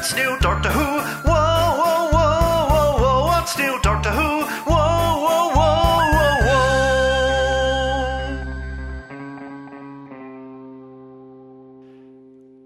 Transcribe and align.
What's 0.00 0.14
new, 0.16 0.32
Doctor 0.38 0.70
Who? 0.70 0.80
Whoa, 1.28 1.76
whoa, 1.76 2.08
whoa, 2.08 2.68
whoa, 2.70 2.96
whoa. 3.02 3.26
What's 3.26 3.58
new, 3.58 3.78
Doctor 3.82 4.10
Who? 4.10 4.46
Whoa, 4.64 5.20
whoa, 5.26 5.52
whoa, 5.52 6.08
whoa, 6.16 6.40
whoa. 6.46 6.64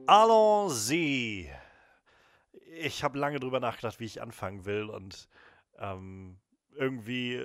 Allons-y. 0.06 1.50
Ich 2.78 3.02
habe 3.02 3.18
lange 3.18 3.40
drüber 3.40 3.58
nachgedacht, 3.58 3.98
wie 3.98 4.04
ich 4.04 4.22
anfangen 4.22 4.64
will 4.64 4.84
und 4.88 5.28
ähm, 5.80 6.36
irgendwie 6.76 7.42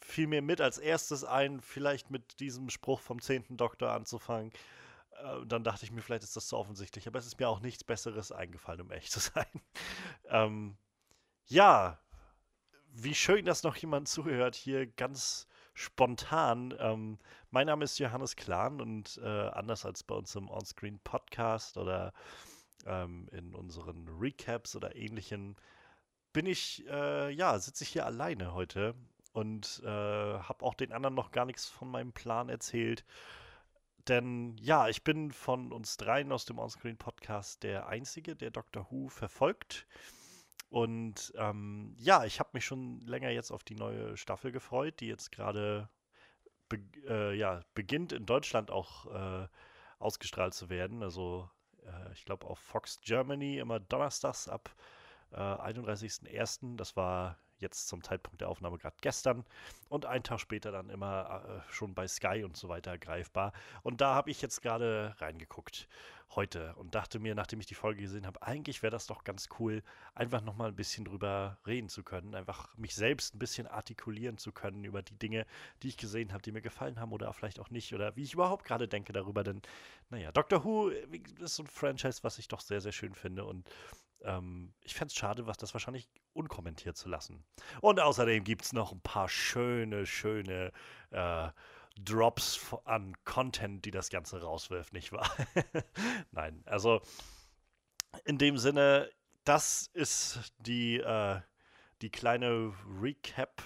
fiel 0.00 0.26
mir 0.26 0.42
mit 0.42 0.60
als 0.60 0.78
erstes 0.78 1.22
ein, 1.22 1.60
vielleicht 1.60 2.10
mit 2.10 2.40
diesem 2.40 2.70
Spruch 2.70 2.98
vom 2.98 3.22
zehnten 3.22 3.56
Doktor 3.56 3.92
anzufangen. 3.92 4.50
Äh, 5.22 5.46
dann 5.46 5.64
dachte 5.64 5.84
ich 5.84 5.92
mir, 5.92 6.02
vielleicht 6.02 6.24
ist 6.24 6.36
das 6.36 6.48
zu 6.48 6.56
offensichtlich, 6.56 7.06
aber 7.06 7.18
es 7.18 7.26
ist 7.26 7.38
mir 7.38 7.48
auch 7.48 7.60
nichts 7.60 7.84
Besseres 7.84 8.32
eingefallen, 8.32 8.80
um 8.80 8.90
echt 8.90 9.12
zu 9.12 9.20
sein. 9.20 9.46
ähm, 10.28 10.76
ja, 11.46 11.98
wie 12.94 13.14
schön, 13.14 13.44
dass 13.44 13.62
noch 13.62 13.76
jemand 13.76 14.08
zuhört 14.08 14.54
hier 14.54 14.86
ganz 14.86 15.46
spontan. 15.74 16.74
Ähm, 16.78 17.18
mein 17.50 17.66
Name 17.66 17.84
ist 17.84 17.98
Johannes 17.98 18.36
Klahn 18.36 18.80
und 18.80 19.18
äh, 19.22 19.48
anders 19.48 19.86
als 19.86 20.02
bei 20.02 20.14
uns 20.14 20.34
im 20.36 20.50
Onscreen 20.50 20.98
Podcast 21.00 21.78
oder 21.78 22.12
ähm, 22.86 23.28
in 23.32 23.54
unseren 23.54 24.08
Recaps 24.20 24.76
oder 24.76 24.94
ähnlichen, 24.94 25.56
bin 26.32 26.46
ich, 26.46 26.86
äh, 26.88 27.30
ja, 27.30 27.58
sitze 27.58 27.84
ich 27.84 27.90
hier 27.90 28.06
alleine 28.06 28.52
heute 28.52 28.94
und 29.32 29.80
äh, 29.84 29.88
habe 29.88 30.64
auch 30.64 30.74
den 30.74 30.92
anderen 30.92 31.14
noch 31.14 31.30
gar 31.30 31.46
nichts 31.46 31.66
von 31.68 31.90
meinem 31.90 32.12
Plan 32.12 32.48
erzählt. 32.48 33.04
Denn 34.08 34.56
ja, 34.58 34.88
ich 34.88 35.04
bin 35.04 35.30
von 35.30 35.72
uns 35.72 35.96
dreien 35.96 36.32
aus 36.32 36.44
dem 36.44 36.58
Onscreen 36.58 36.96
Podcast 36.96 37.62
der 37.62 37.86
Einzige, 37.86 38.34
der 38.34 38.50
Doctor 38.50 38.86
Who 38.90 39.08
verfolgt. 39.08 39.86
Und 40.70 41.32
ähm, 41.36 41.94
ja, 41.98 42.24
ich 42.24 42.40
habe 42.40 42.50
mich 42.54 42.64
schon 42.64 43.00
länger 43.00 43.30
jetzt 43.30 43.50
auf 43.50 43.62
die 43.62 43.74
neue 43.74 44.16
Staffel 44.16 44.52
gefreut, 44.52 45.00
die 45.00 45.06
jetzt 45.06 45.30
gerade 45.30 45.88
be 46.68 46.80
äh, 47.06 47.36
ja, 47.36 47.60
beginnt 47.74 48.12
in 48.12 48.26
Deutschland 48.26 48.70
auch 48.70 49.06
äh, 49.06 49.46
ausgestrahlt 49.98 50.54
zu 50.54 50.70
werden. 50.70 51.02
Also 51.02 51.48
äh, 51.84 52.12
ich 52.12 52.24
glaube 52.24 52.46
auf 52.46 52.58
Fox 52.58 53.00
Germany 53.02 53.58
immer 53.58 53.80
donnerstags 53.80 54.48
ab 54.48 54.74
31.01. 55.30 56.72
Äh, 56.72 56.76
das 56.76 56.96
war 56.96 57.38
jetzt 57.62 57.88
zum 57.88 58.02
Zeitpunkt 58.02 58.40
der 58.40 58.48
Aufnahme 58.48 58.78
gerade 58.78 58.96
gestern 59.00 59.44
und 59.88 60.06
einen 60.06 60.24
Tag 60.24 60.40
später 60.40 60.72
dann 60.72 60.90
immer 60.90 61.44
äh, 61.46 61.72
schon 61.72 61.94
bei 61.94 62.06
Sky 62.06 62.44
und 62.44 62.56
so 62.56 62.68
weiter 62.68 62.98
greifbar. 62.98 63.52
Und 63.82 64.00
da 64.00 64.14
habe 64.14 64.30
ich 64.30 64.42
jetzt 64.42 64.62
gerade 64.62 65.14
reingeguckt 65.18 65.88
heute 66.34 66.74
und 66.76 66.94
dachte 66.94 67.18
mir, 67.18 67.34
nachdem 67.34 67.60
ich 67.60 67.66
die 67.66 67.74
Folge 67.74 68.02
gesehen 68.02 68.26
habe, 68.26 68.42
eigentlich 68.42 68.82
wäre 68.82 68.90
das 68.90 69.06
doch 69.06 69.24
ganz 69.24 69.48
cool, 69.58 69.82
einfach 70.14 70.40
nochmal 70.40 70.68
ein 70.68 70.76
bisschen 70.76 71.04
drüber 71.04 71.58
reden 71.66 71.88
zu 71.88 72.02
können, 72.02 72.34
einfach 72.34 72.76
mich 72.76 72.94
selbst 72.94 73.34
ein 73.34 73.38
bisschen 73.38 73.66
artikulieren 73.66 74.38
zu 74.38 74.52
können 74.52 74.84
über 74.84 75.02
die 75.02 75.18
Dinge, 75.18 75.46
die 75.82 75.88
ich 75.88 75.96
gesehen 75.96 76.32
habe, 76.32 76.42
die 76.42 76.52
mir 76.52 76.62
gefallen 76.62 76.98
haben 76.98 77.12
oder 77.12 77.32
vielleicht 77.32 77.60
auch 77.60 77.70
nicht 77.70 77.94
oder 77.94 78.16
wie 78.16 78.22
ich 78.22 78.34
überhaupt 78.34 78.64
gerade 78.64 78.88
denke 78.88 79.12
darüber, 79.12 79.44
denn 79.44 79.62
naja, 80.10 80.32
Doctor 80.32 80.64
Who 80.64 80.88
ist 80.88 81.56
so 81.56 81.64
ein 81.64 81.66
Franchise, 81.66 82.20
was 82.22 82.38
ich 82.38 82.48
doch 82.48 82.60
sehr, 82.60 82.80
sehr 82.80 82.92
schön 82.92 83.14
finde 83.14 83.44
und 83.44 83.68
ähm, 84.24 84.72
ich 84.80 84.94
fände 84.94 85.12
es 85.12 85.16
schade, 85.16 85.46
was 85.46 85.56
das 85.56 85.74
wahrscheinlich 85.74 86.08
unkommentiert 86.32 86.96
zu 86.96 87.08
lassen. 87.08 87.44
Und 87.80 88.00
außerdem 88.00 88.44
gibt 88.44 88.62
es 88.62 88.72
noch 88.72 88.92
ein 88.92 89.00
paar 89.00 89.28
schöne, 89.28 90.06
schöne 90.06 90.72
äh, 91.10 91.48
Drops 91.98 92.74
an 92.84 93.14
Content, 93.24 93.84
die 93.84 93.90
das 93.90 94.10
Ganze 94.10 94.40
rauswirft, 94.40 94.92
nicht 94.92 95.12
wahr? 95.12 95.30
Nein, 96.30 96.62
also 96.66 97.02
in 98.24 98.38
dem 98.38 98.58
Sinne, 98.58 99.10
das 99.44 99.90
ist 99.92 100.52
die, 100.58 100.98
äh, 100.98 101.40
die 102.00 102.10
kleine 102.10 102.72
Recap 103.00 103.62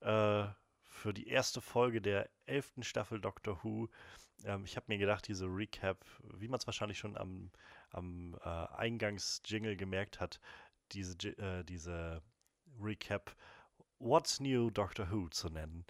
äh, 0.00 0.46
für 0.82 1.14
die 1.14 1.28
erste 1.28 1.60
Folge 1.60 2.00
der 2.00 2.28
elften 2.46 2.82
Staffel 2.82 3.20
Doctor 3.20 3.62
Who. 3.62 3.88
Ähm, 4.44 4.64
ich 4.64 4.76
habe 4.76 4.86
mir 4.88 4.98
gedacht, 4.98 5.28
diese 5.28 5.46
Recap, 5.46 6.04
wie 6.34 6.48
man 6.48 6.58
es 6.58 6.66
wahrscheinlich 6.66 6.98
schon 6.98 7.16
am 7.16 7.50
am 7.90 8.36
äh, 8.44 8.48
Eingangsjingle 8.48 9.76
gemerkt 9.76 10.20
hat, 10.20 10.40
diese, 10.92 11.16
äh, 11.28 11.64
diese 11.64 12.22
Recap 12.80 13.34
What's 13.98 14.40
New 14.40 14.70
Doctor 14.70 15.10
Who 15.10 15.28
zu 15.28 15.48
nennen. 15.50 15.84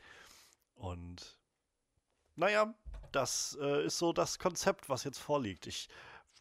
Und 0.75 1.39
naja, 2.37 2.75
das 3.12 3.56
äh, 3.60 3.84
ist 3.84 3.99
so 3.99 4.12
das 4.12 4.39
Konzept, 4.39 4.89
was 4.89 5.05
jetzt 5.05 5.19
vorliegt. 5.19 5.66
Ich 5.66 5.89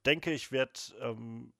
denke, 0.06 0.32
ich 0.32 0.52
werde 0.52 0.80
ähm, 1.00 1.54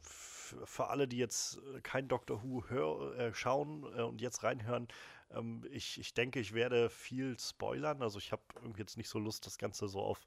für 0.00 0.88
alle, 0.88 1.08
die 1.08 1.18
jetzt 1.18 1.60
kein 1.82 2.08
Doctor 2.08 2.42
Who 2.42 2.64
hör, 2.68 3.16
äh, 3.18 3.34
schauen 3.34 3.84
äh, 3.96 4.02
und 4.02 4.20
jetzt 4.20 4.42
reinhören, 4.42 4.88
ähm, 5.30 5.64
ich, 5.70 5.98
ich 5.98 6.14
denke, 6.14 6.40
ich 6.40 6.52
werde 6.52 6.90
viel 6.90 7.38
spoilern. 7.38 8.02
Also 8.02 8.18
ich 8.18 8.32
habe 8.32 8.42
jetzt 8.76 8.96
nicht 8.96 9.08
so 9.08 9.18
Lust, 9.18 9.46
das 9.46 9.58
Ganze 9.58 9.88
so 9.88 10.00
auf 10.00 10.26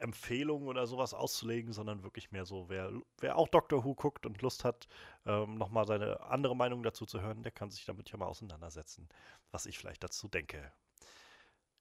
Empfehlungen 0.00 0.68
oder 0.68 0.86
sowas 0.86 1.14
auszulegen, 1.14 1.72
sondern 1.72 2.02
wirklich 2.02 2.30
mehr 2.32 2.44
so, 2.44 2.68
wer, 2.68 2.90
wer 3.18 3.36
auch 3.36 3.48
Doctor 3.48 3.84
Who 3.84 3.94
guckt 3.94 4.26
und 4.26 4.42
Lust 4.42 4.64
hat, 4.64 4.88
ähm, 5.26 5.56
nochmal 5.56 5.86
seine 5.86 6.20
andere 6.22 6.56
Meinung 6.56 6.82
dazu 6.82 7.06
zu 7.06 7.20
hören, 7.20 7.42
der 7.42 7.52
kann 7.52 7.70
sich 7.70 7.84
damit 7.84 8.10
ja 8.10 8.18
mal 8.18 8.26
auseinandersetzen, 8.26 9.08
was 9.50 9.66
ich 9.66 9.78
vielleicht 9.78 10.04
dazu 10.04 10.28
denke. 10.28 10.72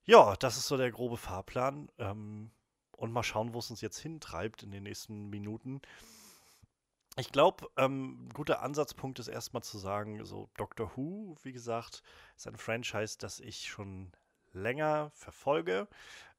Ja, 0.06 0.36
das 0.38 0.58
ist 0.58 0.68
so 0.68 0.78
der 0.78 0.92
grobe 0.92 1.18
Fahrplan. 1.18 1.90
Ähm, 1.98 2.52
und 2.98 3.12
mal 3.12 3.24
schauen, 3.24 3.54
wo 3.54 3.60
es 3.60 3.70
uns 3.70 3.82
jetzt 3.82 4.00
hintreibt 4.00 4.64
in 4.64 4.72
den 4.72 4.84
nächsten 4.84 5.30
Minuten. 5.30 5.82
Ich 7.16 7.32
glaube, 7.32 7.68
ähm, 7.78 8.28
ein 8.28 8.30
guter 8.30 8.62
Ansatzpunkt 8.62 9.20
ist 9.20 9.28
erstmal 9.28 9.64
zu 9.64 9.78
sagen, 9.78 10.24
so 10.26 10.50
Doctor 10.58 10.92
Who, 10.96 11.36
wie 11.44 11.52
gesagt, 11.52 12.04
ist 12.36 12.48
ein 12.48 12.58
Franchise, 12.58 13.18
das 13.20 13.40
ich 13.40 13.68
schon 13.68 14.12
länger 14.52 15.12
verfolge. 15.14 15.88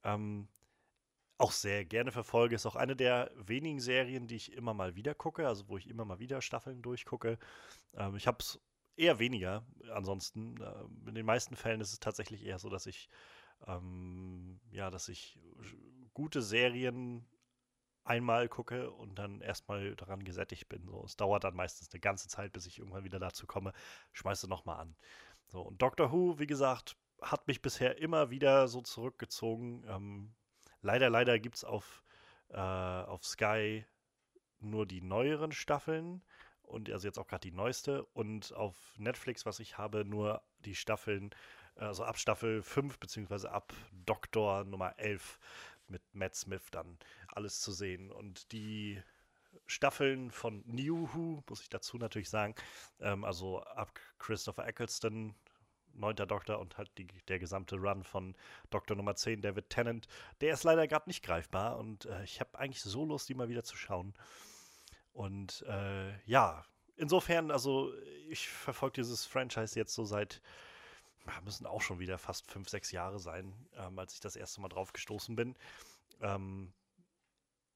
Ähm, 0.05 0.49
auch 1.39 1.53
sehr 1.53 1.85
gerne 1.85 2.13
verfolge. 2.13 2.55
Ist 2.55 2.67
auch 2.67 2.77
eine 2.77 2.97
der 2.97 3.31
wenigen 3.37 3.81
Serien, 3.81 4.27
die 4.27 4.37
ich 4.37 4.53
immer 4.53 4.75
mal 4.75 4.95
wieder 4.97 5.15
gucke, 5.15 5.47
also 5.47 5.69
wo 5.69 5.79
ich 5.79 5.89
immer 5.89 6.05
mal 6.05 6.19
wieder 6.19 6.43
Staffeln 6.43 6.83
durchgucke. 6.83 7.39
Ähm, 7.95 8.17
ich 8.17 8.27
habe 8.27 8.39
es 8.41 8.61
eher 8.97 9.19
weniger 9.19 9.65
ansonsten. 9.93 10.61
Äh, 10.61 11.09
in 11.09 11.15
den 11.15 11.27
meisten 11.27 11.57
Fällen 11.57 11.81
ist 11.81 11.93
es 11.93 12.01
tatsächlich 12.01 12.45
eher 12.45 12.59
so, 12.59 12.69
dass 12.69 12.87
ich 12.87 13.09
ähm, 13.67 14.61
ja, 14.71 14.91
dass 14.91 15.09
ich 15.09 15.39
gute 16.15 16.43
Serien 16.43 17.27
einmal 18.05 18.49
gucke 18.49 18.91
und 18.91 19.19
dann 19.19 19.41
erstmal 19.41 19.95
daran 19.97 20.25
gesättigt 20.25 20.69
bin. 20.69 20.87
So, 20.87 21.05
es 21.05 21.17
dauert 21.17 21.45
dann 21.45 21.55
meistens 21.55 21.93
eine 21.93 22.01
ganze 22.01 22.29
Zeit, 22.29 22.53
bis 22.53 22.67
ich 22.67 22.79
irgendwann 22.79 23.05
wieder 23.05 23.19
dazu 23.19 23.47
komme, 23.47 23.73
schmeiße 24.13 24.49
nochmal 24.49 24.81
an. 24.81 24.97
So, 25.49 25.61
und 25.63 25.81
Doctor 25.83 26.13
Who, 26.13 26.39
wie 26.39 26.47
gesagt, 26.47 26.97
hat 27.21 27.47
mich 27.49 27.63
bisher 27.63 27.99
immer 27.99 28.31
wieder 28.31 28.69
so 28.69 28.81
zurückgezogen. 28.81 29.85
Ähm, 29.89 30.35
Leider, 30.83 31.11
leider 31.11 31.39
gibt 31.39 31.57
es 31.57 31.65
auf, 31.65 32.03
äh, 32.51 32.57
auf 32.57 33.25
Sky 33.25 33.85
nur 34.61 34.87
die 34.87 35.01
neueren 35.01 35.53
Staffeln 35.53 36.23
und 36.63 36.91
also 36.91 37.07
jetzt 37.07 37.19
auch 37.19 37.27
gerade 37.27 37.49
die 37.49 37.57
neueste 37.57 38.05
und 38.13 38.53
auf 38.53 38.77
Netflix, 38.97 39.47
was 39.47 39.61
ich 39.61 39.79
habe, 39.79 40.05
nur 40.05 40.43
die 40.61 40.75
Staffeln, 40.75 41.31
also 41.77 42.05
ab 42.05 42.19
Staffel 42.19 42.63
5 42.63 42.99
beziehungsweise 42.99 43.51
ab 43.51 43.73
Doktor 43.93 44.65
Nummer 44.65 44.99
11 44.99 45.39
mit 45.87 46.03
Matt 46.13 46.35
Smith 46.35 46.71
dann 46.71 46.99
alles 47.29 47.61
zu 47.61 47.73
sehen. 47.73 48.11
Und 48.11 48.53
die 48.53 49.03
Staffeln 49.67 50.31
von 50.31 50.63
New 50.67 51.09
Who, 51.13 51.43
muss 51.49 51.63
ich 51.63 51.69
dazu 51.69 51.97
natürlich 51.97 52.31
sagen, 52.31 52.55
ähm, 53.01 53.25
also 53.25 53.63
ab 53.63 53.99
Christopher 54.19 54.67
Eccleston 54.67 55.35
neunter 55.95 56.27
Doktor 56.27 56.59
und 56.59 56.79
halt 56.79 56.91
die, 56.99 57.07
der 57.29 57.39
gesamte 57.39 57.77
Run 57.77 58.05
von 58.05 58.37
Doktor 58.71 58.97
Nummer 58.97 59.15
10, 59.15 59.43
David 59.43 59.71
Tennant, 59.71 60.09
der 60.41 60.55
ist 60.55 60.65
leider 60.65 60.87
gerade 60.87 61.09
nicht 61.09 61.25
greifbar 61.25 61.79
und 61.79 62.07
äh, 62.07 62.25
ich 62.25 62.41
habe 62.41 62.59
eigentlich 62.59 62.83
so 62.83 63.05
Lust, 63.05 63.29
die 63.29 63.35
mal 63.35 63.49
wieder 63.49 63.65
zu 63.65 63.77
schauen. 63.77 64.15
Und 65.13 65.63
äh, 65.69 66.17
ja, 66.27 66.65
insofern, 66.97 67.51
also 67.51 67.93
ich 68.29 68.49
verfolge 68.49 69.01
dieses 69.01 69.27
Franchise 69.27 69.79
jetzt 69.79 69.95
so 69.95 70.05
seit, 70.05 70.41
müssen 71.45 71.67
auch 71.67 71.83
schon 71.83 71.99
wieder 71.99 72.19
fast 72.19 72.51
fünf, 72.51 72.69
sechs 72.69 72.93
Jahre 72.93 73.19
sein, 73.19 73.55
ähm, 73.77 73.99
als 73.99 74.15
ich 74.15 74.21
das 74.21 74.37
erste 74.37 74.61
Mal 74.61 74.69
drauf 74.69 74.93
gestoßen 74.93 75.35
bin. 75.37 75.57
Ähm, 76.21 76.73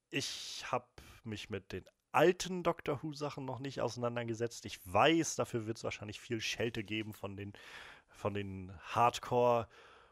ich 0.09 0.63
habe 0.71 0.87
mich 1.23 1.49
mit 1.49 1.71
den 1.71 1.85
alten 2.11 2.63
Doctor 2.63 3.01
Who-Sachen 3.01 3.43
noch 3.43 3.59
nicht 3.59 3.81
auseinandergesetzt. 3.81 4.65
Ich 4.65 4.79
weiß, 4.85 5.35
dafür 5.35 5.65
wird 5.65 5.77
es 5.77 5.83
wahrscheinlich 5.83 6.21
viel 6.21 6.39
Schelte 6.39 6.83
geben 6.83 7.13
von 7.13 7.35
den 7.35 7.53
von 8.13 8.33
den 8.33 8.71
Hardcore 8.81 9.67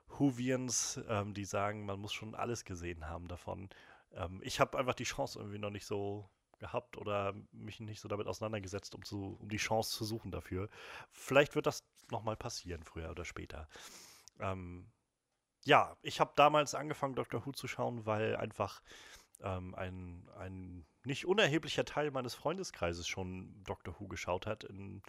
Whovians, 0.07 0.99
ähm, 1.07 1.33
die 1.33 1.45
sagen, 1.45 1.85
man 1.85 1.99
muss 1.99 2.13
schon 2.13 2.35
alles 2.35 2.65
gesehen 2.65 3.07
haben 3.07 3.27
davon. 3.27 3.69
Ähm, 4.13 4.41
ich 4.43 4.59
habe 4.59 4.77
einfach 4.77 4.93
die 4.93 5.05
Chance 5.05 5.39
irgendwie 5.39 5.59
noch 5.59 5.69
nicht 5.69 5.85
so 5.85 6.29
gehabt 6.59 6.97
oder 6.97 7.33
mich 7.51 7.79
nicht 7.79 8.01
so 8.01 8.07
damit 8.07 8.27
auseinandergesetzt, 8.27 8.93
um, 8.95 9.03
zu, 9.03 9.37
um 9.39 9.49
die 9.49 9.57
Chance 9.57 9.91
zu 9.97 10.05
suchen 10.05 10.31
dafür. 10.31 10.69
Vielleicht 11.11 11.55
wird 11.55 11.65
das 11.65 11.83
nochmal 12.11 12.37
passieren, 12.37 12.83
früher 12.83 13.09
oder 13.09 13.25
später. 13.25 13.67
Ähm, 14.39 14.91
ja, 15.63 15.95
ich 16.01 16.19
habe 16.19 16.33
damals 16.35 16.75
angefangen, 16.75 17.15
Doctor 17.15 17.45
Who 17.45 17.51
zu 17.51 17.67
schauen, 17.67 18.05
weil 18.05 18.35
einfach 18.35 18.81
ähm, 19.41 19.75
ein, 19.75 20.29
ein 20.37 20.85
nicht 21.03 21.25
unerheblicher 21.25 21.85
Teil 21.85 22.11
meines 22.11 22.35
Freundeskreises 22.35 23.07
schon 23.07 23.63
Doctor 23.63 23.99
Who 23.99 24.07
geschaut 24.07 24.45
hat, 24.45 24.63
in 24.63 25.01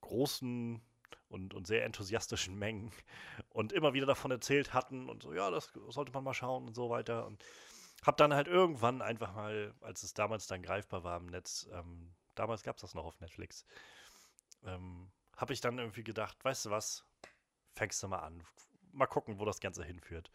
großen 0.00 0.82
und, 1.34 1.52
und 1.52 1.66
sehr 1.66 1.84
enthusiastischen 1.84 2.56
Mengen 2.58 2.92
und 3.50 3.72
immer 3.72 3.92
wieder 3.92 4.06
davon 4.06 4.30
erzählt 4.30 4.72
hatten 4.72 5.10
und 5.10 5.22
so, 5.22 5.34
ja, 5.34 5.50
das 5.50 5.72
sollte 5.88 6.12
man 6.12 6.24
mal 6.24 6.34
schauen 6.34 6.66
und 6.68 6.74
so 6.74 6.88
weiter. 6.88 7.26
Und 7.26 7.44
habe 8.04 8.16
dann 8.16 8.32
halt 8.32 8.46
irgendwann 8.46 9.02
einfach 9.02 9.34
mal, 9.34 9.74
als 9.80 10.02
es 10.02 10.14
damals 10.14 10.46
dann 10.46 10.62
greifbar 10.62 11.04
war 11.04 11.18
im 11.18 11.26
Netz, 11.26 11.68
ähm, 11.72 12.14
damals 12.34 12.62
gab 12.62 12.76
es 12.76 12.82
das 12.82 12.94
noch 12.94 13.04
auf 13.04 13.20
Netflix, 13.20 13.66
ähm, 14.64 15.10
habe 15.36 15.52
ich 15.52 15.60
dann 15.60 15.78
irgendwie 15.78 16.04
gedacht, 16.04 16.42
weißt 16.44 16.66
du 16.66 16.70
was, 16.70 17.04
fängst 17.72 18.02
du 18.02 18.08
mal 18.08 18.20
an, 18.20 18.42
mal 18.92 19.06
gucken, 19.06 19.38
wo 19.40 19.44
das 19.44 19.60
Ganze 19.60 19.84
hinführt. 19.84 20.30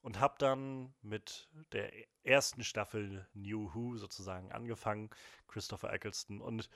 Und 0.00 0.18
habe 0.18 0.34
dann 0.38 0.92
mit 1.02 1.48
der 1.70 1.92
ersten 2.24 2.64
Staffel 2.64 3.28
New 3.34 3.72
Who 3.72 3.96
sozusagen 3.98 4.50
angefangen, 4.50 5.10
Christopher 5.46 5.92
Eccleston. 5.92 6.40
Und 6.40 6.68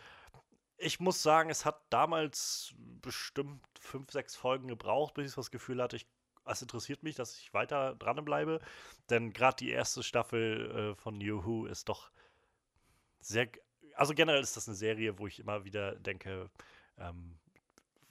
ich 0.78 1.00
muss 1.00 1.23
sagen, 1.23 1.50
es 1.50 1.64
hat 1.64 1.81
damals 1.90 2.75
bestimmt 3.02 3.64
fünf, 3.81 4.11
sechs 4.11 4.37
Folgen 4.37 4.69
gebraucht, 4.69 5.14
bis 5.14 5.31
ich 5.31 5.34
das 5.34 5.50
Gefühl 5.50 5.82
hatte, 5.82 5.96
ich, 5.96 6.06
es 6.44 6.62
interessiert 6.62 7.02
mich, 7.02 7.17
dass 7.17 7.38
ich 7.38 7.52
weiter 7.55 7.94
dranbleibe. 7.94 8.61
Denn 9.11 9.32
gerade 9.32 9.56
die 9.56 9.70
erste 9.70 10.02
Staffel 10.02 10.93
äh, 10.93 10.94
von 10.94 11.19
New 11.19 11.44
Who 11.44 11.67
ist 11.67 11.88
doch 11.88 12.11
sehr. 13.20 13.49
Also 13.94 14.14
generell 14.14 14.43
ist 14.43 14.56
das 14.56 14.69
eine 14.69 14.76
Serie, 14.76 15.19
wo 15.19 15.26
ich 15.26 15.38
immer 15.38 15.64
wieder 15.64 15.94
denke, 15.96 16.50
ähm, 16.99 17.38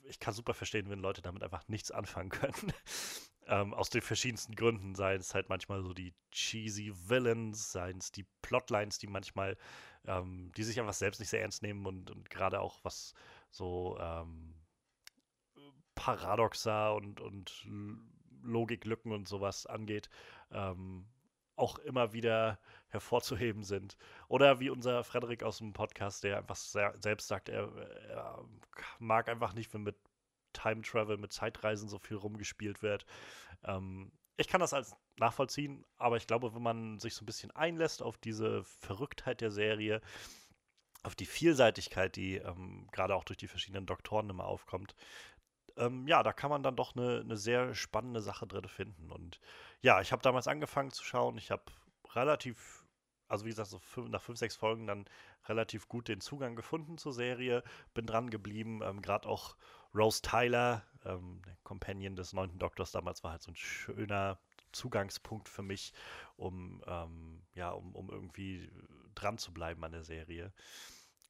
ich 0.03 0.19
kann 0.19 0.33
super 0.33 0.53
verstehen, 0.53 0.89
wenn 0.89 0.99
Leute 0.99 1.21
damit 1.21 1.43
einfach 1.43 1.67
nichts 1.67 1.91
anfangen 1.91 2.29
können. 2.29 2.53
ähm, 3.47 3.73
aus 3.73 3.89
den 3.89 4.01
verschiedensten 4.01 4.55
Gründen, 4.55 4.95
seien 4.95 5.19
es 5.19 5.33
halt 5.33 5.49
manchmal 5.49 5.81
so 5.81 5.93
die 5.93 6.13
cheesy 6.31 6.93
Villains, 7.07 7.71
seien 7.71 7.97
es 7.97 8.11
die 8.11 8.25
Plotlines, 8.41 8.97
die 8.97 9.07
manchmal, 9.07 9.57
ähm, 10.05 10.51
die 10.57 10.63
sich 10.63 10.79
einfach 10.79 10.93
selbst 10.93 11.19
nicht 11.19 11.29
sehr 11.29 11.41
ernst 11.41 11.61
nehmen 11.61 11.85
und, 11.85 12.11
und 12.11 12.29
gerade 12.29 12.59
auch 12.59 12.79
was 12.83 13.13
so 13.51 13.97
ähm, 13.99 14.53
Paradoxa 15.95 16.89
und, 16.89 17.21
und 17.21 17.65
Logiklücken 18.43 19.11
und 19.11 19.27
sowas 19.27 19.65
angeht, 19.65 20.09
ähm, 20.51 21.05
auch 21.55 21.79
immer 21.79 22.13
wieder 22.13 22.59
hervorzuheben 22.89 23.63
sind. 23.63 23.97
Oder 24.27 24.59
wie 24.59 24.69
unser 24.69 25.03
Frederik 25.03 25.43
aus 25.43 25.59
dem 25.59 25.73
Podcast, 25.73 26.23
der 26.23 26.37
einfach 26.37 26.55
selbst 26.55 27.27
sagt, 27.27 27.49
er, 27.49 27.71
er 28.09 28.45
mag 28.99 29.29
einfach 29.29 29.53
nicht, 29.53 29.73
wenn 29.73 29.83
mit 29.83 29.95
Time 30.65 30.81
Travel, 30.81 31.17
mit 31.17 31.31
Zeitreisen 31.31 31.89
so 31.89 31.99
viel 31.99 32.17
rumgespielt 32.17 32.81
wird. 32.81 33.05
Ähm, 33.63 34.11
ich 34.37 34.47
kann 34.47 34.61
das 34.61 34.73
als 34.73 34.95
nachvollziehen, 35.17 35.85
aber 35.97 36.17
ich 36.17 36.27
glaube, 36.27 36.53
wenn 36.55 36.63
man 36.63 36.99
sich 36.99 37.13
so 37.13 37.23
ein 37.23 37.25
bisschen 37.25 37.51
einlässt 37.51 38.01
auf 38.01 38.17
diese 38.17 38.63
Verrücktheit 38.63 39.41
der 39.41 39.51
Serie, 39.51 40.01
auf 41.03 41.15
die 41.15 41.27
Vielseitigkeit, 41.27 42.15
die 42.15 42.37
ähm, 42.37 42.87
gerade 42.91 43.15
auch 43.15 43.23
durch 43.23 43.37
die 43.37 43.47
verschiedenen 43.47 43.85
Doktoren 43.85 44.29
immer 44.29 44.45
aufkommt, 44.45 44.95
ähm, 45.77 46.07
ja, 46.07 46.23
da 46.23 46.33
kann 46.33 46.49
man 46.49 46.63
dann 46.63 46.75
doch 46.75 46.95
eine, 46.95 47.19
eine 47.19 47.37
sehr 47.37 47.75
spannende 47.75 48.21
Sache 48.21 48.47
drin 48.47 48.67
finden. 48.67 49.11
Und 49.11 49.39
ja, 49.81 50.01
ich 50.01 50.11
habe 50.11 50.21
damals 50.21 50.47
angefangen 50.47 50.91
zu 50.91 51.03
schauen. 51.03 51.37
Ich 51.37 51.51
habe 51.51 51.63
relativ, 52.13 52.85
also 53.27 53.45
wie 53.45 53.49
gesagt, 53.49 53.69
so 53.69 53.79
fünf, 53.79 54.09
nach 54.09 54.21
fünf, 54.21 54.39
sechs 54.39 54.55
Folgen 54.55 54.87
dann 54.87 55.05
relativ 55.47 55.87
gut 55.87 56.07
den 56.07 56.21
Zugang 56.21 56.55
gefunden 56.55 56.97
zur 56.97 57.13
Serie. 57.13 57.63
Bin 57.93 58.05
dran 58.05 58.29
geblieben. 58.29 58.81
Ähm, 58.83 59.01
Gerade 59.01 59.27
auch 59.27 59.55
Rose 59.95 60.21
Tyler, 60.21 60.83
ähm, 61.05 61.41
der 61.45 61.55
Companion 61.63 62.15
des 62.15 62.33
neunten 62.33 62.59
Doktors 62.59 62.91
damals, 62.91 63.23
war 63.23 63.31
halt 63.31 63.43
so 63.43 63.51
ein 63.51 63.55
schöner 63.55 64.39
Zugangspunkt 64.71 65.47
für 65.47 65.63
mich, 65.63 65.93
um, 66.35 66.83
ähm, 66.85 67.41
ja, 67.53 67.71
um, 67.71 67.95
um 67.95 68.09
irgendwie 68.09 68.69
dran 69.15 69.37
zu 69.37 69.53
bleiben 69.53 69.83
an 69.83 69.93
der 69.93 70.03
Serie. 70.03 70.51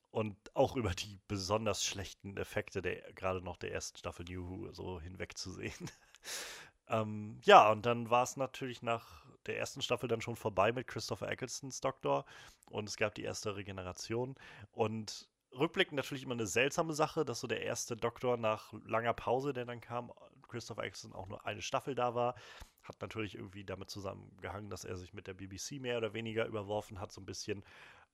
Und 0.09 0.37
auch 0.55 0.75
über 0.77 0.91
die 0.91 1.19
besonders 1.27 1.83
schlechten 1.83 2.37
Effekte 2.37 2.81
der 2.81 3.11
gerade 3.13 3.41
noch 3.41 3.57
der 3.57 3.73
ersten 3.73 3.97
Staffel 3.97 4.25
New 4.25 4.47
Who 4.47 4.71
so 4.71 4.99
hinwegzusehen. 4.99 5.91
ähm, 6.87 7.37
ja, 7.43 7.69
und 7.69 7.85
dann 7.85 8.09
war 8.09 8.23
es 8.23 8.37
natürlich 8.37 8.81
nach 8.81 9.25
der 9.45 9.59
ersten 9.59 9.81
Staffel 9.81 10.07
dann 10.07 10.21
schon 10.21 10.37
vorbei 10.37 10.71
mit 10.71 10.87
Christopher 10.87 11.29
Ecclestons 11.29 11.81
Doktor 11.81 12.25
und 12.69 12.89
es 12.89 12.97
gab 12.97 13.13
die 13.15 13.23
erste 13.23 13.55
Regeneration. 13.55 14.35
Und 14.71 15.27
rückblickend 15.57 15.95
natürlich 15.95 16.23
immer 16.23 16.33
eine 16.33 16.47
seltsame 16.47 16.93
Sache, 16.93 17.25
dass 17.25 17.39
so 17.39 17.47
der 17.47 17.61
erste 17.61 17.95
Doktor 17.95 18.37
nach 18.37 18.73
langer 18.85 19.13
Pause, 19.13 19.53
der 19.53 19.65
dann 19.65 19.81
kam, 19.81 20.11
Christopher 20.47 20.83
Eccleston 20.83 21.13
auch 21.13 21.27
nur 21.27 21.45
eine 21.45 21.61
Staffel 21.61 21.95
da 21.95 22.15
war, 22.15 22.35
hat 22.83 23.01
natürlich 23.01 23.35
irgendwie 23.35 23.63
damit 23.63 23.89
zusammengehangen, 23.89 24.69
dass 24.69 24.85
er 24.85 24.97
sich 24.97 25.13
mit 25.13 25.27
der 25.27 25.33
BBC 25.33 25.79
mehr 25.81 25.97
oder 25.97 26.13
weniger 26.13 26.45
überworfen 26.45 26.99
hat, 26.99 27.11
so 27.11 27.21
ein 27.21 27.25
bisschen. 27.25 27.63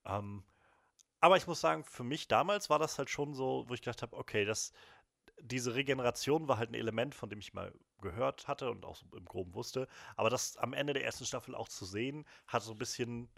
Ähm, 0.06 0.44
aber 1.20 1.38
ich 1.38 1.46
muss 1.48 1.62
sagen, 1.62 1.84
für 1.84 2.04
mich 2.04 2.28
damals 2.28 2.70
war 2.70 2.80
das 2.80 2.98
halt 2.98 3.10
schon 3.10 3.34
so, 3.34 3.66
wo 3.68 3.74
ich 3.74 3.82
gedacht 3.82 4.02
habe, 4.02 4.18
okay, 4.18 4.46
das, 4.46 4.74
diese 5.42 5.76
Regeneration 5.76 6.48
war 6.48 6.58
halt 6.58 6.72
ein 6.72 6.76
Element, 6.76 7.14
von 7.14 7.30
dem 7.30 7.40
ich 7.40 7.54
mal 7.54 7.74
gehört 8.02 8.48
hatte 8.48 8.72
und 8.72 8.86
auch 8.86 8.96
so 8.96 9.06
im 9.16 9.26
Groben 9.26 9.54
wusste. 9.54 9.88
Aber 10.16 10.30
das 10.30 10.58
am 10.58 10.74
Ende 10.74 10.94
der 10.94 11.06
ersten 11.06 11.26
Staffel 11.26 11.54
auch 11.54 11.70
zu 11.70 11.86
sehen, 11.86 12.26
hat 12.48 12.64
so 12.64 12.72
ein 12.72 12.78
bisschen 12.78 13.30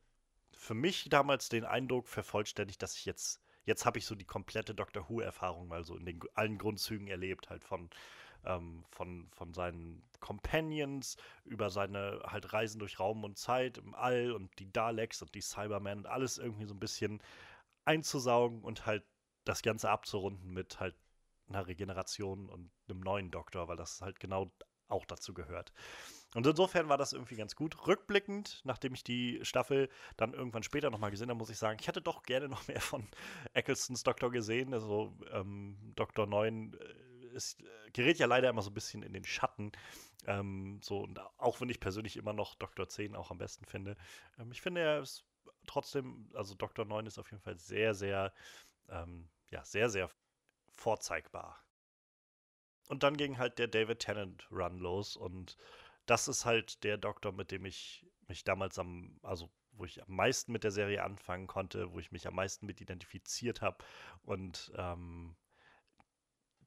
für 0.54 0.74
mich 0.74 1.10
damals 1.10 1.50
den 1.50 1.66
Eindruck 1.66 2.08
vervollständigt, 2.08 2.82
dass 2.82 2.96
ich 2.96 3.06
jetzt 3.06 3.42
jetzt 3.66 3.86
habe 3.86 3.98
ich 4.00 4.06
so 4.06 4.16
die 4.16 4.26
komplette 4.26 4.76
Doctor 4.76 5.10
Who-Erfahrung 5.10 5.68
mal 5.68 5.84
so 5.84 5.96
in 5.96 6.06
den 6.06 6.20
allen 6.36 6.58
Grundzügen 6.58 7.08
erlebt, 7.08 7.50
halt 7.50 7.64
von, 7.64 7.90
ähm, 8.46 8.84
von, 8.90 9.28
von 9.32 9.54
seinen 9.54 10.04
Companions 10.20 11.18
über 11.46 11.70
seine 11.70 12.22
halt 12.26 12.54
Reisen 12.54 12.80
durch 12.80 13.00
Raum 13.00 13.24
und 13.24 13.38
Zeit 13.38 13.78
im 13.78 13.94
All 13.96 14.32
und 14.32 14.58
die 14.60 14.72
Daleks 14.72 15.22
und 15.22 15.34
die 15.36 15.42
Cybermen 15.42 16.00
und 16.00 16.08
alles 16.08 16.38
irgendwie 16.38 16.66
so 16.66 16.74
ein 16.74 16.80
bisschen 16.80 17.22
einzusaugen 17.86 18.62
und 18.62 18.86
halt 18.86 19.04
das 19.46 19.62
Ganze 19.62 19.90
abzurunden 19.90 20.52
mit 20.52 20.80
halt 20.80 20.96
einer 21.50 21.68
Regeneration 21.68 22.50
und 22.50 22.72
einem 22.88 23.02
neuen 23.02 23.32
Doktor, 23.32 23.68
weil 23.68 23.78
das 23.78 24.02
halt 24.02 24.20
genau 24.20 24.52
auch 24.88 25.06
dazu 25.06 25.34
gehört. 25.34 25.74
Und 26.34 26.48
insofern 26.48 26.90
war 26.90 26.98
das 26.98 27.14
irgendwie 27.14 27.36
ganz 27.36 27.56
gut. 27.56 27.88
Rückblickend, 27.88 28.62
nachdem 28.64 28.94
ich 28.94 29.04
die 29.04 29.40
Staffel 29.44 29.90
dann 30.18 30.34
irgendwann 30.34 30.64
später 30.64 30.90
nochmal 30.90 31.12
gesehen 31.12 31.30
habe, 31.30 31.38
muss 31.38 31.50
ich 31.50 31.58
sagen, 31.58 31.78
ich 31.80 31.88
hätte 31.88 32.02
doch 32.02 32.24
gerne 32.24 32.50
noch 32.50 32.68
mehr 32.68 32.82
von 32.82 33.08
Ecclestons 33.54 34.04
Doktor 34.04 34.32
gesehen. 34.32 34.74
Also 34.74 35.16
ähm, 35.32 35.78
Doktor 35.96 36.26
9 36.26 36.74
äh, 36.74 37.36
ist, 37.36 37.62
äh, 37.62 37.92
gerät 37.92 38.18
ja 38.18 38.26
leider 38.26 38.50
immer 38.50 38.62
so 38.62 38.72
ein 38.72 38.76
bisschen 38.76 39.04
in 39.04 39.14
den 39.14 39.26
Schatten. 39.26 39.72
Ähm, 40.26 40.80
so, 40.84 41.00
und 41.00 41.20
auch 41.38 41.62
wenn 41.62 41.70
ich 41.70 41.80
persönlich 41.80 42.18
immer 42.18 42.34
noch 42.34 42.56
Doktor 42.56 42.88
10 42.88 43.16
auch 43.16 43.32
am 43.32 43.38
besten 43.38 43.66
finde. 43.66 43.98
Ähm, 44.40 44.52
ich 44.52 44.62
finde, 44.62 44.82
er 44.82 45.00
ist 45.02 45.26
trotzdem, 45.68 46.30
also 46.34 46.56
Doktor 46.56 46.86
9 46.86 47.06
ist 47.06 47.20
auf 47.20 47.30
jeden 47.32 47.44
Fall 47.44 47.58
sehr, 47.58 47.94
sehr, 47.94 48.34
ähm, 48.90 49.30
ja, 49.50 49.64
sehr, 49.66 49.90
sehr 49.90 50.10
vorzeigbar. 50.76 51.64
Und 52.90 53.04
dann 53.04 53.16
ging 53.16 53.38
halt 53.38 53.60
der 53.60 53.68
David 53.68 54.00
Tennant 54.00 54.48
Run 54.52 54.78
los 54.78 55.16
und 55.16 55.58
das 56.06 56.28
ist 56.28 56.46
halt 56.46 56.84
der 56.84 56.98
Doktor, 56.98 57.32
mit 57.32 57.52
dem 57.52 57.66
ich 57.66 58.06
mich 58.28 58.44
damals 58.44 58.80
am, 58.80 59.20
also 59.24 59.50
wo 59.76 59.86
ich 59.86 60.02
am 60.02 60.16
meisten 60.16 60.52
mit 60.52 60.64
der 60.64 60.72
Serie 60.72 61.04
anfangen 61.04 61.48
konnte, 61.48 61.92
wo 61.92 62.00
ich 62.00 62.12
mich 62.12 62.28
am 62.28 62.36
meisten 62.36 62.66
mit 62.66 62.82
identifiziert 62.82 63.62
habe. 63.62 63.84
Und 64.24 64.72
ähm, 64.76 65.36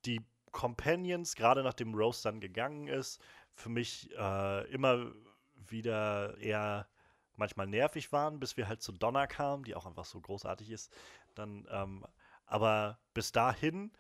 die 0.05 0.25
Companions, 0.53 1.35
gerade 1.35 1.63
nachdem 1.63 1.95
Rose 1.95 2.23
dann 2.23 2.41
gegangen 2.41 2.89
ist, 2.89 3.21
für 3.55 3.69
mich 3.69 4.11
äh, 4.17 4.71
immer 4.71 5.13
wieder 5.55 6.37
eher 6.39 6.89
manchmal 7.37 7.67
nervig 7.67 8.13
waren, 8.13 8.41
bis 8.41 8.57
wir 8.57 8.69
halt 8.69 8.83
zu 8.83 8.93
Donna 8.93 9.27
kamen, 9.27 9.65
die 9.65 9.75
auch 9.75 9.87
einfach 9.87 10.05
so 10.05 10.21
großartig 10.21 10.71
ist. 10.71 10.93
Dann, 11.35 11.67
ähm, 11.71 12.07
aber 12.47 12.99
bis 13.13 13.33
dahin 13.33 13.93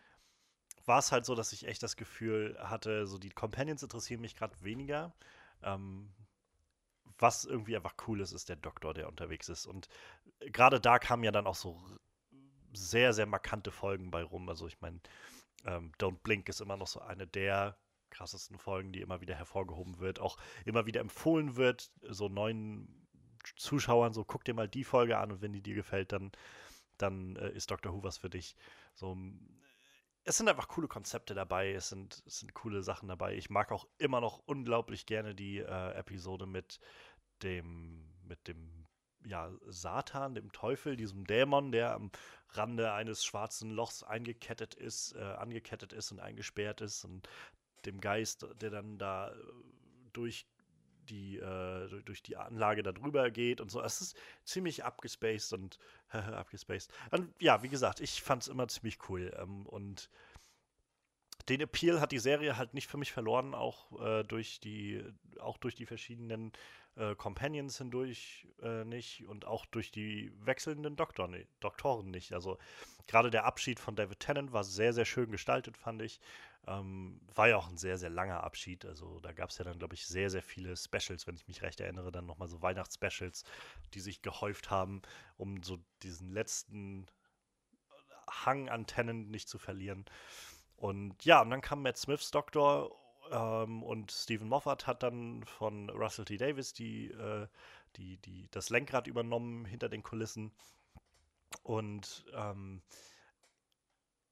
war 0.86 1.00
es 1.00 1.12
halt 1.12 1.26
so, 1.26 1.34
dass 1.34 1.52
ich 1.52 1.66
echt 1.66 1.82
das 1.82 1.96
Gefühl 1.96 2.56
hatte, 2.60 3.06
so 3.06 3.18
die 3.18 3.30
Companions 3.30 3.82
interessieren 3.82 4.20
mich 4.20 4.36
gerade 4.36 4.56
weniger. 4.62 5.14
Ähm, 5.62 6.14
was 7.18 7.44
irgendwie 7.44 7.76
einfach 7.76 7.94
cool 8.06 8.20
ist, 8.20 8.32
ist 8.32 8.48
der 8.48 8.56
Doktor, 8.56 8.94
der 8.94 9.08
unterwegs 9.08 9.48
ist. 9.48 9.66
Und 9.66 9.88
gerade 10.40 10.80
da 10.80 10.98
kamen 10.98 11.24
ja 11.24 11.32
dann 11.32 11.46
auch 11.46 11.54
so 11.54 11.80
sehr, 12.72 13.12
sehr 13.12 13.26
markante 13.26 13.70
Folgen 13.70 14.10
bei 14.10 14.22
rum. 14.22 14.48
Also 14.48 14.66
ich 14.66 14.80
meine, 14.80 15.00
ähm, 15.64 15.92
Don't 15.98 16.22
Blink 16.22 16.48
ist 16.48 16.60
immer 16.60 16.76
noch 16.76 16.86
so 16.86 17.00
eine 17.00 17.26
der 17.26 17.76
krassesten 18.10 18.58
Folgen, 18.58 18.92
die 18.92 19.00
immer 19.00 19.20
wieder 19.20 19.34
hervorgehoben 19.34 19.98
wird, 19.98 20.20
auch 20.20 20.38
immer 20.64 20.86
wieder 20.86 21.00
empfohlen 21.00 21.56
wird, 21.56 21.90
so 22.02 22.28
neuen 22.28 23.06
Zuschauern, 23.56 24.12
so 24.12 24.24
guck 24.24 24.44
dir 24.44 24.54
mal 24.54 24.68
die 24.68 24.84
Folge 24.84 25.18
an 25.18 25.32
und 25.32 25.42
wenn 25.42 25.52
die 25.52 25.62
dir 25.62 25.74
gefällt, 25.74 26.12
dann, 26.12 26.32
dann 26.98 27.36
äh, 27.36 27.50
ist 27.50 27.70
Doctor 27.70 27.92
Who 27.92 28.02
was 28.02 28.18
für 28.18 28.30
dich. 28.30 28.56
So 28.94 29.16
es 30.26 30.36
sind 30.36 30.48
einfach 30.48 30.66
coole 30.66 30.88
Konzepte 30.88 31.34
dabei, 31.34 31.72
es 31.72 31.88
sind, 31.88 32.22
es 32.26 32.40
sind 32.40 32.52
coole 32.52 32.82
Sachen 32.82 33.08
dabei. 33.08 33.36
Ich 33.36 33.48
mag 33.48 33.70
auch 33.70 33.86
immer 33.96 34.20
noch 34.20 34.42
unglaublich 34.44 35.06
gerne 35.06 35.36
die 35.36 35.58
äh, 35.58 35.92
Episode 35.92 36.46
mit 36.46 36.80
dem, 37.42 38.12
mit 38.24 38.48
dem, 38.48 38.86
ja, 39.24 39.52
Satan, 39.66 40.34
dem 40.34 40.50
Teufel, 40.50 40.96
diesem 40.96 41.24
Dämon, 41.26 41.70
der 41.70 41.94
am 41.94 42.10
Rande 42.50 42.92
eines 42.92 43.24
schwarzen 43.24 43.70
Lochs 43.70 44.02
eingekettet 44.02 44.74
ist, 44.74 45.14
äh, 45.14 45.22
angekettet 45.22 45.92
ist 45.92 46.10
und 46.10 46.18
eingesperrt 46.18 46.80
ist 46.80 47.04
und 47.04 47.28
dem 47.84 48.00
Geist, 48.00 48.46
der 48.60 48.70
dann 48.70 48.98
da 48.98 49.30
äh, 49.30 49.34
durch 50.12 50.48
die 51.06 51.38
äh, 51.38 52.02
durch 52.02 52.22
die 52.22 52.36
Anlage 52.36 52.82
da 52.82 52.92
drüber 52.92 53.30
geht 53.30 53.60
und 53.60 53.70
so. 53.70 53.80
Es 53.82 54.00
ist 54.00 54.18
ziemlich 54.44 54.84
abgespaced 54.84 55.52
und 55.52 55.78
abgespaced. 56.10 56.92
Und 57.10 57.32
ja, 57.40 57.62
wie 57.62 57.68
gesagt, 57.68 58.00
ich 58.00 58.22
fand 58.22 58.42
es 58.42 58.48
immer 58.48 58.68
ziemlich 58.68 58.98
cool. 59.08 59.34
Ähm, 59.40 59.66
und 59.66 60.10
den 61.48 61.60
Appeal 61.60 62.00
hat 62.00 62.12
die 62.12 62.18
Serie 62.18 62.56
halt 62.56 62.74
nicht 62.74 62.88
für 62.88 62.98
mich 62.98 63.12
verloren, 63.12 63.54
auch 63.54 64.00
äh, 64.00 64.24
durch 64.24 64.60
die, 64.60 65.02
auch 65.38 65.58
durch 65.58 65.74
die 65.74 65.86
verschiedenen 65.86 66.52
äh, 66.96 67.14
Companions 67.14 67.78
hindurch 67.78 68.48
äh, 68.62 68.84
nicht 68.84 69.26
und 69.26 69.44
auch 69.44 69.66
durch 69.66 69.90
die 69.90 70.32
wechselnden 70.44 70.96
Doktor, 70.96 71.28
nee, 71.28 71.46
Doktoren 71.60 72.10
nicht. 72.10 72.32
Also 72.32 72.58
gerade 73.06 73.30
der 73.30 73.44
Abschied 73.44 73.78
von 73.80 73.96
David 73.96 74.20
Tennant 74.20 74.52
war 74.52 74.64
sehr, 74.64 74.92
sehr 74.92 75.04
schön 75.04 75.30
gestaltet, 75.30 75.76
fand 75.76 76.02
ich. 76.02 76.20
Ähm, 76.66 77.20
war 77.34 77.48
ja 77.48 77.56
auch 77.56 77.68
ein 77.68 77.76
sehr, 77.76 77.98
sehr 77.98 78.10
langer 78.10 78.42
Abschied. 78.42 78.84
Also 78.84 79.20
da 79.20 79.32
gab 79.32 79.50
es 79.50 79.58
ja 79.58 79.64
dann, 79.64 79.78
glaube 79.78 79.94
ich, 79.94 80.06
sehr, 80.06 80.30
sehr 80.30 80.42
viele 80.42 80.76
Specials, 80.76 81.26
wenn 81.26 81.36
ich 81.36 81.46
mich 81.46 81.62
recht 81.62 81.80
erinnere, 81.80 82.10
dann 82.10 82.26
nochmal 82.26 82.48
so 82.48 82.62
Weihnachtsspecials, 82.62 83.44
die 83.94 84.00
sich 84.00 84.22
gehäuft 84.22 84.70
haben, 84.70 85.02
um 85.36 85.62
so 85.62 85.78
diesen 86.02 86.32
letzten 86.32 87.06
Hang 88.28 88.68
an 88.68 88.86
Tennant 88.86 89.30
nicht 89.30 89.48
zu 89.48 89.58
verlieren. 89.58 90.04
Und 90.76 91.24
ja, 91.24 91.40
und 91.42 91.50
dann 91.50 91.60
kam 91.60 91.82
Matt 91.82 91.96
Smiths 91.98 92.30
Doktor 92.30 92.90
ähm, 93.30 93.82
und 93.82 94.12
Stephen 94.12 94.48
Moffat 94.48 94.86
hat 94.86 95.02
dann 95.02 95.44
von 95.44 95.90
Russell 95.90 96.24
T. 96.24 96.36
Davis 96.36 96.72
die, 96.72 97.10
äh, 97.10 97.46
die, 97.96 98.18
die, 98.18 98.48
das 98.50 98.70
Lenkrad 98.70 99.06
übernommen 99.06 99.64
hinter 99.64 99.88
den 99.88 100.02
Kulissen. 100.02 100.52
Und 101.62 102.24
ähm, 102.34 102.82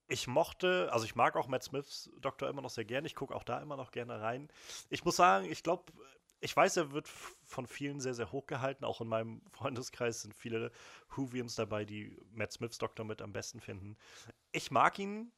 ich 0.08 0.26
mochte, 0.26 0.90
also 0.92 1.04
ich 1.04 1.14
mag 1.14 1.36
auch 1.36 1.48
Matt 1.48 1.64
Smiths 1.64 2.10
Doktor 2.20 2.48
immer 2.48 2.62
noch 2.62 2.70
sehr 2.70 2.84
gerne. 2.84 3.06
Ich 3.06 3.14
gucke 3.14 3.34
auch 3.34 3.44
da 3.44 3.60
immer 3.60 3.76
noch 3.76 3.90
gerne 3.90 4.20
rein. 4.20 4.48
Ich 4.90 5.04
muss 5.04 5.16
sagen, 5.16 5.46
ich 5.46 5.62
glaube, 5.62 5.92
ich 6.40 6.54
weiß, 6.54 6.76
er 6.76 6.92
wird 6.92 7.08
von 7.08 7.66
vielen 7.66 8.00
sehr, 8.00 8.12
sehr 8.12 8.30
hoch 8.30 8.46
gehalten. 8.46 8.84
Auch 8.84 9.00
in 9.00 9.08
meinem 9.08 9.40
Freundeskreis 9.52 10.22
sind 10.22 10.34
viele 10.34 10.72
Whovians 11.08 11.54
dabei, 11.54 11.84
die 11.84 12.16
Matt 12.32 12.52
Smiths 12.52 12.78
Doktor 12.78 13.04
mit 13.04 13.22
am 13.22 13.32
besten 13.32 13.60
finden. 13.60 13.96
Ich 14.52 14.70
mag 14.70 14.98
ihn 14.98 15.32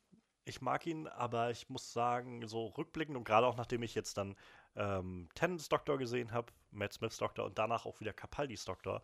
ich 0.47 0.63
mag 0.63 0.87
ihn, 0.87 1.09
aber 1.09 1.51
ich 1.51 1.69
muss 1.69 1.93
sagen, 1.93 2.47
so 2.47 2.69
rückblickend 2.69 3.17
und 3.17 3.25
gerade 3.25 3.47
auch 3.47 3.57
nachdem 3.57 3.83
ich 3.83 3.95
jetzt 3.95 4.17
dann 4.17 4.37
ähm, 4.77 5.29
Tennants 5.35 5.69
Doktor 5.69 5.99
gesehen 5.99 6.33
habe, 6.33 6.53
Matt 6.71 6.93
Smiths 6.93 7.19
Doktor 7.19 7.45
und 7.45 7.59
danach 7.59 7.85
auch 7.85 8.01
wieder 8.01 8.13
Capaldis 8.13 8.65
Doktor, 8.65 9.03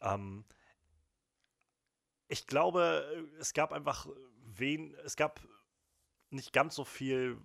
ähm, 0.00 0.44
ich 2.28 2.46
glaube, 2.46 3.04
es 3.40 3.52
gab 3.52 3.72
einfach 3.72 4.06
wen, 4.44 4.94
es 5.04 5.16
gab 5.16 5.40
nicht 6.30 6.52
ganz 6.52 6.76
so 6.76 6.84
viel 6.84 7.38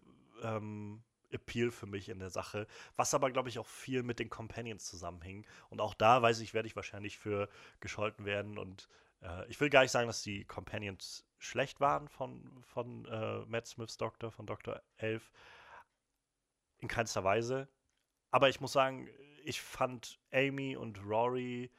ähm, 0.44 1.04
Appeal 1.32 1.72
für 1.72 1.88
mich 1.88 2.10
in 2.10 2.20
der 2.20 2.30
Sache, 2.30 2.68
was 2.96 3.14
aber, 3.14 3.32
glaube 3.32 3.50
ich, 3.50 3.60
auch 3.60 3.68
viel 3.68 4.04
mit 4.04 4.20
den 4.20 4.30
Companions 4.30 4.86
zusammenhing. 4.86 5.46
Und 5.70 5.82
auch 5.82 5.94
da 5.94 6.22
weiß 6.22 6.40
ich, 6.40 6.54
werde 6.54 6.68
ich 6.68 6.76
wahrscheinlich 6.76 7.18
für 7.18 7.50
gescholten 7.82 8.26
werden 8.26 8.58
und 8.58 8.88
äh, 9.22 9.46
ich 9.50 9.60
will 9.60 9.70
gar 9.70 9.82
nicht 9.82 9.92
sagen, 9.92 10.08
dass 10.08 10.22
die 10.22 10.46
Companions 10.46 11.27
schlecht 11.40 11.80
waren 11.80 12.08
von, 12.08 12.64
von 12.64 13.06
äh, 13.06 13.46
Matt 13.46 13.68
Smiths 13.68 13.98
Doktor, 13.98 14.32
von 14.32 14.46
Dr. 14.46 14.82
11. 14.98 15.32
In 16.80 16.88
keinster 16.88 17.24
Weise. 17.24 17.68
Aber 18.32 18.50
ich 18.50 18.62
muss 18.62 18.74
sagen, 18.74 19.10
ich 19.44 19.62
fand 19.62 20.20
Amy 20.32 20.76
und 20.76 21.04
Rory 21.04 21.72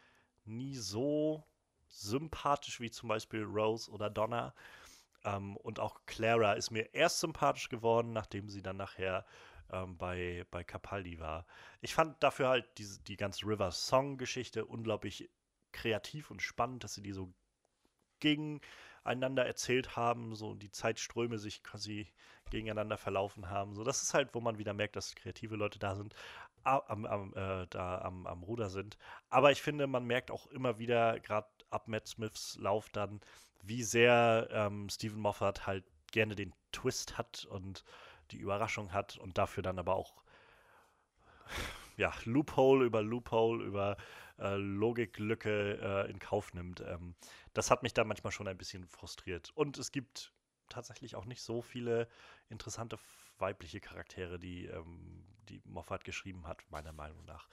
nie 0.44 0.74
so 0.74 1.44
sympathisch 1.88 2.80
wie 2.80 2.90
zum 2.90 3.08
Beispiel 3.08 3.44
Rose 3.44 3.90
oder 3.90 4.10
Donna. 4.10 4.54
Ähm, 5.24 5.56
und 5.56 5.80
auch 5.80 6.00
Clara 6.06 6.54
ist 6.54 6.70
mir 6.70 6.94
erst 6.94 7.20
sympathisch 7.20 7.68
geworden, 7.68 8.12
nachdem 8.12 8.48
sie 8.48 8.62
dann 8.62 8.76
nachher 8.76 9.26
ähm, 9.70 9.96
bei, 9.96 10.46
bei 10.50 10.64
Capaldi 10.64 11.18
war. 11.18 11.46
Ich 11.80 11.94
fand 11.94 12.22
dafür 12.22 12.48
halt 12.48 12.78
die, 12.78 12.86
die 13.06 13.16
ganze 13.16 13.46
River 13.46 13.70
Song-Geschichte 13.70 14.64
unglaublich 14.64 15.30
kreativ 15.72 16.30
und 16.30 16.42
spannend, 16.42 16.84
dass 16.84 16.94
sie 16.94 17.02
die 17.02 17.12
so 17.12 17.32
gegeneinander 19.08 19.46
erzählt 19.46 19.96
haben, 19.96 20.34
so 20.34 20.54
die 20.54 20.70
Zeitströme 20.70 21.38
sich 21.38 21.62
quasi 21.62 22.12
gegeneinander 22.50 22.96
verlaufen 22.96 23.50
haben. 23.50 23.74
So, 23.74 23.84
das 23.84 24.02
ist 24.02 24.14
halt, 24.14 24.34
wo 24.34 24.40
man 24.40 24.58
wieder 24.58 24.74
merkt, 24.74 24.96
dass 24.96 25.14
kreative 25.14 25.56
Leute 25.56 25.78
da 25.78 25.94
sind, 25.96 26.14
am, 26.64 27.06
am, 27.06 27.32
äh, 27.34 27.66
da 27.70 28.00
am, 28.02 28.26
am 28.26 28.42
Ruder 28.42 28.68
sind. 28.68 28.98
Aber 29.30 29.50
ich 29.50 29.62
finde, 29.62 29.86
man 29.86 30.04
merkt 30.04 30.30
auch 30.30 30.46
immer 30.48 30.78
wieder, 30.78 31.20
gerade 31.20 31.48
ab 31.70 31.88
Matt 31.88 32.06
Smiths 32.06 32.56
Lauf 32.60 32.88
dann, 32.90 33.20
wie 33.62 33.82
sehr 33.82 34.48
ähm, 34.50 34.88
Stephen 34.88 35.20
Moffat 35.20 35.66
halt 35.66 35.84
gerne 36.12 36.34
den 36.34 36.52
Twist 36.72 37.18
hat 37.18 37.46
und 37.46 37.84
die 38.30 38.38
Überraschung 38.38 38.92
hat 38.92 39.16
und 39.16 39.38
dafür 39.38 39.62
dann 39.62 39.78
aber 39.78 39.96
auch 39.96 40.22
ja, 41.96 42.12
Loophole 42.24 42.84
über 42.84 43.02
Loophole 43.02 43.64
über 43.64 43.96
äh, 44.38 44.54
Logiklücke 44.56 45.78
äh, 45.80 46.10
in 46.10 46.18
Kauf 46.18 46.54
nimmt. 46.54 46.80
Ähm, 46.80 47.14
das 47.54 47.70
hat 47.70 47.82
mich 47.82 47.94
dann 47.94 48.08
manchmal 48.08 48.32
schon 48.32 48.48
ein 48.48 48.58
bisschen 48.58 48.86
frustriert. 48.86 49.50
Und 49.54 49.78
es 49.78 49.92
gibt 49.92 50.32
tatsächlich 50.68 51.16
auch 51.16 51.24
nicht 51.24 51.42
so 51.42 51.62
viele 51.62 52.08
interessante 52.48 52.98
weibliche 53.38 53.80
Charaktere, 53.80 54.38
die, 54.38 54.66
ähm, 54.66 55.24
die 55.48 55.60
Moffat 55.64 56.04
geschrieben 56.04 56.46
hat, 56.46 56.62
meiner 56.70 56.92
Meinung 56.92 57.24
nach. 57.24 57.48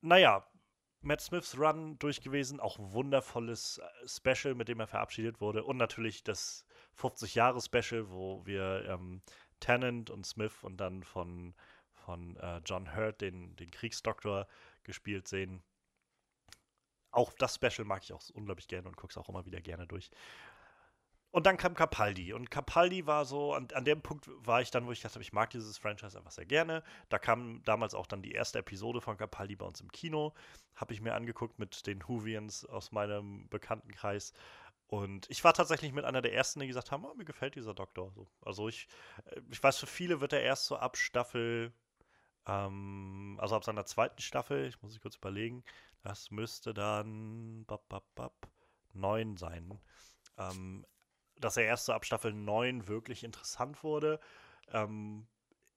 Naja, 0.00 0.46
Matt 1.00 1.20
Smiths 1.20 1.56
Run 1.56 1.98
durchgewesen, 1.98 2.58
auch 2.58 2.76
wundervolles 2.78 3.78
äh, 3.78 4.08
Special, 4.08 4.54
mit 4.54 4.68
dem 4.68 4.80
er 4.80 4.86
verabschiedet 4.86 5.40
wurde. 5.40 5.64
Und 5.64 5.76
natürlich 5.76 6.24
das 6.24 6.64
50-Jahre-Special, 6.96 8.10
wo 8.10 8.44
wir 8.44 8.84
ähm, 8.88 9.22
Tennant 9.60 10.10
und 10.10 10.26
Smith 10.26 10.62
und 10.62 10.78
dann 10.78 11.02
von, 11.04 11.54
von 11.92 12.36
äh, 12.36 12.60
John 12.64 12.94
Hurt, 12.96 13.20
den, 13.20 13.54
den 13.56 13.70
Kriegsdoktor, 13.70 14.46
gespielt 14.88 15.28
sehen. 15.28 15.62
Auch 17.10 17.32
das 17.34 17.54
Special 17.54 17.84
mag 17.86 18.02
ich 18.02 18.12
auch 18.12 18.28
unglaublich 18.30 18.66
gerne 18.66 18.88
und 18.88 18.96
gucke 18.96 19.12
es 19.12 19.16
auch 19.16 19.28
immer 19.28 19.46
wieder 19.46 19.60
gerne 19.60 19.86
durch. 19.86 20.10
Und 21.30 21.44
dann 21.44 21.58
kam 21.58 21.74
Capaldi. 21.74 22.32
Und 22.32 22.50
Capaldi 22.50 23.06
war 23.06 23.26
so, 23.26 23.52
an, 23.52 23.68
an 23.74 23.84
dem 23.84 24.00
Punkt 24.00 24.30
war 24.46 24.62
ich 24.62 24.70
dann, 24.70 24.86
wo 24.86 24.92
ich 24.92 25.02
dachte, 25.02 25.20
ich 25.20 25.32
mag 25.32 25.50
dieses 25.50 25.76
Franchise 25.76 26.16
einfach 26.16 26.30
sehr 26.30 26.46
gerne. 26.46 26.82
Da 27.10 27.18
kam 27.18 27.62
damals 27.64 27.94
auch 27.94 28.06
dann 28.06 28.22
die 28.22 28.32
erste 28.32 28.60
Episode 28.60 29.00
von 29.02 29.18
Capaldi 29.18 29.54
bei 29.54 29.66
uns 29.66 29.80
im 29.80 29.92
Kino. 29.92 30.32
Habe 30.74 30.94
ich 30.94 31.02
mir 31.02 31.14
angeguckt 31.14 31.58
mit 31.58 31.86
den 31.86 32.02
Whovians 32.02 32.64
aus 32.64 32.92
meinem 32.92 33.46
Bekanntenkreis. 33.50 34.32
Und 34.86 35.28
ich 35.28 35.44
war 35.44 35.52
tatsächlich 35.52 35.92
mit 35.92 36.06
einer 36.06 36.22
der 36.22 36.32
ersten, 36.32 36.60
die 36.60 36.66
gesagt 36.66 36.90
haben, 36.90 37.04
oh, 37.04 37.12
mir 37.14 37.26
gefällt 37.26 37.56
dieser 37.56 37.74
Doktor. 37.74 38.10
Also 38.40 38.68
ich, 38.68 38.88
äh, 39.26 39.40
ich 39.50 39.62
weiß, 39.62 39.78
für 39.78 39.86
viele 39.86 40.22
wird 40.22 40.32
er 40.32 40.40
erst 40.40 40.64
so 40.64 40.76
ab 40.76 40.96
Staffel 40.96 41.74
ähm, 42.48 43.38
also 43.40 43.54
ab 43.54 43.64
seiner 43.64 43.84
zweiten 43.84 44.20
Staffel, 44.20 44.66
ich 44.66 44.82
muss 44.82 44.94
ich 44.94 45.00
kurz 45.00 45.16
überlegen, 45.16 45.62
das 46.02 46.30
müsste 46.30 46.74
dann 46.74 47.64
bap, 47.66 47.88
bap, 47.88 48.04
bap, 48.14 48.48
9 48.94 49.36
sein. 49.36 49.78
Ähm, 50.38 50.86
dass 51.36 51.56
er 51.56 51.64
erst 51.64 51.86
so 51.86 51.92
ab 51.92 52.04
Staffel 52.04 52.32
9 52.32 52.88
wirklich 52.88 53.22
interessant 53.22 53.84
wurde. 53.84 54.18
Ähm, 54.72 55.28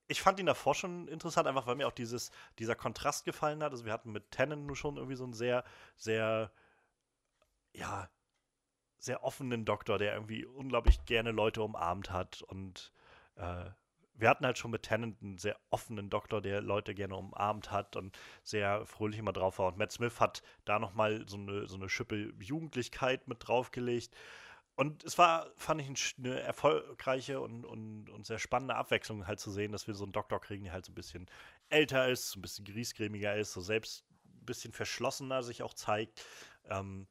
ich 0.08 0.22
fand 0.22 0.40
ihn 0.40 0.46
davor 0.46 0.76
schon 0.76 1.08
interessant, 1.08 1.48
einfach 1.48 1.68
weil 1.68 1.76
mir 1.76 1.88
auch 1.88 1.92
dieses, 1.92 2.32
dieser 2.60 2.76
Kontrast 2.76 3.26
gefallen 3.26 3.64
hat. 3.64 3.72
Also 3.72 3.86
wir 3.86 3.94
hatten 3.94 4.12
mit 4.12 4.32
Tennant 4.32 4.66
nur 4.66 4.76
schon 4.76 4.98
irgendwie 4.98 5.16
so 5.16 5.24
einen 5.24 5.34
sehr, 5.34 5.64
sehr, 5.96 6.52
ja, 7.74 8.10
sehr 8.98 9.24
offenen 9.24 9.66
Doktor, 9.66 9.98
der 9.98 10.14
irgendwie 10.14 10.46
unglaublich 10.46 11.06
gerne 11.06 11.32
Leute 11.32 11.64
umarmt 11.64 12.12
hat 12.12 12.42
und 12.44 12.92
äh, 13.36 13.70
wir 14.22 14.30
hatten 14.30 14.46
halt 14.46 14.58
schon 14.58 14.72
mit 14.72 14.84
Tennant 14.84 15.22
einen 15.22 15.38
sehr 15.40 15.58
offenen 15.72 16.10
Doktor, 16.10 16.42
der 16.42 16.62
Leute 16.62 16.94
gerne 16.94 17.16
umarmt 17.16 17.72
hat 17.72 17.96
und 17.96 18.18
sehr 18.44 18.86
fröhlich 18.86 19.20
immer 19.20 19.34
drauf 19.34 19.58
war. 19.58 19.68
Und 19.68 19.78
Matt 19.78 19.92
Smith 19.92 20.20
hat 20.20 20.44
da 20.64 20.78
nochmal 20.78 21.28
so 21.28 21.38
eine, 21.38 21.68
so 21.68 21.76
eine 21.76 21.90
Schippe 21.90 22.32
Jugendlichkeit 22.40 23.28
mit 23.28 23.48
draufgelegt. 23.48 24.16
Und 24.76 25.04
es 25.04 25.18
war, 25.18 25.52
fand 25.58 25.82
ich, 25.82 26.16
eine 26.18 26.40
erfolgreiche 26.40 27.42
und, 27.42 27.66
und, 27.66 28.10
und 28.10 28.26
sehr 28.26 28.40
spannende 28.40 28.76
Abwechslung 28.76 29.28
halt 29.28 29.40
zu 29.40 29.52
sehen, 29.52 29.72
dass 29.72 29.88
wir 29.88 29.96
so 29.96 30.06
einen 30.06 30.14
Doktor 30.14 30.40
kriegen, 30.40 30.66
der 30.66 30.74
halt 30.74 30.86
so 30.86 30.92
ein 30.92 30.96
bisschen 30.96 31.26
älter 31.70 32.08
ist, 32.08 32.30
so 32.30 32.40
ein 32.40 32.42
bisschen 32.44 32.66
griesgrämiger 32.66 33.36
ist, 33.36 33.54
so 33.54 33.62
selbst 33.62 34.06
ein 34.26 34.46
bisschen 34.46 34.72
verschlossener 34.72 35.42
sich 35.42 35.64
auch 35.64 35.74
zeigt. 35.74 36.24
Ähm, 36.66 37.08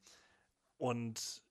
und 0.78 1.42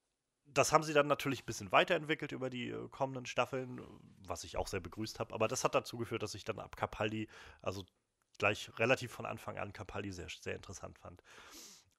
das 0.53 0.71
haben 0.71 0.83
sie 0.83 0.93
dann 0.93 1.07
natürlich 1.07 1.43
ein 1.43 1.45
bisschen 1.45 1.71
weiterentwickelt 1.71 2.31
über 2.31 2.49
die 2.49 2.69
äh, 2.69 2.87
kommenden 2.89 3.25
Staffeln, 3.25 3.81
was 4.27 4.43
ich 4.43 4.57
auch 4.57 4.67
sehr 4.67 4.79
begrüßt 4.79 5.19
habe. 5.19 5.33
Aber 5.33 5.47
das 5.47 5.63
hat 5.63 5.75
dazu 5.75 5.97
geführt, 5.97 6.23
dass 6.23 6.35
ich 6.35 6.43
dann 6.43 6.59
ab 6.59 6.75
Capaldi, 6.75 7.27
also 7.61 7.85
gleich 8.37 8.71
relativ 8.79 9.11
von 9.11 9.25
Anfang 9.25 9.57
an 9.57 9.73
Capaldi 9.73 10.11
sehr, 10.11 10.27
sehr 10.29 10.55
interessant 10.55 10.97
fand. 10.97 11.23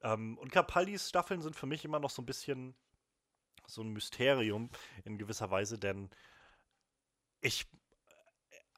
Ähm, 0.03 0.39
und 0.39 0.51
Capaldis 0.51 1.09
Staffeln 1.09 1.43
sind 1.43 1.57
für 1.57 1.67
mich 1.67 1.85
immer 1.85 2.01
noch 2.01 2.11
so 2.11 2.23
ein 2.23 2.27
bisschen 2.27 2.75
so 3.67 3.83
ein 3.83 3.91
Mysterium 3.91 4.71
in 5.05 5.19
gewisser 5.19 5.51
Weise, 5.51 5.79
denn 5.79 6.11
ich 7.41 7.67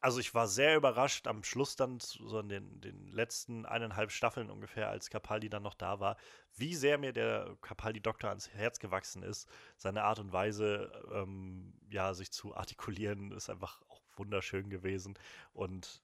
also 0.02 0.18
ich 0.18 0.34
war 0.34 0.48
sehr 0.48 0.76
überrascht 0.76 1.28
am 1.28 1.44
Schluss 1.44 1.76
dann, 1.76 2.00
so 2.00 2.40
in 2.40 2.48
den, 2.48 2.80
den 2.80 3.06
letzten 3.06 3.64
eineinhalb 3.64 4.10
Staffeln 4.10 4.50
ungefähr, 4.50 4.88
als 4.88 5.10
Capaldi 5.10 5.48
dann 5.48 5.62
noch 5.62 5.74
da 5.74 6.00
war, 6.00 6.16
wie 6.56 6.74
sehr 6.74 6.98
mir 6.98 7.12
der 7.12 7.56
Capaldi-Doktor 7.62 8.28
ans 8.28 8.48
Herz 8.50 8.80
gewachsen 8.80 9.22
ist. 9.22 9.48
Seine 9.76 10.02
Art 10.02 10.18
und 10.18 10.32
Weise, 10.32 10.90
ähm, 11.12 11.74
ja, 11.88 12.14
sich 12.14 12.32
zu 12.32 12.54
artikulieren, 12.56 13.30
ist 13.30 13.48
einfach 13.48 13.80
auch 13.88 14.02
wunderschön 14.16 14.70
gewesen. 14.70 15.14
Und 15.52 16.02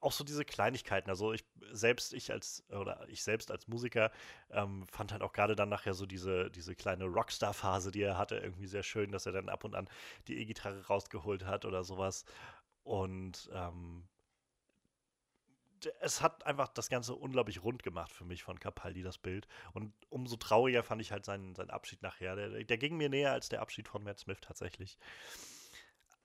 auch 0.00 0.12
so 0.12 0.24
diese 0.24 0.44
Kleinigkeiten. 0.44 1.10
Also 1.10 1.32
ich 1.32 1.44
selbst, 1.72 2.14
ich 2.14 2.30
als, 2.32 2.64
oder 2.70 3.06
ich 3.08 3.22
selbst 3.22 3.50
als 3.50 3.66
Musiker, 3.68 4.10
ähm, 4.50 4.86
fand 4.86 5.12
halt 5.12 5.22
auch 5.22 5.32
gerade 5.32 5.56
dann 5.56 5.68
nachher 5.68 5.94
so 5.94 6.06
diese, 6.06 6.50
diese 6.50 6.74
kleine 6.74 7.04
Rockstar-Phase, 7.06 7.90
die 7.90 8.02
er 8.02 8.18
hatte, 8.18 8.36
irgendwie 8.36 8.66
sehr 8.66 8.82
schön, 8.82 9.10
dass 9.10 9.26
er 9.26 9.32
dann 9.32 9.48
ab 9.48 9.64
und 9.64 9.74
an 9.74 9.88
die 10.28 10.38
E-Gitarre 10.38 10.86
rausgeholt 10.86 11.44
hat 11.44 11.64
oder 11.64 11.82
sowas. 11.84 12.24
Und 12.86 13.50
ähm, 13.52 14.04
es 16.00 16.22
hat 16.22 16.46
einfach 16.46 16.68
das 16.68 16.88
Ganze 16.88 17.16
unglaublich 17.16 17.64
rund 17.64 17.82
gemacht 17.82 18.12
für 18.12 18.24
mich 18.24 18.44
von 18.44 18.60
Capaldi, 18.60 19.02
das 19.02 19.18
Bild. 19.18 19.48
Und 19.72 19.92
umso 20.08 20.36
trauriger 20.36 20.84
fand 20.84 21.02
ich 21.02 21.10
halt 21.10 21.24
seinen, 21.24 21.56
seinen 21.56 21.70
Abschied 21.70 22.00
nachher. 22.02 22.36
Der, 22.36 22.62
der 22.62 22.78
ging 22.78 22.96
mir 22.96 23.08
näher 23.08 23.32
als 23.32 23.48
der 23.48 23.60
Abschied 23.60 23.88
von 23.88 24.04
Matt 24.04 24.20
Smith 24.20 24.38
tatsächlich. 24.40 24.98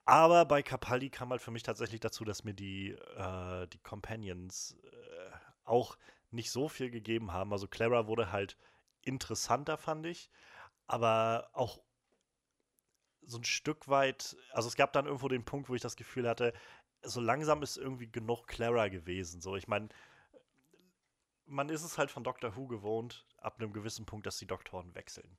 Aber 0.06 0.46
bei 0.46 0.62
Capaldi 0.62 1.10
kam 1.10 1.32
halt 1.32 1.42
für 1.42 1.50
mich 1.50 1.64
tatsächlich 1.64 2.00
dazu, 2.00 2.26
dass 2.26 2.44
mir 2.44 2.54
die, 2.54 2.92
äh, 2.92 3.68
die 3.68 3.80
Companions 3.80 4.78
äh, 4.84 5.32
auch 5.64 5.98
nicht 6.30 6.52
so 6.52 6.70
viel 6.70 6.92
gegeben 6.92 7.34
haben. 7.34 7.52
Also 7.54 7.68
Clara 7.68 8.06
wurde 8.06 8.32
halt 8.32 8.56
interessanter, 9.02 9.78
fand 9.78 10.06
ich, 10.06 10.30
aber 10.86 11.50
auch 11.54 11.82
so 13.32 13.40
ein 13.40 13.44
Stück 13.44 13.88
weit, 13.88 14.36
also 14.52 14.68
es 14.68 14.76
gab 14.76 14.94
dann 14.94 15.06
irgendwo 15.06 15.28
den 15.28 15.46
Punkt, 15.46 15.70
wo 15.70 15.76
ich 15.76 15.82
das 15.82 15.96
Gefühl 15.96 16.28
hatte, 16.28 16.54
so 17.04 17.20
langsam 17.20 17.64
ist 17.64 17.78
irgendwie 17.78 18.12
genug 18.12 18.48
Clara 18.48 18.90
gewesen. 18.90 19.42
So, 19.42 19.56
ich 19.56 19.68
meine, 19.68 19.90
man 21.46 21.70
ist 21.70 21.84
es 21.84 21.98
halt 21.98 22.12
von 22.12 22.24
Doctor 22.24 22.56
Who 22.56 22.68
gewohnt, 22.68 23.26
ab 23.38 23.60
einem 23.60 23.74
gewissen 23.74 24.06
Punkt, 24.06 24.26
dass 24.26 24.38
die 24.38 24.48
Doktoren 24.48 24.94
wechseln. 24.96 25.38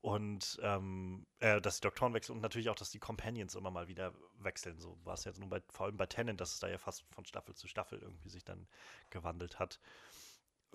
Und 0.00 0.60
ähm, 0.62 1.26
äh, 1.38 1.62
dass 1.62 1.76
die 1.76 1.86
Doktoren 1.86 2.12
wechseln 2.12 2.36
und 2.36 2.42
natürlich 2.42 2.68
auch, 2.68 2.74
dass 2.74 2.90
die 2.90 2.98
Companions 2.98 3.54
immer 3.54 3.70
mal 3.70 3.88
wieder 3.88 4.12
wechseln. 4.38 4.78
So 4.78 4.98
war 5.02 5.14
es 5.14 5.24
jetzt 5.24 5.40
nur 5.40 5.48
bei, 5.48 5.62
vor 5.70 5.86
allem 5.86 5.96
bei 5.96 6.04
Tennant, 6.04 6.38
dass 6.42 6.52
es 6.52 6.60
da 6.60 6.68
ja 6.68 6.76
fast 6.76 7.04
von 7.10 7.24
Staffel 7.24 7.54
zu 7.54 7.68
Staffel 7.68 8.00
irgendwie 8.02 8.28
sich 8.28 8.44
dann 8.44 8.68
gewandelt 9.08 9.58
hat. 9.58 9.80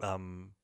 Ähm, 0.01 0.55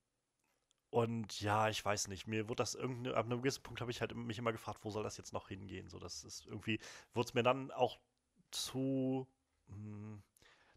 und 0.90 1.42
ja, 1.42 1.70
ich 1.70 1.84
weiß 1.84 2.08
nicht, 2.08 2.28
mir 2.28 2.48
wurde 2.48 2.64
das 2.64 2.76
irgendwie, 2.76 3.12
ab 3.12 3.26
einem 3.26 3.42
gewissen 3.42 3.64
Punkt 3.64 3.82
habe 3.82 3.92
ich 3.92 4.02
halt 4.02 4.16
mich 4.16 4.38
immer 4.38 4.52
gefragt, 4.52 4.80
wo 4.84 4.90
soll 4.90 5.04
das 5.04 5.18
jetzt 5.18 5.34
noch 5.34 5.50
hingehen? 5.50 5.90
So, 5.90 6.00
das 6.00 6.24
ist 6.24 6.46
irgendwie, 6.46 6.80
wurde 7.14 7.28
es 7.28 7.34
mir 7.34 7.44
dann 7.44 7.72
auch 7.72 8.00
zu, 8.52 9.28
mh, 9.68 9.76
hm, 9.76 10.24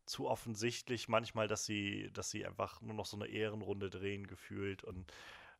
zu 0.07 0.27
offensichtlich 0.29 1.09
manchmal, 1.09 1.49
dass 1.49 1.67
sie, 1.67 2.11
dass 2.13 2.31
sie 2.31 2.47
einfach 2.47 2.81
nur 2.81 2.95
noch 2.95 3.07
so 3.07 3.17
eine 3.17 3.27
Ehrenrunde 3.27 3.91
drehen 3.91 4.27
gefühlt. 4.27 4.83
Und 4.83 5.13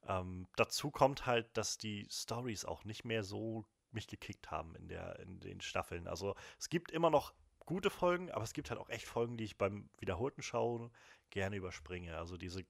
ähm, 0.07 0.49
dazu 0.57 0.91
kommt 0.91 1.27
halt, 1.27 1.57
dass 1.57 1.79
die 1.79 2.07
Stories 2.11 2.65
auch 2.65 2.85
nicht 2.85 3.05
mehr 3.05 3.23
so 3.23 3.67
mich 3.91 4.07
gekickt 4.07 4.51
haben 4.51 4.75
in, 4.75 4.89
der, 4.89 5.19
in 5.21 5.41
den 5.41 5.61
Staffeln. 5.61 6.09
Also 6.09 6.35
es 6.59 6.69
gibt 6.69 6.91
immer 6.91 7.11
noch 7.11 7.35
gute 7.61 7.91
Folgen, 7.91 8.31
aber 8.31 8.45
es 8.45 8.55
gibt 8.55 8.71
halt 8.71 8.81
auch 8.81 8.89
echt 8.89 9.07
Folgen, 9.07 9.37
die 9.37 9.45
ich 9.45 9.59
beim 9.59 9.89
wiederholten 9.99 10.43
Schauen 10.43 10.91
gerne 11.31 11.57
überspringe. 11.57 12.17
Also 12.17 12.37
diese, 12.37 12.65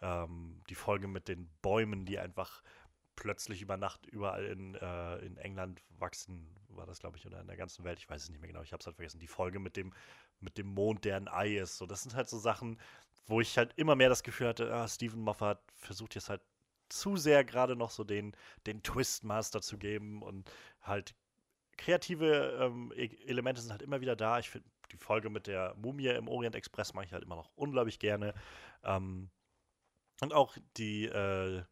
ähm, 0.00 0.62
die 0.68 0.74
Folge 0.74 1.08
mit 1.08 1.28
den 1.28 1.50
Bäumen, 1.62 2.04
die 2.04 2.18
einfach 2.18 2.62
plötzlich 3.16 3.60
über 3.60 3.76
Nacht 3.76 4.06
überall 4.06 4.46
in, 4.46 4.74
äh, 4.76 5.16
in 5.18 5.36
England 5.36 5.82
wachsen, 5.98 6.48
war 6.68 6.86
das, 6.86 7.00
glaube 7.00 7.18
ich, 7.18 7.26
oder 7.26 7.40
in 7.40 7.46
der 7.46 7.56
ganzen 7.56 7.84
Welt, 7.84 7.98
ich 7.98 8.08
weiß 8.08 8.22
es 8.22 8.30
nicht 8.30 8.40
mehr 8.40 8.48
genau, 8.48 8.62
ich 8.62 8.72
habe 8.72 8.80
es 8.80 8.86
halt 8.86 8.96
vergessen, 8.96 9.18
die 9.18 9.26
Folge 9.26 9.58
mit 9.58 9.76
dem, 9.76 9.92
mit 10.40 10.56
dem 10.56 10.68
Mond, 10.68 11.04
der 11.04 11.16
ein 11.16 11.28
Ei 11.28 11.56
ist. 11.56 11.76
So, 11.76 11.86
das 11.86 12.02
sind 12.02 12.14
halt 12.14 12.28
so 12.28 12.38
Sachen, 12.38 12.80
wo 13.26 13.40
ich 13.40 13.58
halt 13.58 13.74
immer 13.76 13.94
mehr 13.94 14.08
das 14.08 14.22
Gefühl 14.22 14.48
hatte, 14.48 14.72
ah, 14.72 14.88
Stephen 14.88 15.20
Moffat 15.20 15.60
versucht 15.76 16.14
jetzt 16.14 16.30
halt 16.30 16.40
zu 16.88 17.16
sehr 17.16 17.44
gerade 17.44 17.76
noch 17.76 17.90
so 17.90 18.04
den, 18.04 18.34
den 18.66 18.82
Twistmaster 18.82 19.60
zu 19.60 19.78
geben 19.78 20.22
und 20.22 20.50
halt 20.82 21.14
kreative 21.76 22.58
ähm, 22.60 22.92
e 22.94 23.10
Elemente 23.26 23.60
sind 23.60 23.70
halt 23.70 23.82
immer 23.82 24.00
wieder 24.00 24.16
da. 24.16 24.38
Ich 24.38 24.50
finde 24.50 24.68
die 24.92 24.96
Folge 24.96 25.30
mit 25.30 25.46
der 25.46 25.74
Mumie 25.76 26.08
im 26.08 26.28
Orient 26.28 26.56
Express 26.56 26.94
mache 26.94 27.06
ich 27.06 27.12
halt 27.12 27.22
immer 27.22 27.36
noch 27.36 27.50
unglaublich 27.54 27.98
gerne. 27.98 28.34
Ähm, 28.82 29.30
und 30.22 30.32
auch 30.32 30.56
die, 30.76 31.06
äh, 31.06 31.62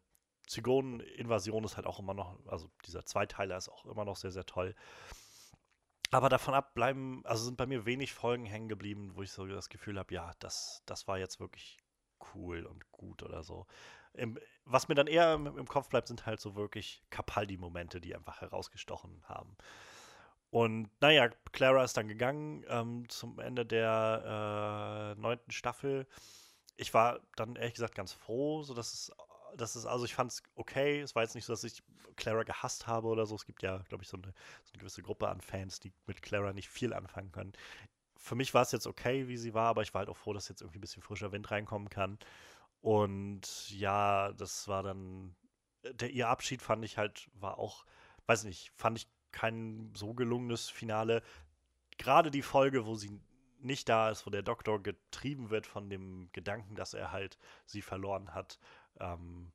Zygonen-Invasion 0.49 1.63
ist 1.63 1.77
halt 1.77 1.85
auch 1.85 1.99
immer 1.99 2.13
noch, 2.13 2.35
also 2.47 2.69
dieser 2.85 3.05
Zweiteiler 3.05 3.55
ist 3.55 3.69
auch 3.69 3.85
immer 3.85 4.03
noch 4.03 4.17
sehr, 4.17 4.31
sehr 4.31 4.45
toll. 4.45 4.75
Aber 6.11 6.27
davon 6.27 6.55
ab 6.55 6.73
bleiben, 6.73 7.21
also 7.25 7.45
sind 7.45 7.55
bei 7.55 7.67
mir 7.67 7.85
wenig 7.85 8.13
Folgen 8.13 8.45
hängen 8.45 8.67
geblieben, 8.67 9.11
wo 9.13 9.21
ich 9.21 9.31
so 9.31 9.45
das 9.45 9.69
Gefühl 9.69 9.99
habe, 9.99 10.13
ja, 10.13 10.31
das, 10.39 10.81
das 10.87 11.07
war 11.07 11.19
jetzt 11.19 11.39
wirklich 11.39 11.77
cool 12.33 12.65
und 12.65 12.91
gut 12.91 13.21
oder 13.21 13.43
so. 13.43 13.67
Im, 14.13 14.39
was 14.65 14.87
mir 14.87 14.95
dann 14.95 15.05
eher 15.05 15.35
im, 15.35 15.45
im, 15.45 15.67
Kopf 15.67 15.89
bleibt, 15.89 16.07
sind 16.07 16.25
halt 16.25 16.39
so 16.39 16.55
wirklich 16.55 17.03
Capaldi-Momente, 17.11 18.01
die 18.01 18.15
einfach 18.15 18.41
herausgestochen 18.41 19.21
haben. 19.25 19.55
Und 20.49 20.89
naja, 20.99 21.29
Clara 21.51 21.83
ist 21.83 21.95
dann 21.95 22.07
gegangen 22.07 22.65
ähm, 22.69 23.07
zum 23.07 23.37
Ende 23.37 23.67
der 23.67 25.13
äh, 25.15 25.21
neunten 25.21 25.51
Staffel. 25.51 26.07
Ich 26.79 26.93
war 26.93 27.19
dann 27.35 27.55
ehrlich 27.55 27.73
gesagt 27.73 27.95
ganz 27.95 28.13
froh, 28.13 28.63
so 28.63 28.73
dass 28.73 28.93
es 28.93 29.11
das 29.57 29.75
ist, 29.75 29.85
also 29.85 30.05
ich 30.05 30.15
fand 30.15 30.31
es 30.31 30.43
okay. 30.55 31.01
Es 31.01 31.15
war 31.15 31.23
jetzt 31.23 31.35
nicht 31.35 31.45
so, 31.45 31.53
dass 31.53 31.63
ich 31.63 31.81
Clara 32.15 32.43
gehasst 32.43 32.87
habe 32.87 33.07
oder 33.07 33.25
so. 33.25 33.35
Es 33.35 33.45
gibt 33.45 33.63
ja, 33.63 33.77
glaube 33.89 34.03
ich, 34.03 34.09
so 34.09 34.17
eine, 34.17 34.33
so 34.63 34.73
eine 34.73 34.79
gewisse 34.79 35.01
Gruppe 35.01 35.27
an 35.27 35.41
Fans, 35.41 35.79
die 35.79 35.91
mit 36.05 36.21
Clara 36.21 36.53
nicht 36.53 36.69
viel 36.69 36.93
anfangen 36.93 37.31
können. 37.31 37.53
Für 38.17 38.35
mich 38.35 38.53
war 38.53 38.63
es 38.63 38.71
jetzt 38.71 38.87
okay, 38.87 39.27
wie 39.27 39.37
sie 39.37 39.53
war, 39.53 39.69
aber 39.69 39.81
ich 39.81 39.93
war 39.93 39.99
halt 39.99 40.09
auch 40.09 40.17
froh, 40.17 40.33
dass 40.33 40.49
jetzt 40.49 40.61
irgendwie 40.61 40.79
ein 40.79 40.81
bisschen 40.81 41.03
frischer 41.03 41.31
Wind 41.31 41.49
reinkommen 41.51 41.89
kann. 41.89 42.19
Und 42.81 43.69
ja, 43.71 44.33
das 44.33 44.67
war 44.67 44.83
dann, 44.83 45.35
der, 45.83 46.11
ihr 46.11 46.27
Abschied 46.27 46.61
fand 46.61 46.83
ich 46.83 46.97
halt, 46.97 47.29
war 47.33 47.57
auch, 47.57 47.85
weiß 48.27 48.43
nicht, 48.43 48.71
fand 48.75 48.97
ich 48.99 49.07
kein 49.31 49.91
so 49.95 50.13
gelungenes 50.13 50.69
Finale. 50.69 51.23
Gerade 51.97 52.31
die 52.31 52.41
Folge, 52.41 52.85
wo 52.85 52.95
sie 52.95 53.19
nicht 53.59 53.89
da 53.89 54.09
ist, 54.09 54.25
wo 54.25 54.29
der 54.29 54.41
Doktor 54.41 54.81
getrieben 54.81 55.49
wird 55.49 55.67
von 55.67 55.89
dem 55.89 56.29
Gedanken, 56.33 56.75
dass 56.75 56.93
er 56.93 57.11
halt 57.11 57.37
sie 57.65 57.81
verloren 57.81 58.33
hat, 58.33 58.59
ähm, 58.99 59.51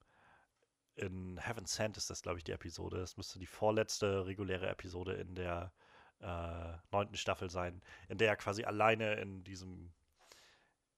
in 0.97 1.39
Heaven 1.39 1.67
Sent 1.67 1.97
ist 1.97 2.11
das, 2.11 2.23
glaube 2.23 2.39
ich, 2.39 2.45
die 2.45 2.53
Episode. 2.53 2.99
Das 2.99 3.17
müsste 3.17 3.39
die 3.39 3.47
vorletzte 3.47 4.27
reguläre 4.27 4.69
Episode 4.69 5.15
in 5.15 5.35
der 5.35 5.73
äh, 6.21 6.77
neunten 6.93 7.17
Staffel 7.17 7.51
sein, 7.51 7.83
in 8.09 8.19
der 8.19 8.29
er 8.29 8.37
quasi 8.37 8.65
alleine 8.65 9.15
in 9.15 9.45
diesem 9.45 9.93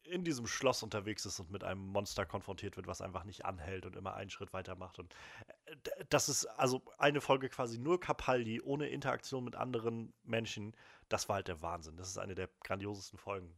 in 0.09 0.23
diesem 0.23 0.47
Schloss 0.47 0.85
unterwegs 0.85 1.27
ist 1.27 1.41
und 1.41 1.51
mit 1.51 1.65
einem 1.65 1.81
Monster 1.81 2.25
konfrontiert 2.25 2.77
wird, 2.77 2.87
was 2.87 3.01
einfach 3.01 3.25
nicht 3.25 3.45
anhält 3.45 3.87
und 3.87 3.97
immer 3.97 4.15
einen 4.15 4.31
Schritt 4.31 4.53
weitermacht. 4.53 5.01
Und 5.01 5.15
äh, 5.65 6.05
das 6.09 6.29
ist 6.29 6.47
also 6.47 6.83
eine 6.99 7.21
Folge 7.21 7.49
quasi 7.49 7.79
nur 7.79 7.99
Capaldi, 7.99 8.61
ohne 8.61 8.89
Interaktion 8.89 9.45
mit 9.45 9.57
anderen 9.57 10.13
Menschen. 10.23 10.77
Das 11.09 11.29
war 11.29 11.37
halt 11.37 11.49
der 11.49 11.63
Wahnsinn. 11.63 11.97
Das 11.97 12.09
ist 12.09 12.19
eine 12.19 12.35
der 12.35 12.49
grandiosesten 12.65 13.19
Folgen. 13.19 13.55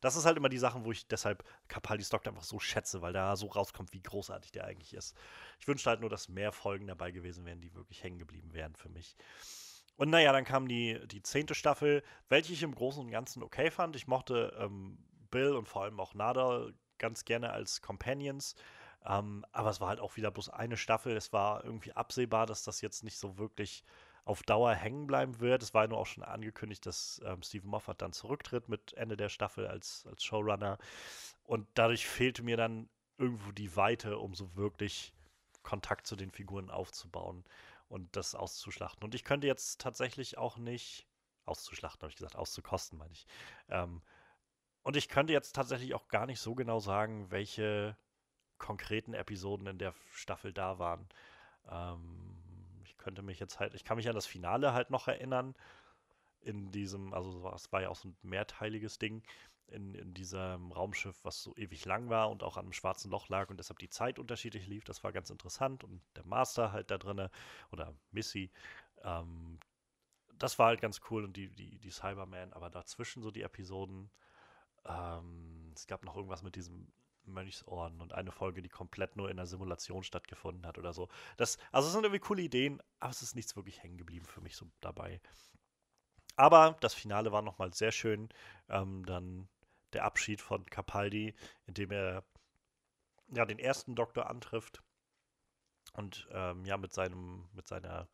das 0.00 0.16
ist 0.16 0.24
halt 0.24 0.36
immer 0.36 0.48
die 0.48 0.58
Sachen, 0.58 0.84
wo 0.84 0.92
ich 0.92 1.06
deshalb 1.08 1.44
Capaldis 1.68 2.08
Doktor 2.08 2.30
einfach 2.30 2.44
so 2.44 2.58
schätze, 2.60 3.02
weil 3.02 3.12
da 3.12 3.36
so 3.36 3.46
rauskommt, 3.46 3.92
wie 3.92 4.02
großartig 4.02 4.52
der 4.52 4.64
eigentlich 4.64 4.94
ist. 4.94 5.16
Ich 5.58 5.66
wünschte 5.66 5.90
halt 5.90 6.00
nur, 6.00 6.10
dass 6.10 6.28
mehr 6.28 6.52
Folgen 6.52 6.86
dabei 6.86 7.10
gewesen 7.10 7.44
wären, 7.44 7.60
die 7.60 7.74
wirklich 7.74 8.02
hängen 8.02 8.18
geblieben 8.18 8.52
wären 8.52 8.74
für 8.74 8.88
mich. 8.88 9.16
Und 9.96 10.10
naja, 10.10 10.32
dann 10.32 10.44
kam 10.44 10.68
die, 10.68 11.00
die 11.06 11.22
zehnte 11.22 11.54
Staffel, 11.54 12.02
welche 12.28 12.52
ich 12.52 12.62
im 12.62 12.74
Großen 12.74 13.04
und 13.04 13.10
Ganzen 13.10 13.42
okay 13.42 13.70
fand. 13.70 13.96
Ich 13.96 14.06
mochte 14.06 14.56
ähm, 14.58 14.98
Bill 15.30 15.54
und 15.54 15.68
vor 15.68 15.82
allem 15.82 16.00
auch 16.00 16.14
Nada 16.14 16.68
ganz 16.98 17.24
gerne 17.24 17.52
als 17.52 17.82
Companions. 17.82 18.54
Ähm, 19.04 19.44
aber 19.52 19.70
es 19.70 19.80
war 19.80 19.88
halt 19.88 20.00
auch 20.00 20.16
wieder 20.16 20.30
bloß 20.30 20.48
eine 20.48 20.76
Staffel. 20.76 21.16
Es 21.16 21.32
war 21.32 21.64
irgendwie 21.64 21.92
absehbar, 21.92 22.46
dass 22.46 22.62
das 22.62 22.80
jetzt 22.80 23.02
nicht 23.02 23.18
so 23.18 23.38
wirklich 23.38 23.84
auf 24.24 24.42
Dauer 24.42 24.74
hängen 24.74 25.06
bleiben 25.06 25.40
wird. 25.40 25.62
Es 25.62 25.74
war 25.74 25.82
ja 25.82 25.88
nur 25.88 25.98
auch 25.98 26.06
schon 26.06 26.22
angekündigt, 26.22 26.86
dass 26.86 27.20
ähm, 27.24 27.42
Stephen 27.42 27.70
Moffat 27.70 28.02
dann 28.02 28.12
zurücktritt 28.12 28.68
mit 28.68 28.92
Ende 28.94 29.16
der 29.16 29.28
Staffel 29.28 29.66
als, 29.66 30.06
als 30.08 30.22
Showrunner. 30.22 30.78
Und 31.44 31.66
dadurch 31.74 32.06
fehlte 32.06 32.42
mir 32.42 32.56
dann 32.56 32.88
irgendwo 33.18 33.52
die 33.52 33.76
Weite, 33.76 34.18
um 34.18 34.34
so 34.34 34.54
wirklich 34.54 35.12
Kontakt 35.62 36.06
zu 36.06 36.16
den 36.16 36.30
Figuren 36.30 36.70
aufzubauen 36.70 37.44
und 37.88 38.16
das 38.16 38.34
auszuschlachten. 38.34 39.04
Und 39.04 39.14
ich 39.14 39.24
könnte 39.24 39.46
jetzt 39.46 39.80
tatsächlich 39.80 40.38
auch 40.38 40.56
nicht 40.56 41.06
auszuschlachten, 41.44 42.02
habe 42.02 42.10
ich 42.10 42.16
gesagt, 42.16 42.36
auszukosten, 42.36 42.98
meine 42.98 43.12
ich. 43.12 43.26
Ähm, 43.68 44.02
und 44.82 44.96
ich 44.96 45.08
könnte 45.08 45.32
jetzt 45.32 45.52
tatsächlich 45.52 45.94
auch 45.94 46.08
gar 46.08 46.26
nicht 46.26 46.40
so 46.40 46.54
genau 46.54 46.80
sagen, 46.80 47.30
welche 47.30 47.96
konkreten 48.58 49.14
Episoden 49.14 49.66
in 49.66 49.78
der 49.78 49.94
Staffel 50.12 50.52
da 50.52 50.78
waren. 50.78 51.08
Ähm, 51.68 52.41
könnte 53.02 53.22
mich 53.22 53.38
jetzt 53.40 53.60
halt, 53.60 53.74
ich 53.74 53.84
kann 53.84 53.96
mich 53.96 54.08
an 54.08 54.14
das 54.14 54.26
Finale 54.26 54.72
halt 54.72 54.90
noch 54.90 55.08
erinnern. 55.08 55.54
In 56.40 56.72
diesem, 56.72 57.14
also 57.14 57.50
es 57.54 57.72
war 57.72 57.82
ja 57.82 57.88
auch 57.88 57.96
so 57.96 58.08
ein 58.08 58.16
mehrteiliges 58.22 58.98
Ding, 58.98 59.22
in, 59.68 59.94
in 59.94 60.14
diesem 60.14 60.72
Raumschiff, 60.72 61.18
was 61.24 61.42
so 61.42 61.54
ewig 61.56 61.84
lang 61.84 62.08
war 62.10 62.30
und 62.30 62.42
auch 62.42 62.56
an 62.56 62.64
einem 62.64 62.72
schwarzen 62.72 63.10
Loch 63.10 63.28
lag 63.28 63.48
und 63.50 63.58
deshalb 63.58 63.78
die 63.78 63.88
Zeit 63.88 64.18
unterschiedlich 64.18 64.66
lief. 64.66 64.84
Das 64.84 65.04
war 65.04 65.12
ganz 65.12 65.30
interessant 65.30 65.84
und 65.84 66.02
der 66.16 66.26
Master 66.26 66.72
halt 66.72 66.90
da 66.90 66.98
drinne 66.98 67.30
oder 67.70 67.94
Missy. 68.10 68.50
Ähm, 69.04 69.58
das 70.38 70.58
war 70.58 70.66
halt 70.68 70.80
ganz 70.80 71.00
cool 71.10 71.24
und 71.24 71.36
die, 71.36 71.48
die, 71.48 71.78
die 71.78 71.90
Cyberman, 71.90 72.52
aber 72.52 72.70
dazwischen 72.70 73.22
so 73.22 73.30
die 73.30 73.42
Episoden 73.42 74.10
ähm, 74.84 75.72
es 75.74 75.86
gab 75.86 76.04
noch 76.04 76.16
irgendwas 76.16 76.42
mit 76.42 76.56
diesem 76.56 76.88
Mönchsorden 77.24 78.00
und 78.00 78.12
eine 78.12 78.32
Folge, 78.32 78.62
die 78.62 78.68
komplett 78.68 79.16
nur 79.16 79.30
in 79.30 79.36
der 79.36 79.46
Simulation 79.46 80.02
stattgefunden 80.02 80.66
hat 80.66 80.78
oder 80.78 80.92
so. 80.92 81.08
Das, 81.36 81.58
also 81.70 81.86
es 81.86 81.94
sind 81.94 82.04
irgendwie 82.04 82.20
coole 82.20 82.42
Ideen, 82.42 82.82
aber 83.00 83.10
es 83.10 83.22
ist 83.22 83.34
nichts 83.34 83.56
wirklich 83.56 83.82
hängen 83.82 83.98
geblieben 83.98 84.26
für 84.26 84.40
mich 84.40 84.56
so 84.56 84.66
dabei. 84.80 85.20
Aber 86.36 86.76
das 86.80 86.94
Finale 86.94 87.32
war 87.32 87.42
nochmal 87.42 87.72
sehr 87.72 87.92
schön. 87.92 88.28
Ähm, 88.68 89.04
dann 89.06 89.48
der 89.92 90.04
Abschied 90.04 90.40
von 90.40 90.64
Capaldi, 90.66 91.34
in 91.66 91.74
dem 91.74 91.90
er 91.90 92.24
ja 93.28 93.44
den 93.44 93.58
ersten 93.58 93.94
Doktor 93.94 94.28
antrifft 94.28 94.82
und 95.94 96.28
ähm, 96.32 96.64
ja 96.64 96.76
mit 96.76 96.92
seinem, 96.92 97.48
mit 97.52 97.66
seiner 97.66 98.08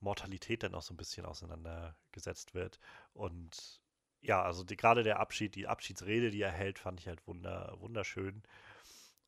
Mortalität 0.00 0.62
dann 0.62 0.74
auch 0.74 0.82
so 0.82 0.94
ein 0.94 0.96
bisschen 0.96 1.26
auseinandergesetzt 1.26 2.54
wird. 2.54 2.80
Und 3.12 3.79
ja, 4.20 4.42
also 4.42 4.64
die, 4.64 4.76
gerade 4.76 5.02
der 5.02 5.20
Abschied, 5.20 5.54
die 5.54 5.68
Abschiedsrede, 5.68 6.30
die 6.30 6.42
er 6.42 6.52
hält, 6.52 6.78
fand 6.78 7.00
ich 7.00 7.08
halt 7.08 7.26
wunder, 7.26 7.74
wunderschön. 7.78 8.42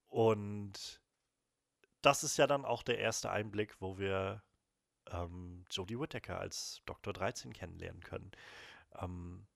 Und 0.08 1.00
das 2.02 2.24
ist 2.24 2.36
ja 2.36 2.46
dann 2.46 2.64
auch 2.64 2.82
der 2.82 2.98
erste 2.98 3.30
Einblick, 3.30 3.80
wo 3.80 3.98
wir 3.98 4.42
ähm, 5.10 5.64
Jodie 5.70 5.98
Whittaker 5.98 6.38
als 6.38 6.82
Dr. 6.86 7.12
13 7.12 7.52
kennenlernen 7.52 8.02
können. 8.02 8.32
Ähm, 8.98 9.46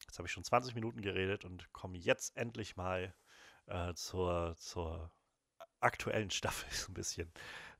jetzt 0.00 0.18
habe 0.18 0.26
ich 0.28 0.32
schon 0.32 0.44
20 0.44 0.74
Minuten 0.74 1.02
geredet 1.02 1.44
und 1.44 1.72
komme 1.72 1.98
jetzt 1.98 2.36
endlich 2.36 2.76
mal 2.76 3.14
äh, 3.66 3.94
zur, 3.94 4.54
zur 4.58 5.10
aktuellen 5.80 6.30
Staffel 6.30 6.70
so 6.72 6.92
ein 6.92 6.94
bisschen. 6.94 7.32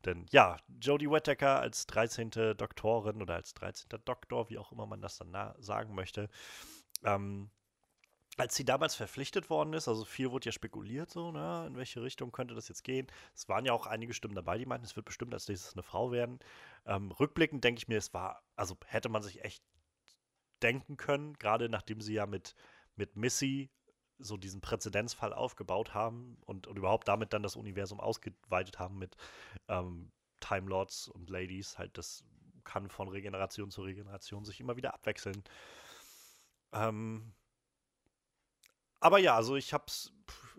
Denn 0.04 0.26
ja, 0.30 0.58
Jodie 0.80 1.10
Whittaker 1.10 1.60
als 1.60 1.86
13. 1.86 2.30
Doktorin 2.56 3.22
oder 3.22 3.34
als 3.34 3.54
13. 3.54 3.88
Doktor, 4.04 4.50
wie 4.50 4.58
auch 4.58 4.72
immer 4.72 4.86
man 4.86 5.00
das 5.00 5.16
dann 5.16 5.54
sagen 5.58 5.94
möchte, 5.94 6.28
ähm, 7.04 7.50
als 8.36 8.56
sie 8.56 8.64
damals 8.64 8.94
verpflichtet 8.94 9.48
worden 9.48 9.72
ist, 9.74 9.86
also 9.86 10.04
viel 10.04 10.30
wurde 10.32 10.46
ja 10.46 10.52
spekuliert, 10.52 11.10
so, 11.10 11.30
na, 11.30 11.66
in 11.66 11.76
welche 11.76 12.02
Richtung 12.02 12.32
könnte 12.32 12.54
das 12.54 12.68
jetzt 12.68 12.82
gehen. 12.82 13.06
Es 13.34 13.48
waren 13.48 13.64
ja 13.64 13.72
auch 13.72 13.86
einige 13.86 14.12
Stimmen 14.12 14.34
dabei, 14.34 14.58
die 14.58 14.66
meinten, 14.66 14.86
es 14.86 14.96
wird 14.96 15.06
bestimmt 15.06 15.32
als 15.32 15.46
nächstes 15.46 15.74
eine 15.74 15.82
Frau 15.84 16.10
werden. 16.10 16.40
Ähm, 16.84 17.12
rückblickend 17.12 17.62
denke 17.62 17.78
ich 17.78 17.88
mir, 17.88 17.98
es 17.98 18.12
war, 18.12 18.42
also 18.56 18.76
hätte 18.86 19.08
man 19.08 19.22
sich 19.22 19.44
echt 19.44 19.62
denken 20.62 20.96
können, 20.96 21.34
gerade 21.34 21.68
nachdem 21.68 22.00
sie 22.00 22.14
ja 22.14 22.26
mit, 22.26 22.54
mit 22.96 23.16
Missy 23.16 23.70
so 24.18 24.36
diesen 24.36 24.60
Präzedenzfall 24.60 25.32
aufgebaut 25.32 25.94
haben 25.94 26.38
und, 26.44 26.66
und 26.66 26.76
überhaupt 26.76 27.08
damit 27.08 27.32
dann 27.32 27.42
das 27.42 27.56
Universum 27.56 28.00
ausgeweitet 28.00 28.78
haben 28.78 28.98
mit 28.98 29.16
ähm, 29.68 30.10
Time 30.40 30.68
Lords 30.68 31.08
und 31.08 31.30
Ladies. 31.30 31.78
Halt, 31.78 31.98
das 31.98 32.24
kann 32.64 32.88
von 32.88 33.08
Regeneration 33.08 33.70
zu 33.70 33.82
Regeneration 33.82 34.44
sich 34.44 34.60
immer 34.60 34.76
wieder 34.76 34.94
abwechseln. 34.94 35.42
Ähm, 36.74 37.32
aber 39.00 39.18
ja, 39.18 39.36
also 39.36 39.56
ich 39.56 39.72
hab's, 39.72 40.12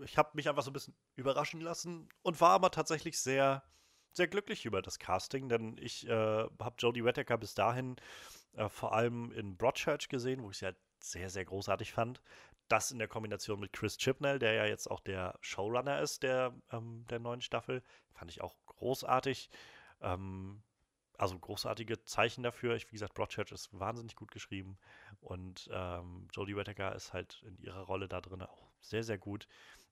ich 0.04 0.18
hab 0.18 0.36
mich 0.36 0.48
einfach 0.50 0.64
so 0.64 0.70
ein 0.70 0.74
bisschen 0.74 0.96
überraschen 1.16 1.62
lassen 1.62 2.10
und 2.22 2.40
war 2.42 2.52
aber 2.52 2.72
tatsächlich 2.72 3.20
sehr, 3.20 3.64
sehr 4.12 4.28
glücklich 4.28 4.66
über 4.66 4.82
das 4.82 5.00
Casting, 5.00 5.50
denn 5.50 5.78
ich 5.78 6.08
äh, 6.08 6.12
habe 6.12 6.76
Jodie 6.80 7.04
Whittaker 7.04 7.38
bis 7.38 7.54
dahin 7.54 7.96
äh, 8.54 8.70
vor 8.70 8.94
allem 8.94 9.32
in 9.32 9.58
Broadchurch 9.58 10.10
gesehen, 10.10 10.44
wo 10.44 10.52
ich 10.52 10.60
sie 10.60 10.66
halt 10.66 10.78
sehr, 11.00 11.30
sehr 11.30 11.46
großartig 11.46 11.92
fand. 11.92 12.22
Das 12.68 12.92
in 12.92 13.00
der 13.00 13.08
Kombination 13.08 13.60
mit 13.60 13.74
Chris 13.74 13.98
Chibnall, 13.98 14.40
der 14.40 14.54
ja 14.54 14.66
jetzt 14.66 14.90
auch 14.90 15.00
der 15.00 15.38
Showrunner 15.42 16.00
ist 16.02 16.24
der, 16.24 16.54
ähm, 16.72 17.06
der 17.10 17.20
neuen 17.20 17.42
Staffel, 17.42 17.84
fand 18.14 18.32
ich 18.32 18.42
auch 18.42 18.56
großartig. 18.66 19.50
Ähm, 20.02 20.64
also 21.18 21.38
großartige 21.38 22.04
Zeichen 22.04 22.44
dafür. 22.44 22.76
Ich, 22.76 22.88
wie 22.88 22.94
gesagt, 22.94 23.14
Broadchurch 23.14 23.52
ist 23.52 23.70
wahnsinnig 23.78 24.16
gut 24.16 24.32
geschrieben 24.32 24.78
und 25.22 25.70
ähm, 25.72 26.28
Jodie 26.34 26.56
Whittaker 26.56 26.96
ist 26.96 27.14
halt 27.14 27.44
in 27.48 27.58
ihrer 27.58 27.82
Rolle 27.82 28.08
da 28.08 28.22
drin 28.22 28.42
auch 28.42 28.70
sehr, 28.82 29.04
sehr 29.04 29.18
gut. 29.18 29.48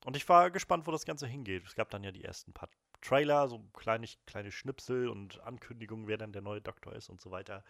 Und 0.05 0.15
ich 0.15 0.27
war 0.27 0.51
gespannt, 0.51 0.85
wo 0.85 0.91
das 0.91 1.05
Ganze 1.05 1.27
hingeht. 1.27 1.65
Es 1.65 1.75
gab 1.75 1.89
dann 1.89 2.03
ja 2.03 2.11
die 2.11 2.23
ersten 2.23 2.53
paar 2.53 2.69
Trailer, 3.01 3.47
so 3.47 3.59
kleine, 3.73 4.07
kleine 4.25 4.51
Schnipsel 4.51 5.09
und 5.09 5.41
Ankündigungen, 5.41 6.07
wer 6.07 6.17
dann 6.17 6.33
der 6.33 6.41
neue 6.41 6.61
Doktor 6.61 6.93
ist 6.93 7.09
und 7.09 7.21
so 7.21 7.31
weiter. 7.31 7.63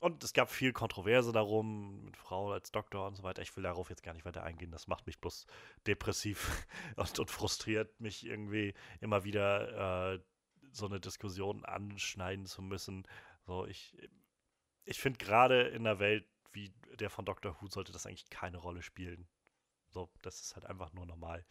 Und 0.00 0.24
es 0.24 0.32
gab 0.32 0.50
viel 0.50 0.72
Kontroverse 0.72 1.30
darum, 1.30 2.04
mit 2.04 2.16
Frau 2.16 2.52
als 2.52 2.72
Doktor 2.72 3.06
und 3.06 3.16
so 3.16 3.22
weiter. 3.22 3.42
Ich 3.42 3.54
will 3.54 3.62
darauf 3.62 3.90
jetzt 3.90 4.02
gar 4.02 4.14
nicht 4.14 4.24
weiter 4.24 4.42
eingehen. 4.42 4.70
Das 4.70 4.86
macht 4.86 5.06
mich 5.06 5.20
bloß 5.20 5.46
depressiv 5.86 6.66
und, 6.96 7.18
und 7.18 7.30
frustriert 7.30 8.00
mich 8.00 8.24
irgendwie 8.24 8.72
immer 9.00 9.24
wieder 9.24 10.14
äh, 10.14 10.20
so 10.72 10.86
eine 10.86 11.00
Diskussion 11.00 11.64
anschneiden 11.64 12.46
zu 12.46 12.62
müssen. 12.62 13.06
So, 13.46 13.66
ich, 13.66 13.96
ich 14.84 15.00
finde 15.00 15.18
gerade 15.18 15.62
in 15.68 15.86
einer 15.86 15.98
Welt 15.98 16.26
wie 16.52 16.72
der 16.98 17.10
von 17.10 17.24
Doctor 17.24 17.56
Who 17.60 17.68
sollte 17.68 17.92
das 17.92 18.06
eigentlich 18.06 18.28
keine 18.28 18.58
Rolle 18.58 18.82
spielen. 18.82 19.28
So, 19.88 20.10
das 20.22 20.40
ist 20.40 20.54
halt 20.54 20.66
einfach 20.66 20.92
nur 20.92 21.06
normal. 21.06 21.44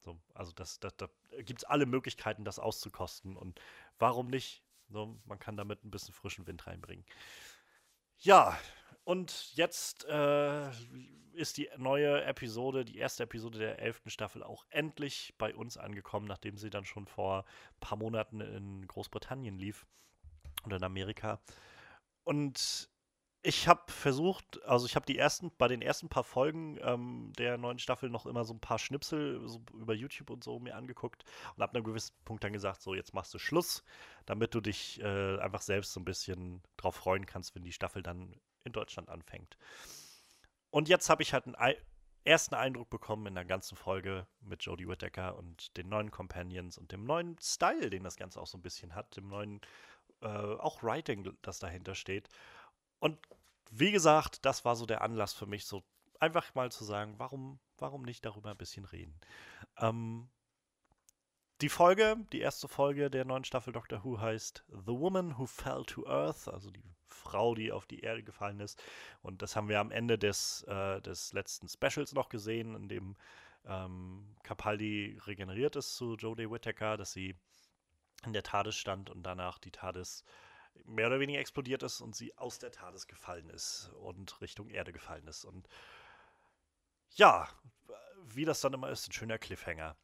So, 0.00 0.20
also 0.34 0.52
das, 0.52 0.78
das, 0.80 0.96
da 0.96 1.08
gibt 1.42 1.60
es 1.60 1.64
alle 1.64 1.86
Möglichkeiten, 1.86 2.44
das 2.44 2.58
auszukosten. 2.58 3.36
Und 3.36 3.60
warum 3.98 4.28
nicht? 4.28 4.62
So, 4.88 5.20
man 5.24 5.38
kann 5.38 5.56
damit 5.56 5.84
ein 5.84 5.90
bisschen 5.90 6.14
frischen 6.14 6.46
Wind 6.46 6.66
reinbringen. 6.66 7.04
Ja, 8.18 8.58
und 9.08 9.56
jetzt 9.56 10.04
äh, 10.04 10.68
ist 11.32 11.56
die 11.56 11.70
neue 11.78 12.22
Episode, 12.24 12.84
die 12.84 12.98
erste 12.98 13.22
Episode 13.22 13.58
der 13.58 13.78
elften 13.78 14.10
Staffel 14.10 14.42
auch 14.42 14.66
endlich 14.68 15.34
bei 15.38 15.54
uns 15.54 15.78
angekommen, 15.78 16.26
nachdem 16.26 16.58
sie 16.58 16.68
dann 16.68 16.84
schon 16.84 17.06
vor 17.06 17.38
ein 17.38 17.80
paar 17.80 17.96
Monaten 17.96 18.42
in 18.42 18.86
Großbritannien 18.86 19.56
lief 19.56 19.86
und 20.62 20.74
in 20.74 20.84
Amerika. 20.84 21.40
Und 22.24 22.90
ich 23.40 23.66
habe 23.66 23.90
versucht, 23.90 24.62
also 24.64 24.84
ich 24.84 24.94
habe 24.94 25.06
die 25.06 25.16
ersten, 25.16 25.52
bei 25.56 25.68
den 25.68 25.80
ersten 25.80 26.10
paar 26.10 26.24
Folgen 26.24 26.76
ähm, 26.82 27.32
der 27.38 27.56
neuen 27.56 27.78
Staffel 27.78 28.10
noch 28.10 28.26
immer 28.26 28.44
so 28.44 28.52
ein 28.52 28.60
paar 28.60 28.78
Schnipsel 28.78 29.40
so 29.48 29.62
über 29.72 29.94
YouTube 29.94 30.28
und 30.28 30.44
so 30.44 30.58
mir 30.58 30.76
angeguckt 30.76 31.24
und 31.56 31.62
ab 31.62 31.74
einem 31.74 31.84
gewissen 31.84 32.14
Punkt 32.26 32.44
dann 32.44 32.52
gesagt, 32.52 32.82
so 32.82 32.94
jetzt 32.94 33.14
machst 33.14 33.32
du 33.32 33.38
Schluss, 33.38 33.84
damit 34.26 34.54
du 34.54 34.60
dich 34.60 35.00
äh, 35.00 35.38
einfach 35.38 35.62
selbst 35.62 35.94
so 35.94 36.00
ein 36.00 36.04
bisschen 36.04 36.62
drauf 36.76 36.96
freuen 36.96 37.24
kannst, 37.24 37.54
wenn 37.54 37.64
die 37.64 37.72
Staffel 37.72 38.02
dann 38.02 38.38
in 38.68 38.72
Deutschland 38.72 39.08
anfängt. 39.08 39.56
Und 40.70 40.88
jetzt 40.88 41.10
habe 41.10 41.22
ich 41.22 41.32
halt 41.32 41.46
einen 41.46 41.76
ersten 42.24 42.54
Eindruck 42.54 42.90
bekommen 42.90 43.26
in 43.26 43.34
der 43.34 43.44
ganzen 43.44 43.76
Folge 43.76 44.26
mit 44.40 44.62
Jodie 44.62 44.86
Whittaker 44.86 45.36
und 45.36 45.76
den 45.76 45.88
neuen 45.88 46.10
Companions 46.10 46.78
und 46.78 46.92
dem 46.92 47.04
neuen 47.04 47.36
Style, 47.40 47.90
den 47.90 48.04
das 48.04 48.16
Ganze 48.16 48.40
auch 48.40 48.46
so 48.46 48.58
ein 48.58 48.62
bisschen 48.62 48.94
hat, 48.94 49.16
dem 49.16 49.28
neuen 49.28 49.60
äh, 50.20 50.26
auch 50.26 50.82
Writing, 50.82 51.36
das 51.42 51.58
dahinter 51.58 51.94
steht. 51.94 52.28
Und 52.98 53.18
wie 53.70 53.92
gesagt, 53.92 54.44
das 54.44 54.64
war 54.64 54.76
so 54.76 54.86
der 54.86 55.02
Anlass 55.02 55.32
für 55.32 55.46
mich, 55.46 55.64
so 55.64 55.82
einfach 56.20 56.54
mal 56.54 56.70
zu 56.70 56.84
sagen, 56.84 57.14
warum, 57.18 57.58
warum 57.78 58.02
nicht 58.02 58.24
darüber 58.24 58.50
ein 58.50 58.56
bisschen 58.56 58.84
reden. 58.84 59.18
Ähm, 59.78 60.28
die 61.60 61.68
Folge, 61.68 62.16
die 62.32 62.40
erste 62.40 62.68
Folge 62.68 63.10
der 63.10 63.24
neuen 63.24 63.44
Staffel 63.44 63.72
Doctor 63.72 64.04
Who 64.04 64.20
heißt 64.20 64.64
The 64.68 64.92
Woman 64.92 65.38
Who 65.38 65.46
Fell 65.46 65.84
to 65.84 66.06
Earth, 66.06 66.48
also 66.48 66.70
die 66.70 66.82
Frau, 67.08 67.54
die 67.54 67.72
auf 67.72 67.86
die 67.86 68.00
Erde 68.00 68.22
gefallen 68.22 68.60
ist. 68.60 68.82
Und 69.22 69.42
das 69.42 69.56
haben 69.56 69.68
wir 69.68 69.80
am 69.80 69.90
Ende 69.90 70.18
des, 70.18 70.62
äh, 70.64 71.00
des 71.00 71.32
letzten 71.32 71.68
Specials 71.68 72.12
noch 72.12 72.28
gesehen, 72.28 72.74
in 72.74 72.88
dem 72.88 73.16
ähm, 73.66 74.36
Capaldi 74.42 75.18
regeneriert 75.26 75.76
ist 75.76 75.96
zu 75.96 76.14
Jodie 76.14 76.50
Whittaker, 76.50 76.96
dass 76.96 77.12
sie 77.12 77.34
in 78.24 78.32
der 78.32 78.42
TARDIS 78.42 78.76
stand 78.76 79.10
und 79.10 79.22
danach 79.22 79.58
die 79.58 79.70
TARDIS 79.70 80.24
mehr 80.84 81.08
oder 81.08 81.20
weniger 81.20 81.40
explodiert 81.40 81.82
ist 81.82 82.00
und 82.00 82.14
sie 82.14 82.36
aus 82.38 82.58
der 82.58 82.70
TARDIS 82.70 83.08
gefallen 83.08 83.50
ist 83.50 83.90
und 84.00 84.40
Richtung 84.40 84.68
Erde 84.68 84.92
gefallen 84.92 85.26
ist. 85.26 85.44
Und 85.44 85.68
ja, 87.16 87.48
wie 88.24 88.44
das 88.44 88.60
dann 88.60 88.74
immer 88.74 88.90
ist, 88.90 89.08
ein 89.08 89.12
schöner 89.12 89.38
Cliffhanger. 89.38 89.96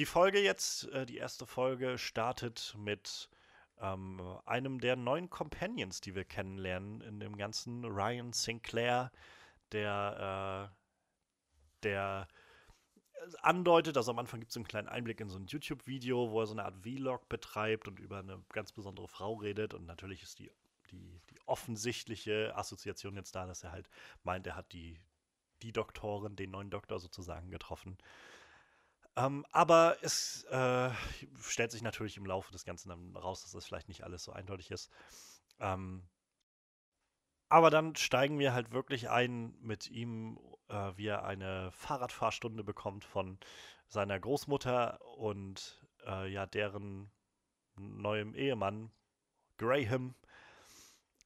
Die 0.00 0.06
Folge 0.06 0.40
jetzt, 0.40 0.88
äh, 0.92 1.04
die 1.04 1.18
erste 1.18 1.44
Folge, 1.44 1.98
startet 1.98 2.74
mit 2.78 3.28
ähm, 3.82 4.18
einem 4.46 4.80
der 4.80 4.96
neuen 4.96 5.28
Companions, 5.28 6.00
die 6.00 6.14
wir 6.14 6.24
kennenlernen 6.24 7.02
in 7.02 7.20
dem 7.20 7.36
ganzen 7.36 7.84
Ryan 7.84 8.32
Sinclair, 8.32 9.12
der, 9.72 10.70
äh, 10.72 11.82
der 11.82 12.28
andeutet, 13.42 13.98
also 13.98 14.12
am 14.12 14.18
Anfang 14.18 14.40
gibt 14.40 14.52
es 14.52 14.56
einen 14.56 14.66
kleinen 14.66 14.88
Einblick 14.88 15.20
in 15.20 15.28
so 15.28 15.38
ein 15.38 15.44
YouTube-Video, 15.44 16.30
wo 16.30 16.40
er 16.40 16.46
so 16.46 16.54
eine 16.54 16.64
Art 16.64 16.78
Vlog 16.82 17.28
betreibt 17.28 17.86
und 17.86 18.00
über 18.00 18.20
eine 18.20 18.42
ganz 18.54 18.72
besondere 18.72 19.06
Frau 19.06 19.34
redet. 19.34 19.74
Und 19.74 19.84
natürlich 19.84 20.22
ist 20.22 20.38
die, 20.38 20.50
die, 20.90 21.20
die 21.28 21.38
offensichtliche 21.44 22.56
Assoziation 22.56 23.16
jetzt 23.16 23.34
da, 23.34 23.44
dass 23.46 23.64
er 23.64 23.72
halt 23.72 23.90
meint, 24.22 24.46
er 24.46 24.56
hat 24.56 24.72
die, 24.72 24.98
die 25.60 25.72
Doktorin, 25.72 26.36
den 26.36 26.52
neuen 26.52 26.70
Doktor 26.70 27.00
sozusagen 27.00 27.50
getroffen. 27.50 27.98
Ähm, 29.16 29.44
aber 29.50 29.96
es 30.02 30.44
äh, 30.44 30.90
stellt 31.40 31.72
sich 31.72 31.82
natürlich 31.82 32.16
im 32.16 32.26
Laufe 32.26 32.52
des 32.52 32.64
Ganzen 32.64 32.88
dann 32.88 33.16
raus, 33.16 33.42
dass 33.42 33.52
das 33.52 33.66
vielleicht 33.66 33.88
nicht 33.88 34.04
alles 34.04 34.24
so 34.24 34.32
eindeutig 34.32 34.70
ist. 34.70 34.90
Ähm, 35.58 36.08
aber 37.48 37.70
dann 37.70 37.96
steigen 37.96 38.38
wir 38.38 38.54
halt 38.54 38.70
wirklich 38.70 39.10
ein 39.10 39.56
mit 39.60 39.90
ihm, 39.90 40.38
äh, 40.68 40.92
wie 40.96 41.08
er 41.08 41.24
eine 41.24 41.72
Fahrradfahrstunde 41.72 42.62
bekommt 42.62 43.04
von 43.04 43.38
seiner 43.88 44.20
Großmutter 44.20 45.04
und 45.16 45.84
äh, 46.06 46.32
ja, 46.32 46.46
deren 46.46 47.10
neuem 47.76 48.34
Ehemann, 48.34 48.92
Graham. 49.58 50.14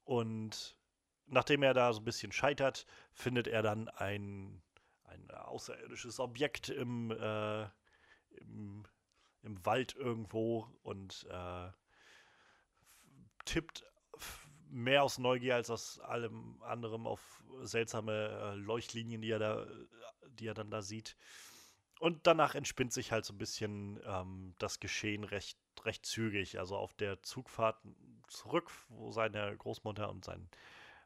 Und 0.04 0.78
nachdem 1.26 1.62
er 1.62 1.74
da 1.74 1.92
so 1.92 2.00
ein 2.00 2.06
bisschen 2.06 2.32
scheitert, 2.32 2.86
findet 3.12 3.46
er 3.46 3.62
dann 3.62 3.88
ein, 3.90 4.62
ein 5.14 5.30
außerirdisches 5.30 6.20
Objekt 6.20 6.68
im, 6.68 7.10
äh, 7.10 7.64
im, 8.36 8.84
im, 9.42 9.64
Wald 9.66 9.94
irgendwo 9.94 10.68
und 10.82 11.26
äh, 11.30 11.70
tippt 13.44 13.84
mehr 14.68 15.04
aus 15.04 15.18
Neugier 15.18 15.54
als 15.54 15.70
aus 15.70 16.00
allem 16.00 16.62
anderem 16.62 17.06
auf 17.06 17.42
seltsame 17.62 18.12
äh, 18.12 18.54
Leuchtlinien, 18.56 19.22
die 19.22 19.30
er 19.30 19.38
da, 19.38 19.66
die 20.28 20.46
er 20.46 20.54
dann 20.54 20.70
da 20.70 20.82
sieht. 20.82 21.16
Und 22.00 22.26
danach 22.26 22.54
entspinnt 22.54 22.92
sich 22.92 23.12
halt 23.12 23.24
so 23.24 23.32
ein 23.32 23.38
bisschen 23.38 24.00
ähm, 24.04 24.54
das 24.58 24.80
Geschehen 24.80 25.24
recht, 25.24 25.58
recht 25.84 26.04
zügig. 26.04 26.58
Also 26.58 26.76
auf 26.76 26.92
der 26.94 27.22
Zugfahrt 27.22 27.78
zurück, 28.28 28.70
wo 28.88 29.12
seine 29.12 29.56
Großmutter 29.56 30.10
und 30.10 30.24
sein 30.24 30.48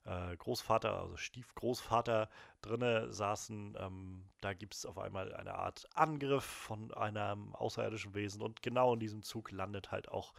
äh, 0.08 0.36
Großvater, 0.36 1.00
also 1.00 1.16
Stiefgroßvater 1.16 2.28
drinne 2.62 3.12
saßen. 3.12 3.76
Ähm, 3.78 4.24
da 4.40 4.54
gibt 4.54 4.74
es 4.74 4.86
auf 4.86 4.98
einmal 4.98 5.34
eine 5.34 5.54
Art 5.54 5.86
Angriff 5.94 6.44
von 6.44 6.92
einem 6.94 7.54
außerirdischen 7.54 8.14
Wesen 8.14 8.42
und 8.42 8.62
genau 8.62 8.94
in 8.94 9.00
diesem 9.00 9.22
Zug 9.22 9.50
landet 9.50 9.90
halt 9.90 10.08
auch 10.08 10.32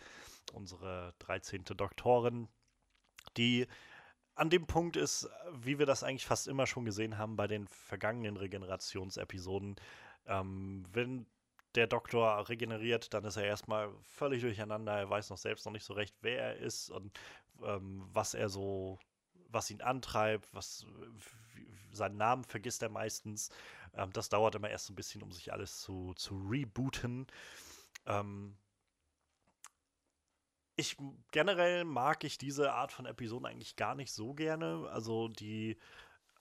unsere 0.54 1.14
13. 1.20 1.64
Doktorin, 1.66 2.48
die 3.38 3.68
an 4.36 4.50
dem 4.50 4.66
Punkt 4.66 4.96
ist, 4.96 5.30
wie 5.54 5.80
wir 5.80 5.86
das 5.86 6.04
eigentlich 6.04 6.26
fast 6.26 6.48
immer 6.48 6.66
schon 6.66 6.86
gesehen 6.86 7.18
haben 7.18 7.36
bei 7.36 7.48
den 7.48 7.68
vergangenen 7.68 8.38
Regenerationsepisoden, 8.38 9.76
ähm, 10.26 10.86
wenn 10.92 11.28
der 11.76 11.88
Doktor 11.88 12.50
regeneriert, 12.50 13.14
dann 13.14 13.26
ist 13.26 13.38
er 13.38 13.44
erstmal 13.44 13.92
völlig 14.02 14.42
durcheinander. 14.42 14.98
Er 14.98 15.10
weiß 15.10 15.30
noch 15.30 15.38
selbst 15.38 15.66
noch 15.66 15.74
nicht 15.74 15.86
so 15.86 15.94
recht, 15.94 16.16
wer 16.22 16.42
er 16.42 16.56
ist 16.56 16.90
und 16.90 17.20
ähm, 17.64 18.08
was 18.12 18.34
er 18.34 18.50
so 18.50 18.98
was 19.52 19.70
ihn 19.72 19.82
antreibt, 19.82 20.54
was 20.54 20.86
seinen 21.92 22.18
Namen 22.18 22.44
vergisst 22.44 22.82
er 22.84 22.90
meistens. 22.90 23.50
Ähm, 23.94 24.12
das 24.14 24.30
dauert 24.30 24.56
immer 24.56 24.70
erst 24.70 24.90
ein 24.90 24.96
bisschen, 24.96 25.24
um 25.24 25.32
sich 25.32 25.52
alles 25.52 25.82
zu, 25.82 26.14
zu 26.16 26.36
rebooten. 26.50 27.28
Ähm, 28.06 28.58
ich 30.76 30.96
generell 31.32 31.84
mag 31.84 32.24
ich 32.24 32.38
diese 32.38 32.74
Art 32.74 32.92
von 32.92 33.06
Episoden 33.06 33.46
eigentlich 33.46 33.76
gar 33.76 33.96
nicht 33.96 34.14
so 34.14 34.34
gerne. 34.34 34.88
Also 34.92 35.28
die 35.28 35.78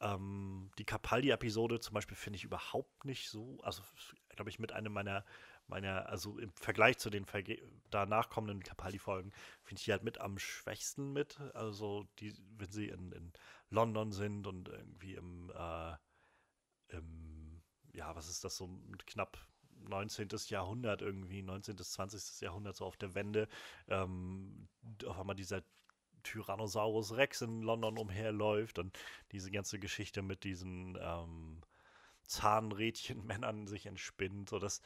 ähm, 0.01 0.71
die 0.79 0.85
Capaldi-Episode 0.85 1.81
zum 1.81 1.95
Beispiel 1.95 2.17
finde 2.17 2.37
ich 2.37 2.45
überhaupt 2.45 3.05
nicht 3.05 3.29
so. 3.31 3.59
Also 3.63 3.83
glaube 4.31 4.51
ich 4.51 4.59
mit 4.61 4.73
einem 4.73 4.93
meiner 4.93 5.25
meiner, 5.69 6.09
also 6.09 6.39
im 6.39 6.53
Vergleich 6.53 6.99
zu 6.99 7.11
den 7.11 7.25
Verge 7.25 7.59
danach 7.91 8.31
kommenden 8.31 8.63
Capaldi-Folgen, 8.63 9.33
finde 9.63 9.81
ich 9.81 9.85
die 9.85 9.93
halt 9.93 10.05
mit 10.05 10.21
am 10.21 10.39
schwächsten 10.39 11.13
mit. 11.13 11.41
Also, 11.55 12.07
die, 12.19 12.35
wenn 12.57 12.71
sie 12.71 12.89
in, 12.89 13.13
in 13.13 13.33
London 13.71 14.13
sind 14.13 14.47
und 14.47 14.69
irgendwie 14.69 15.15
im, 15.15 15.51
äh, 15.55 15.95
im, 16.89 17.63
ja, 17.93 18.15
was 18.17 18.29
ist 18.29 18.45
das, 18.45 18.57
so 18.57 18.69
knapp 19.07 19.39
19. 19.89 20.29
Jahrhundert 20.49 21.03
irgendwie, 21.03 21.43
19. 21.43 21.77
bis 21.77 21.93
20. 21.93 22.41
Jahrhundert 22.41 22.77
so 22.77 22.85
auf 22.85 22.97
der 22.97 23.15
Wende, 23.15 23.49
ähm, 23.89 24.69
auf 25.07 25.19
einmal 25.19 25.37
dieser 25.37 25.63
Tyrannosaurus 26.23 27.17
Rex 27.17 27.43
in 27.43 27.63
London 27.63 27.97
umherläuft 27.97 28.79
und 28.79 28.99
diese 29.33 29.51
ganze 29.51 29.79
Geschichte 29.79 30.23
mit 30.23 30.45
diesen 30.45 30.99
ähm, 31.01 31.63
Zahnrädchenmännern 32.25 33.67
sich 33.67 33.87
entspinnt. 33.87 34.51
So, 34.51 34.59
das, 34.59 34.83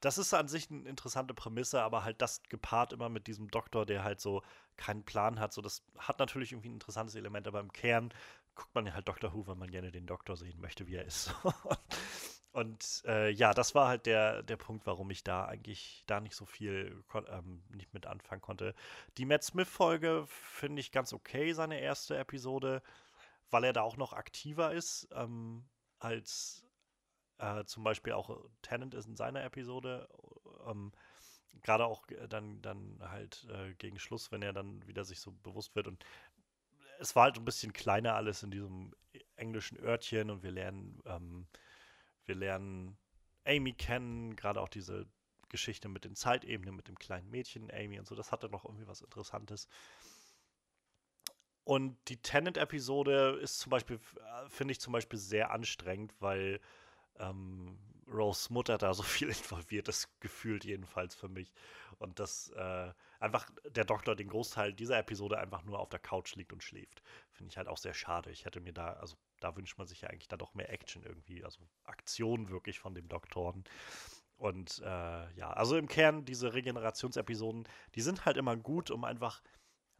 das 0.00 0.18
ist 0.18 0.32
an 0.34 0.48
sich 0.48 0.70
eine 0.70 0.88
interessante 0.88 1.34
Prämisse, 1.34 1.82
aber 1.82 2.04
halt 2.04 2.22
das 2.22 2.42
gepaart 2.44 2.92
immer 2.92 3.08
mit 3.08 3.26
diesem 3.26 3.50
Doktor, 3.50 3.86
der 3.86 4.04
halt 4.04 4.20
so 4.20 4.42
keinen 4.76 5.04
Plan 5.04 5.40
hat. 5.40 5.52
So, 5.52 5.62
das 5.62 5.82
hat 5.98 6.18
natürlich 6.18 6.52
irgendwie 6.52 6.68
ein 6.68 6.74
interessantes 6.74 7.14
Element, 7.14 7.46
aber 7.46 7.60
im 7.60 7.72
Kern 7.72 8.12
guckt 8.54 8.74
man 8.74 8.86
ja 8.86 8.94
halt 8.94 9.08
Doctor 9.08 9.32
Who, 9.32 9.46
weil 9.46 9.56
man 9.56 9.70
gerne 9.70 9.92
den 9.92 10.06
Doktor 10.06 10.36
sehen 10.36 10.60
möchte, 10.60 10.86
wie 10.86 10.96
er 10.96 11.04
ist. 11.04 11.34
Und 12.52 13.02
äh, 13.04 13.28
ja, 13.28 13.52
das 13.52 13.74
war 13.74 13.86
halt 13.86 14.06
der, 14.06 14.42
der 14.42 14.56
Punkt, 14.56 14.86
warum 14.86 15.10
ich 15.10 15.22
da 15.22 15.44
eigentlich 15.44 16.04
da 16.06 16.20
nicht 16.20 16.34
so 16.34 16.46
viel 16.46 17.04
ähm, 17.28 17.62
nicht 17.68 17.92
mit 17.92 18.06
anfangen 18.06 18.40
konnte. 18.40 18.74
Die 19.18 19.26
Matt 19.26 19.44
Smith-Folge 19.44 20.24
finde 20.26 20.80
ich 20.80 20.90
ganz 20.90 21.12
okay, 21.12 21.52
seine 21.52 21.80
erste 21.80 22.16
Episode, 22.16 22.82
weil 23.50 23.64
er 23.64 23.74
da 23.74 23.82
auch 23.82 23.98
noch 23.98 24.14
aktiver 24.14 24.72
ist 24.72 25.06
ähm, 25.12 25.66
als, 25.98 26.64
äh, 27.38 27.64
zum 27.64 27.84
Beispiel 27.84 28.12
auch 28.12 28.30
äh, 28.30 28.34
Tennant 28.62 28.94
ist 28.94 29.06
in 29.06 29.16
seiner 29.16 29.44
Episode. 29.44 30.08
Ähm, 30.66 30.92
Gerade 31.62 31.86
auch 31.86 32.08
äh, 32.08 32.28
dann, 32.28 32.60
dann 32.62 32.98
halt 33.00 33.46
äh, 33.50 33.74
gegen 33.74 33.98
Schluss, 33.98 34.32
wenn 34.32 34.42
er 34.42 34.52
dann 34.52 34.86
wieder 34.86 35.04
sich 35.04 35.20
so 35.20 35.32
bewusst 35.32 35.74
wird. 35.74 35.88
Und 35.88 36.04
es 36.98 37.14
war 37.16 37.24
halt 37.24 37.36
ein 37.36 37.44
bisschen 37.44 37.72
kleiner 37.72 38.14
alles 38.14 38.42
in 38.42 38.50
diesem 38.50 38.94
englischen 39.36 39.78
Örtchen 39.78 40.30
und 40.30 40.42
wir 40.42 40.50
lernen, 40.50 41.02
ähm, 41.06 41.46
wir 42.24 42.34
lernen 42.34 42.96
Amy 43.44 43.72
kennen, 43.72 44.34
gerade 44.36 44.60
auch 44.60 44.68
diese 44.68 45.06
Geschichte 45.48 45.88
mit 45.88 46.04
den 46.04 46.16
Zeitebenen, 46.16 46.74
mit 46.74 46.88
dem 46.88 46.98
kleinen 46.98 47.30
Mädchen 47.30 47.70
Amy 47.70 47.98
und 47.98 48.06
so, 48.06 48.14
das 48.14 48.32
hatte 48.32 48.48
noch 48.48 48.64
irgendwie 48.64 48.88
was 48.88 49.02
Interessantes. 49.02 49.68
Und 51.64 51.96
die 52.08 52.16
Tenant-Episode 52.16 53.38
ist 53.42 53.58
zum 53.58 53.70
Beispiel, 53.70 53.98
finde 54.48 54.72
ich 54.72 54.80
zum 54.80 54.92
Beispiel 54.92 55.18
sehr 55.18 55.50
anstrengend, 55.50 56.14
weil 56.20 56.60
ähm, 57.18 57.78
Rose 58.08 58.52
Mutter 58.52 58.78
da 58.78 58.94
so 58.94 59.02
viel 59.02 59.28
involviert 59.28 59.88
ist, 59.88 60.08
gefühlt 60.20 60.64
jedenfalls 60.64 61.14
für 61.14 61.28
mich. 61.28 61.52
Und 61.98 62.20
dass 62.20 62.50
äh, 62.50 62.92
einfach 63.20 63.50
der 63.68 63.84
Doktor 63.84 64.14
den 64.16 64.28
Großteil 64.28 64.72
dieser 64.72 64.98
Episode 64.98 65.38
einfach 65.38 65.64
nur 65.64 65.78
auf 65.78 65.88
der 65.88 65.98
Couch 65.98 66.34
liegt 66.34 66.52
und 66.52 66.62
schläft. 66.62 67.02
Finde 67.30 67.50
ich 67.50 67.56
halt 67.56 67.68
auch 67.68 67.78
sehr 67.78 67.94
schade. 67.94 68.30
Ich 68.30 68.44
hätte 68.44 68.60
mir 68.60 68.72
da, 68.72 68.92
also 68.94 69.16
da 69.40 69.56
wünscht 69.56 69.78
man 69.78 69.86
sich 69.86 70.02
ja 70.02 70.10
eigentlich 70.10 70.28
da 70.28 70.36
doch 70.36 70.54
mehr 70.54 70.70
Action 70.72 71.02
irgendwie, 71.02 71.44
also 71.44 71.60
Aktion 71.84 72.50
wirklich 72.50 72.78
von 72.78 72.94
dem 72.94 73.08
Doktoren. 73.08 73.64
Und 74.36 74.80
äh, 74.84 75.32
ja, 75.32 75.50
also 75.50 75.76
im 75.76 75.88
Kern 75.88 76.24
diese 76.26 76.52
Regenerationsepisoden, 76.52 77.66
die 77.94 78.02
sind 78.02 78.26
halt 78.26 78.36
immer 78.36 78.56
gut, 78.56 78.90
um 78.90 79.04
einfach 79.04 79.42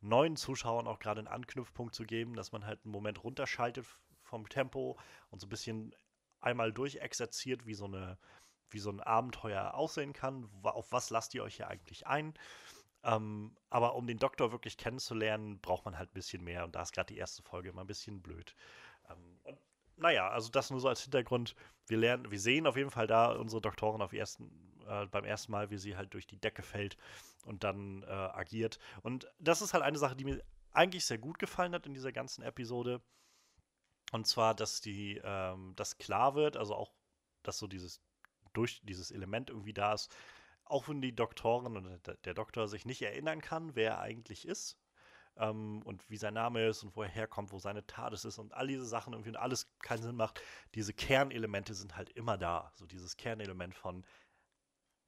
neuen 0.00 0.36
Zuschauern 0.36 0.86
auch 0.86 0.98
gerade 0.98 1.20
einen 1.20 1.28
Anknüpfpunkt 1.28 1.94
zu 1.94 2.04
geben, 2.04 2.34
dass 2.34 2.52
man 2.52 2.66
halt 2.66 2.84
einen 2.84 2.92
Moment 2.92 3.24
runterschaltet 3.24 3.86
vom 4.22 4.48
Tempo 4.48 4.98
und 5.30 5.40
so 5.40 5.46
ein 5.46 5.50
bisschen 5.50 5.94
einmal 6.46 6.72
durchexerziert, 6.72 7.66
wie 7.66 7.74
so 7.74 7.84
eine 7.86 8.18
wie 8.70 8.78
so 8.78 8.90
ein 8.90 9.00
Abenteuer 9.00 9.74
aussehen 9.74 10.12
kann. 10.12 10.50
Auf 10.62 10.90
was 10.90 11.10
lasst 11.10 11.34
ihr 11.34 11.44
euch 11.44 11.56
hier 11.56 11.68
eigentlich 11.68 12.06
ein? 12.06 12.34
Ähm, 13.04 13.56
aber 13.70 13.94
um 13.94 14.06
den 14.06 14.18
Doktor 14.18 14.50
wirklich 14.50 14.76
kennenzulernen, 14.76 15.60
braucht 15.60 15.84
man 15.84 15.98
halt 15.98 16.10
ein 16.10 16.14
bisschen 16.14 16.42
mehr. 16.42 16.64
Und 16.64 16.74
da 16.74 16.82
ist 16.82 16.92
gerade 16.92 17.12
die 17.12 17.18
erste 17.18 17.42
Folge 17.42 17.68
immer 17.68 17.82
ein 17.82 17.86
bisschen 17.86 18.20
blöd. 18.20 18.54
Ähm, 19.08 19.38
und 19.44 19.58
naja, 19.96 20.28
also 20.28 20.50
das 20.50 20.70
nur 20.70 20.80
so 20.80 20.88
als 20.88 21.02
Hintergrund. 21.02 21.54
Wir 21.86 21.98
lernen, 21.98 22.30
wir 22.30 22.40
sehen 22.40 22.66
auf 22.66 22.76
jeden 22.76 22.90
Fall 22.90 23.06
da 23.06 23.32
unsere 23.32 23.62
Doktorin 23.62 24.02
auf 24.02 24.12
ersten, 24.12 24.50
äh, 24.88 25.06
beim 25.06 25.24
ersten 25.24 25.52
Mal, 25.52 25.70
wie 25.70 25.78
sie 25.78 25.96
halt 25.96 26.12
durch 26.12 26.26
die 26.26 26.40
Decke 26.40 26.62
fällt 26.62 26.96
und 27.44 27.64
dann 27.64 28.02
äh, 28.02 28.06
agiert. 28.06 28.78
Und 29.02 29.30
das 29.38 29.62
ist 29.62 29.72
halt 29.72 29.84
eine 29.84 29.98
Sache, 29.98 30.16
die 30.16 30.24
mir 30.24 30.42
eigentlich 30.72 31.06
sehr 31.06 31.18
gut 31.18 31.38
gefallen 31.38 31.72
hat 31.72 31.86
in 31.86 31.94
dieser 31.94 32.12
ganzen 32.12 32.42
Episode. 32.42 33.00
Und 34.12 34.26
zwar, 34.26 34.54
dass 34.54 34.80
die, 34.80 35.20
ähm, 35.24 35.74
dass 35.76 35.98
klar 35.98 36.34
wird, 36.34 36.56
also 36.56 36.74
auch, 36.74 36.92
dass 37.42 37.58
so 37.58 37.66
dieses 37.66 38.00
durch 38.52 38.80
dieses 38.84 39.10
Element 39.10 39.50
irgendwie 39.50 39.74
da 39.74 39.92
ist, 39.92 40.14
auch 40.64 40.88
wenn 40.88 41.00
die 41.00 41.14
Doktorin 41.14 41.76
oder 41.76 41.98
der 41.98 42.34
Doktor 42.34 42.68
sich 42.68 42.86
nicht 42.86 43.02
erinnern 43.02 43.40
kann, 43.40 43.76
wer 43.76 43.92
er 43.92 44.00
eigentlich 44.00 44.48
ist 44.48 44.78
ähm, 45.36 45.82
und 45.84 46.08
wie 46.10 46.16
sein 46.16 46.34
Name 46.34 46.66
ist 46.66 46.82
und 46.82 46.96
wo 46.96 47.02
er 47.02 47.08
herkommt, 47.08 47.52
wo 47.52 47.58
seine 47.58 47.86
TARDIS 47.86 48.24
ist 48.24 48.38
und 48.38 48.54
all 48.54 48.66
diese 48.66 48.86
Sachen 48.86 49.12
irgendwie 49.12 49.30
und 49.30 49.36
alles 49.36 49.70
keinen 49.80 50.02
Sinn 50.02 50.16
macht, 50.16 50.40
diese 50.74 50.92
Kernelemente 50.92 51.74
sind 51.74 51.96
halt 51.96 52.10
immer 52.10 52.38
da. 52.38 52.72
So 52.74 52.86
dieses 52.86 53.16
Kernelement 53.16 53.74
von 53.74 54.04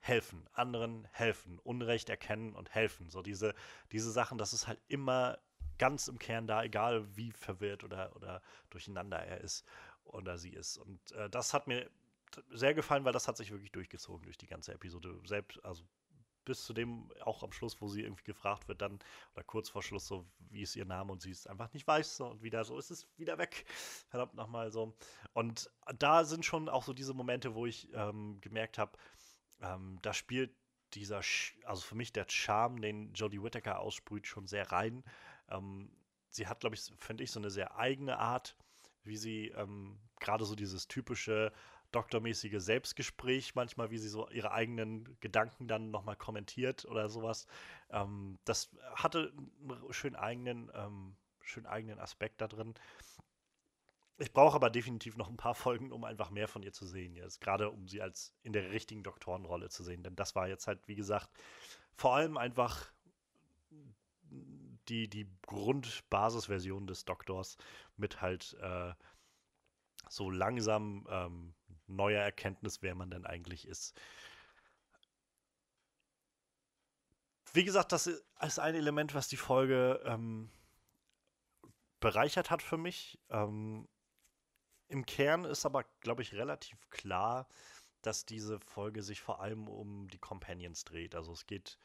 helfen, 0.00 0.46
anderen 0.52 1.08
helfen, 1.12 1.58
Unrecht 1.58 2.08
erkennen 2.08 2.54
und 2.54 2.74
helfen. 2.74 3.11
So 3.11 3.22
diese, 3.22 3.54
diese 3.90 4.12
Sachen, 4.12 4.38
das 4.38 4.52
ist 4.52 4.68
halt 4.68 4.80
immer 4.87 5.38
ganz 5.78 6.08
im 6.08 6.18
Kern 6.18 6.46
da, 6.46 6.62
egal 6.62 7.16
wie 7.16 7.32
verwirrt 7.32 7.84
oder, 7.84 8.14
oder 8.16 8.42
durcheinander 8.70 9.18
er 9.18 9.40
ist 9.40 9.64
oder 10.04 10.38
sie 10.38 10.50
ist. 10.50 10.78
Und 10.78 11.12
äh, 11.12 11.30
das 11.30 11.54
hat 11.54 11.66
mir 11.66 11.90
sehr 12.50 12.74
gefallen, 12.74 13.04
weil 13.04 13.12
das 13.12 13.28
hat 13.28 13.36
sich 13.36 13.50
wirklich 13.50 13.72
durchgezogen 13.72 14.24
durch 14.24 14.38
die 14.38 14.46
ganze 14.46 14.72
Episode. 14.72 15.18
Selbst, 15.24 15.64
also 15.64 15.84
bis 16.44 16.64
zu 16.64 16.72
dem 16.72 17.12
auch 17.20 17.42
am 17.42 17.52
Schluss, 17.52 17.78
wo 17.80 17.88
sie 17.88 18.02
irgendwie 18.02 18.24
gefragt 18.24 18.68
wird, 18.68 18.80
dann, 18.80 18.98
oder 19.34 19.44
kurz 19.44 19.68
vor 19.68 19.82
Schluss, 19.82 20.06
so, 20.06 20.26
wie 20.48 20.62
ist 20.62 20.76
ihr 20.76 20.86
Name 20.86 21.12
und 21.12 21.20
sie 21.20 21.30
es 21.30 21.46
einfach 21.46 21.70
nicht 21.74 21.86
weiß, 21.86 22.16
so, 22.16 22.26
und 22.26 22.42
wieder 22.42 22.64
so, 22.64 22.78
ist 22.78 22.90
es 22.90 23.06
wieder 23.18 23.36
weg. 23.36 23.66
Verdammt 24.08 24.34
nochmal 24.34 24.72
so. 24.72 24.96
Und 25.34 25.70
da 25.98 26.24
sind 26.24 26.46
schon 26.46 26.70
auch 26.70 26.84
so 26.84 26.94
diese 26.94 27.12
Momente, 27.12 27.54
wo 27.54 27.66
ich 27.66 27.92
ähm, 27.92 28.40
gemerkt 28.40 28.78
habe, 28.78 28.96
ähm, 29.60 29.98
da 30.00 30.14
spielt 30.14 30.54
dieser, 30.94 31.20
also 31.64 31.82
für 31.82 31.94
mich 31.94 32.14
der 32.14 32.24
Charme, 32.28 32.80
den 32.80 33.12
Jodie 33.12 33.42
Whittaker 33.42 33.80
aussprüht, 33.80 34.26
schon 34.26 34.46
sehr 34.46 34.72
rein. 34.72 35.04
Ähm, 35.50 35.90
sie 36.30 36.46
hat, 36.46 36.61
glaube 36.61 36.76
ich, 36.76 36.92
finde 36.96 37.24
ich, 37.24 37.30
so 37.30 37.40
eine 37.40 37.50
sehr 37.50 37.76
eigene 37.76 38.18
Art, 38.18 38.56
wie 39.04 39.16
sie 39.16 39.48
ähm, 39.48 39.98
gerade 40.20 40.44
so 40.44 40.54
dieses 40.54 40.88
typische 40.88 41.52
doktormäßige 41.92 42.61
Selbstgespräch, 42.61 43.54
manchmal, 43.54 43.90
wie 43.90 43.98
sie 43.98 44.08
so 44.08 44.28
ihre 44.28 44.52
eigenen 44.52 45.16
Gedanken 45.20 45.68
dann 45.68 45.90
nochmal 45.90 46.16
kommentiert 46.16 46.84
oder 46.84 47.08
sowas. 47.08 47.46
Ähm, 47.90 48.38
das 48.44 48.70
hatte 48.94 49.32
einen 49.62 49.92
schön 49.92 50.14
eigenen, 50.14 50.70
ähm, 50.74 51.16
schön 51.40 51.66
eigenen 51.66 51.98
Aspekt 51.98 52.40
da 52.40 52.48
drin. 52.48 52.74
Ich 54.18 54.32
brauche 54.32 54.56
aber 54.56 54.68
definitiv 54.68 55.16
noch 55.16 55.28
ein 55.28 55.37
paar 55.37 55.54
Folgen, 55.54 55.92
um 55.92 56.04
einfach 56.04 56.30
mehr 56.30 56.48
von 56.48 56.62
ihr 56.62 56.72
zu 56.72 56.87
sehen. 56.87 57.14
Jetzt 57.14 57.40
gerade 57.40 57.70
um 57.70 57.87
sie 57.87 58.02
als 58.02 58.34
in 58.42 58.52
der 58.52 58.70
richtigen 58.70 59.04
Doktorenrolle 59.04 59.68
zu 59.70 59.84
sehen. 59.84 60.02
Denn 60.02 60.16
das 60.16 60.34
war 60.34 60.48
jetzt 60.48 60.66
halt, 60.66 60.80
wie 60.87 60.96
gesagt, 60.96 61.30
vor 61.94 62.16
allem 62.16 62.37
einfach 62.37 62.92
die, 64.88 65.09
die 65.09 65.29
Grundbasisversion 65.46 66.87
des 66.87 67.05
Doktors 67.05 67.57
mit 67.96 68.20
halt 68.20 68.57
äh, 68.61 68.92
so 70.09 70.31
langsam 70.31 71.07
ähm, 71.11 71.55
neuer 71.87 72.22
Erkenntnis, 72.22 72.83
wer 72.83 72.94
man 72.94 73.11
denn 73.11 73.27
eigentlich 73.27 73.66
ist. 73.66 73.98
Wie 77.53 77.64
gesagt, 77.64 77.92
das 77.92 78.07
ist 78.07 78.59
ein 78.59 78.74
Element, 78.74 79.14
was 79.14 79.29
die 79.29 79.37
Folge 79.37 80.01
ähm, 80.05 80.51
bereichert 82.01 82.51
hat 82.51 82.62
für 82.62 82.77
mich. 82.77 83.18
Ähm, 83.31 83.88
Im 84.88 85.07
Kern 85.07 85.44
ist 85.44 85.64
aber, 85.66 85.85
glaube 86.01 86.22
ich, 86.22 86.35
relativ 86.35 86.79
klar, 86.90 87.48
dass 88.03 88.27
diese 88.27 88.61
Folge 88.61 89.03
sich 89.03 89.20
vor 89.20 89.40
allem 89.40 89.66
um 89.66 90.09
die 90.09 90.18
Companions 90.18 90.85
dreht. 90.85 91.14
Also 91.14 91.33
es 91.33 91.46
geht 91.46 91.79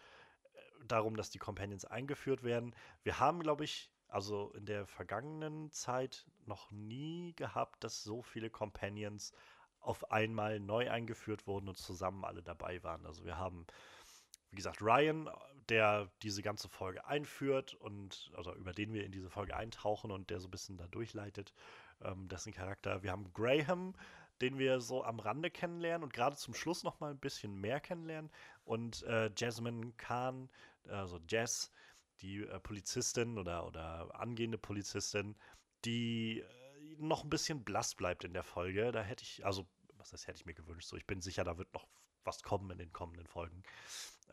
darum, 0.88 1.16
dass 1.16 1.30
die 1.30 1.40
Companions 1.40 1.86
eingeführt 1.86 2.44
werden. 2.44 2.76
Wir 3.04 3.20
haben, 3.20 3.40
glaube 3.40 3.64
ich, 3.64 3.90
also 4.08 4.52
in 4.52 4.66
der 4.66 4.86
vergangenen 4.86 5.72
Zeit 5.72 6.26
noch 6.46 6.70
nie 6.72 7.34
gehabt, 7.36 7.84
dass 7.84 8.04
so 8.04 8.22
viele 8.22 8.50
Companions 8.50 9.34
auf 9.80 10.12
einmal 10.12 10.60
neu 10.60 10.90
eingeführt 10.90 11.48
wurden 11.48 11.68
und 11.68 11.78
zusammen 11.78 12.24
alle 12.24 12.44
dabei 12.44 12.84
waren. 12.84 13.06
Also 13.06 13.26
wir 13.26 13.38
haben, 13.38 13.66
wie 14.52 14.56
gesagt, 14.56 14.82
Ryan, 14.82 15.30
der 15.70 16.10
diese 16.22 16.42
ganze 16.42 16.70
Folge 16.70 17.06
einführt 17.06 17.74
und 17.74 18.32
also 18.36 18.54
über 18.56 18.74
den 18.74 18.94
wir 18.94 19.06
in 19.06 19.12
diese 19.12 19.30
Folge 19.30 19.56
eintauchen 19.56 20.12
und 20.12 20.30
der 20.30 20.40
so 20.40 20.48
ein 20.48 20.52
bisschen 20.52 20.78
da 20.78 20.88
durchleitet, 20.88 21.54
ähm, 22.02 22.28
dessen 22.28 22.54
Charakter. 22.54 23.04
Wir 23.04 23.12
haben 23.12 23.34
Graham, 23.34 23.96
den 24.44 24.60
wir 24.60 24.82
so 24.82 25.06
am 25.06 25.20
Rande 25.20 25.50
kennenlernen 25.50 26.04
und 26.04 26.14
gerade 26.14 26.36
zum 26.36 26.54
Schluss 26.54 26.84
noch 26.84 27.00
mal 27.00 27.12
ein 27.12 27.20
bisschen 27.20 27.56
mehr 27.56 27.80
kennenlernen. 27.80 28.30
Und 28.66 29.04
äh, 29.04 29.32
Jasmine 29.38 29.94
Khan, 29.94 30.50
also 30.90 31.18
Jess, 31.30 31.72
die 32.20 32.42
äh, 32.42 32.60
Polizistin 32.60 33.38
oder, 33.38 33.66
oder 33.66 34.20
angehende 34.20 34.58
Polizistin, 34.58 35.38
die 35.86 36.42
äh, 36.42 36.46
noch 36.98 37.24
ein 37.24 37.30
bisschen 37.30 37.64
blass 37.64 37.96
bleibt 37.96 38.26
in 38.26 38.34
der 38.34 38.44
Folge. 38.44 38.92
Da 38.92 39.02
hätte 39.02 39.24
ich, 39.24 39.46
also, 39.46 39.66
was 39.94 40.10
das 40.10 40.28
hätte 40.28 40.40
ich 40.40 40.46
mir 40.46 40.54
gewünscht. 40.54 40.90
So, 40.90 40.98
ich 40.98 41.08
bin 41.08 41.22
sicher, 41.22 41.46
da 41.46 41.58
wird 41.58 41.74
noch 41.74 41.88
was 42.26 42.44
kommen 42.44 42.70
in 42.72 42.78
den 42.78 42.92
kommenden 42.92 43.28
Folgen. 43.28 43.64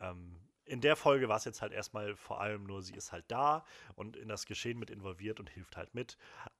Ähm, 0.01 0.35
in 0.65 0.81
der 0.81 0.97
Folge 0.97 1.29
war 1.29 1.37
es 1.37 1.45
jetzt 1.45 1.61
halt 1.61 1.71
erstmal 1.71 2.17
vor 2.17 2.41
allem 2.41 2.65
nur, 2.65 2.81
sie 2.81 2.95
ist 2.95 3.13
halt 3.13 3.25
da 3.29 3.65
und 3.95 4.17
in 4.17 4.27
das 4.27 4.45
Geschehen 4.45 4.77
mit 4.77 4.89
involviert 4.89 5.39
und 5.39 5.49
hilft 5.49 5.77
halt 5.77 5.93
mit. 5.93 6.17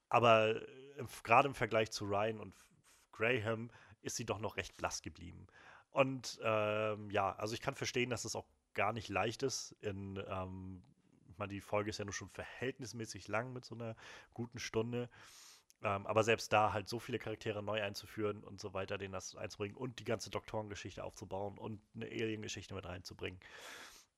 Aber 0.07 0.55
äh, 0.55 1.03
gerade 1.23 1.49
im 1.49 1.55
Vergleich 1.55 1.91
zu 1.91 2.05
Ryan 2.05 2.39
und 2.39 2.55
Graham 3.21 3.71
ist 4.01 4.15
sie 4.15 4.25
doch 4.25 4.39
noch 4.39 4.57
recht 4.57 4.75
blass 4.77 5.01
geblieben. 5.01 5.47
Und 5.91 6.39
ähm, 6.43 7.09
ja, 7.11 7.33
also 7.33 7.53
ich 7.53 7.61
kann 7.61 7.75
verstehen, 7.75 8.09
dass 8.09 8.25
es 8.25 8.35
auch 8.35 8.47
gar 8.73 8.93
nicht 8.93 9.09
leicht 9.09 9.43
ist. 9.43 9.75
In, 9.81 10.21
ähm, 10.27 10.81
ich 11.29 11.37
meine, 11.37 11.53
die 11.53 11.61
Folge 11.61 11.89
ist 11.89 11.97
ja 11.97 12.05
nur 12.05 12.13
schon 12.13 12.29
verhältnismäßig 12.29 13.27
lang 13.27 13.53
mit 13.53 13.65
so 13.65 13.75
einer 13.75 13.95
guten 14.33 14.59
Stunde. 14.59 15.09
Ähm, 15.83 16.05
aber 16.05 16.23
selbst 16.23 16.53
da 16.53 16.73
halt 16.73 16.87
so 16.87 16.99
viele 16.99 17.19
Charaktere 17.19 17.63
neu 17.63 17.81
einzuführen 17.81 18.43
und 18.43 18.59
so 18.59 18.73
weiter, 18.73 18.97
denen 18.97 19.13
das 19.13 19.35
einzubringen 19.35 19.75
und 19.75 19.99
die 19.99 20.03
ganze 20.03 20.29
Doktorengeschichte 20.29 21.03
aufzubauen 21.03 21.57
und 21.57 21.81
eine 21.95 22.05
Alien-Geschichte 22.05 22.73
mit 22.75 22.85
reinzubringen. 22.85 23.39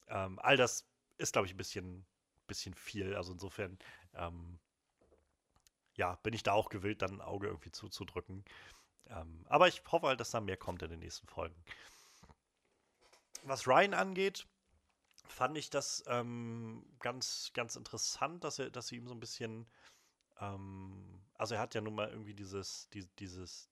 Ähm, 0.07 0.39
all 0.39 0.57
das 0.57 0.85
ist, 1.17 1.33
glaube 1.33 1.47
ich, 1.47 1.53
ein 1.53 1.57
bisschen, 1.57 2.05
bisschen 2.47 2.73
viel. 2.73 3.15
Also 3.15 3.31
insofern, 3.31 3.79
ähm, 4.13 4.59
ja, 5.95 6.15
bin 6.15 6.33
ich 6.33 6.43
da 6.43 6.51
auch 6.51 6.69
gewillt, 6.69 7.01
dann 7.01 7.11
ein 7.11 7.21
Auge 7.21 7.47
irgendwie 7.47 7.71
zuzudrücken. 7.71 8.43
Ähm, 9.09 9.45
aber 9.47 9.67
ich 9.67 9.81
hoffe 9.91 10.07
halt, 10.07 10.19
dass 10.19 10.31
da 10.31 10.41
mehr 10.41 10.57
kommt 10.57 10.81
in 10.81 10.89
den 10.89 10.99
nächsten 10.99 11.27
Folgen. 11.27 11.55
Was 13.43 13.67
Ryan 13.67 13.93
angeht, 13.93 14.47
fand 15.27 15.57
ich 15.57 15.69
das 15.69 16.03
ähm, 16.07 16.85
ganz, 16.99 17.51
ganz 17.53 17.75
interessant, 17.75 18.43
dass, 18.43 18.59
er, 18.59 18.69
dass 18.69 18.87
sie 18.87 18.97
ihm 18.97 19.07
so 19.07 19.13
ein 19.13 19.19
bisschen 19.19 19.67
ähm, 20.39 21.21
also 21.35 21.55
er 21.55 21.61
hat 21.61 21.75
ja 21.75 21.81
nun 21.81 21.95
mal 21.95 22.09
irgendwie 22.09 22.33
dieses, 22.33 22.89
die, 22.89 23.05
dieses 23.19 23.69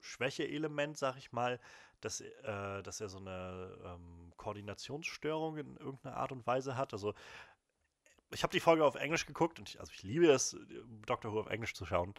Schwäche-Element, 0.00 0.96
sag 0.96 1.16
ich 1.16 1.32
mal, 1.32 1.60
dass, 2.00 2.20
äh, 2.20 2.82
dass 2.82 3.00
er 3.00 3.08
so 3.08 3.18
eine 3.18 3.78
ähm, 3.84 4.32
Koordinationsstörung 4.36 5.56
in 5.56 5.76
irgendeiner 5.76 6.16
Art 6.16 6.32
und 6.32 6.46
Weise 6.46 6.76
hat. 6.76 6.92
Also 6.92 7.14
ich 8.30 8.42
habe 8.42 8.52
die 8.52 8.60
Folge 8.60 8.84
auf 8.84 8.96
Englisch 8.96 9.26
geguckt 9.26 9.58
und 9.58 9.68
ich, 9.68 9.80
also 9.80 9.92
ich 9.92 10.02
liebe 10.02 10.26
es, 10.26 10.56
Doctor 11.06 11.32
Who 11.32 11.40
auf 11.40 11.46
Englisch 11.46 11.74
zu 11.74 11.86
schauen. 11.86 12.14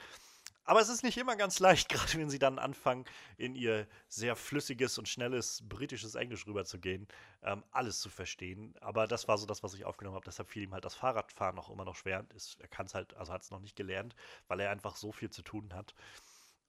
Aber 0.65 0.81
es 0.81 0.89
ist 0.89 1.03
nicht 1.03 1.17
immer 1.17 1.35
ganz 1.35 1.59
leicht, 1.59 1.89
gerade 1.89 2.13
wenn 2.15 2.29
sie 2.29 2.39
dann 2.39 2.59
anfangen, 2.59 3.05
in 3.37 3.55
ihr 3.55 3.87
sehr 4.07 4.35
flüssiges 4.35 4.97
und 4.97 5.07
schnelles 5.07 5.63
britisches 5.69 6.15
Englisch 6.15 6.45
rüberzugehen, 6.47 7.07
ähm, 7.43 7.63
alles 7.71 7.99
zu 7.99 8.09
verstehen. 8.09 8.75
Aber 8.81 9.07
das 9.07 9.27
war 9.27 9.37
so 9.37 9.45
das, 9.45 9.63
was 9.63 9.75
ich 9.75 9.85
aufgenommen 9.85 10.15
habe. 10.15 10.25
Deshalb 10.25 10.49
fiel 10.49 10.63
ihm 10.63 10.73
halt 10.73 10.83
das 10.83 10.95
Fahrradfahren 10.95 11.59
auch 11.59 11.69
immer 11.69 11.85
noch 11.85 11.95
schwer. 11.95 12.25
Ist, 12.35 12.59
er 12.59 12.67
kann 12.67 12.87
es 12.87 12.95
halt, 12.95 13.13
also 13.15 13.31
hat 13.31 13.43
es 13.43 13.51
noch 13.51 13.61
nicht 13.61 13.75
gelernt, 13.75 14.15
weil 14.47 14.59
er 14.59 14.71
einfach 14.71 14.95
so 14.95 15.11
viel 15.11 15.29
zu 15.29 15.43
tun 15.43 15.73
hat. 15.73 15.93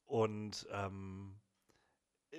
Und 0.04 0.66
ähm, 0.70 1.40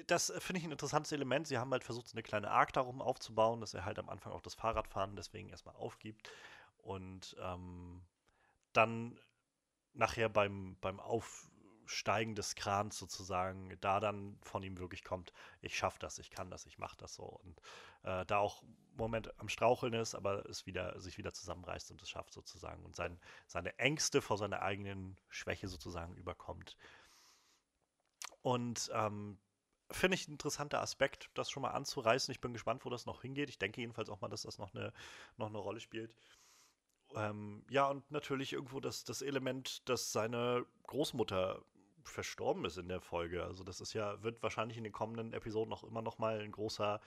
das 0.05 0.31
finde 0.37 0.59
ich 0.59 0.65
ein 0.65 0.71
interessantes 0.71 1.11
Element. 1.11 1.47
Sie 1.47 1.57
haben 1.57 1.71
halt 1.71 1.83
versucht, 1.83 2.07
so 2.07 2.13
eine 2.13 2.23
kleine 2.23 2.51
Arc 2.51 2.73
darum 2.73 3.01
aufzubauen, 3.01 3.61
dass 3.61 3.73
er 3.73 3.83
halt 3.83 3.97
am 3.97 4.09
Anfang 4.09 4.31
auch 4.31 4.41
das 4.41 4.53
Fahrradfahren 4.53 5.15
deswegen 5.15 5.49
erstmal 5.49 5.75
aufgibt. 5.75 6.29
Und 6.77 7.35
ähm, 7.41 8.03
dann 8.73 9.19
nachher 9.97 10.29
beim, 10.29 10.77
beim 10.81 10.99
Aufsteigen 10.99 12.35
des 12.35 12.55
Krans 12.55 12.97
sozusagen, 12.97 13.77
da 13.81 13.99
dann 13.99 14.37
von 14.41 14.63
ihm 14.63 14.77
wirklich 14.77 15.03
kommt, 15.03 15.33
ich 15.61 15.77
schaffe 15.77 15.99
das, 15.99 16.19
ich 16.19 16.29
kann 16.29 16.49
das, 16.49 16.65
ich 16.65 16.77
mache 16.77 16.97
das 16.97 17.15
so. 17.15 17.23
Und 17.23 17.59
äh, 18.03 18.25
da 18.25 18.37
auch 18.37 18.61
im 18.63 18.75
Moment 18.97 19.39
am 19.39 19.49
Straucheln 19.49 19.93
ist, 19.93 20.15
aber 20.15 20.45
es 20.49 20.65
wieder, 20.65 20.99
sich 20.99 21.17
wieder 21.17 21.33
zusammenreißt 21.33 21.91
und 21.91 22.01
es 22.01 22.09
schafft 22.09 22.33
sozusagen 22.33 22.83
und 22.85 22.95
sein, 22.95 23.19
seine 23.47 23.77
Ängste 23.79 24.21
vor 24.21 24.37
seiner 24.37 24.61
eigenen 24.61 25.17
Schwäche 25.29 25.67
sozusagen 25.67 26.15
überkommt. 26.15 26.77
Und 28.41 28.89
ähm, 28.93 29.37
finde 29.91 30.15
ich 30.15 30.27
ein 30.27 30.33
interessanter 30.33 30.81
Aspekt, 30.81 31.29
das 31.33 31.49
schon 31.49 31.61
mal 31.61 31.71
anzureißen. 31.71 32.31
Ich 32.31 32.41
bin 32.41 32.53
gespannt, 32.53 32.85
wo 32.85 32.89
das 32.89 33.05
noch 33.05 33.21
hingeht. 33.21 33.49
Ich 33.49 33.57
denke 33.57 33.81
jedenfalls 33.81 34.09
auch 34.09 34.21
mal, 34.21 34.29
dass 34.29 34.43
das 34.43 34.57
noch 34.57 34.73
eine, 34.73 34.93
noch 35.37 35.47
eine 35.47 35.57
Rolle 35.57 35.79
spielt. 35.79 36.15
Ähm, 37.15 37.63
ja, 37.69 37.87
und 37.87 38.09
natürlich 38.11 38.53
irgendwo 38.53 38.79
das, 38.79 39.03
das 39.03 39.21
Element, 39.21 39.87
dass 39.89 40.11
seine 40.11 40.65
Großmutter 40.87 41.63
verstorben 42.03 42.65
ist 42.65 42.77
in 42.77 42.89
der 42.89 43.01
Folge. 43.01 43.43
Also 43.43 43.63
das 43.63 43.81
ist 43.81 43.93
ja, 43.93 44.21
wird 44.23 44.41
wahrscheinlich 44.43 44.77
in 44.77 44.83
den 44.83 44.93
kommenden 44.93 45.33
Episoden 45.33 45.73
auch 45.73 45.83
immer 45.83 46.01
noch 46.01 46.17
mal 46.17 46.39
ein 46.39 46.51
großer 46.51 46.99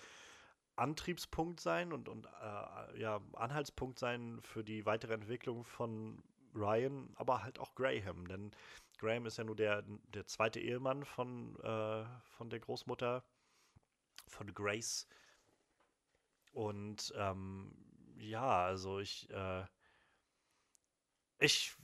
Antriebspunkt 0.77 1.61
sein 1.61 1.93
und, 1.93 2.09
und 2.09 2.27
äh, 2.27 3.01
ja, 3.01 3.21
Anhaltspunkt 3.35 3.99
sein 3.99 4.41
für 4.43 4.65
die 4.65 4.87
weitere 4.87 5.15
Entwicklung 5.15 5.65
von 5.65 6.23
Ryan, 6.55 7.13
aber 7.17 7.43
halt 7.43 7.59
auch 7.59 7.75
Graham. 7.75 8.27
Denn 8.29 8.51
Graham 8.99 9.27
ist 9.27 9.37
ja 9.37 9.45
nur 9.45 9.57
der, 9.57 9.83
der 10.15 10.27
zweite 10.27 10.61
Ehemann 10.61 11.05
von, 11.05 11.57
äh, 11.61 12.05
von 12.37 12.51
der 12.51 12.61
Großmutter, 12.61 13.25
von 14.29 14.55
Grace. 14.55 15.07
Und 16.53 17.13
ähm, 17.17 17.75
ja, 18.19 18.65
also 18.65 18.99
ich, 19.01 19.29
äh, 19.31 19.65
ich, 21.41 21.75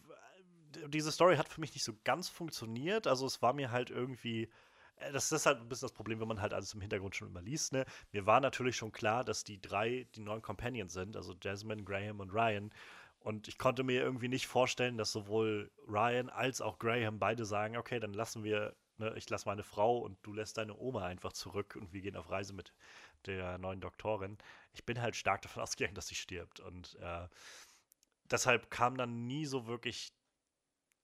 diese 0.88 1.10
Story 1.10 1.36
hat 1.36 1.48
für 1.48 1.60
mich 1.60 1.74
nicht 1.74 1.84
so 1.84 1.94
ganz 2.04 2.28
funktioniert. 2.28 3.06
Also 3.06 3.26
es 3.26 3.42
war 3.42 3.52
mir 3.52 3.70
halt 3.70 3.90
irgendwie, 3.90 4.50
äh, 4.96 5.12
das 5.12 5.32
ist 5.32 5.46
halt 5.46 5.58
ein 5.58 5.68
bisschen 5.68 5.86
das 5.86 5.94
Problem, 5.94 6.20
wenn 6.20 6.28
man 6.28 6.40
halt 6.40 6.54
alles 6.54 6.74
im 6.74 6.80
Hintergrund 6.80 7.16
schon 7.16 7.28
immer 7.28 7.42
liest. 7.42 7.72
Ne? 7.72 7.84
Mir 8.12 8.26
war 8.26 8.40
natürlich 8.40 8.76
schon 8.76 8.92
klar, 8.92 9.24
dass 9.24 9.44
die 9.44 9.60
drei 9.60 10.06
die 10.14 10.20
neuen 10.20 10.42
Companions 10.42 10.92
sind, 10.92 11.16
also 11.16 11.34
Jasmine, 11.42 11.84
Graham 11.84 12.20
und 12.20 12.30
Ryan. 12.30 12.70
Und 13.20 13.48
ich 13.48 13.58
konnte 13.58 13.82
mir 13.82 14.02
irgendwie 14.02 14.28
nicht 14.28 14.46
vorstellen, 14.46 14.98
dass 14.98 15.10
sowohl 15.10 15.72
Ryan 15.88 16.30
als 16.30 16.60
auch 16.60 16.78
Graham 16.78 17.18
beide 17.18 17.44
sagen, 17.44 17.76
okay, 17.76 17.98
dann 17.98 18.12
lassen 18.12 18.44
wir, 18.44 18.76
ne, 18.98 19.14
ich 19.16 19.28
lasse 19.28 19.48
meine 19.48 19.64
Frau 19.64 19.98
und 19.98 20.18
du 20.22 20.32
lässt 20.32 20.58
deine 20.58 20.76
Oma 20.76 21.04
einfach 21.06 21.32
zurück 21.32 21.76
und 21.80 21.92
wir 21.92 22.02
gehen 22.02 22.16
auf 22.16 22.30
Reise 22.30 22.52
mit 22.52 22.72
der 23.26 23.58
neuen 23.58 23.80
Doktorin. 23.80 24.38
Ich 24.74 24.84
bin 24.84 25.00
halt 25.02 25.16
stark 25.16 25.42
davon 25.42 25.62
ausgegangen, 25.64 25.96
dass 25.96 26.06
sie 26.06 26.14
stirbt. 26.14 26.60
Und 26.60 26.96
äh, 27.00 27.26
deshalb 28.30 28.70
kam 28.70 28.96
dann 28.96 29.26
nie 29.26 29.46
so 29.46 29.66
wirklich 29.66 30.12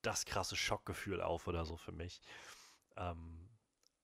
das 0.01 0.25
krasse 0.25 0.55
Schockgefühl 0.55 1.21
auf 1.21 1.47
oder 1.47 1.65
so 1.65 1.77
für 1.77 1.91
mich. 1.91 2.21
Ähm, 2.97 3.49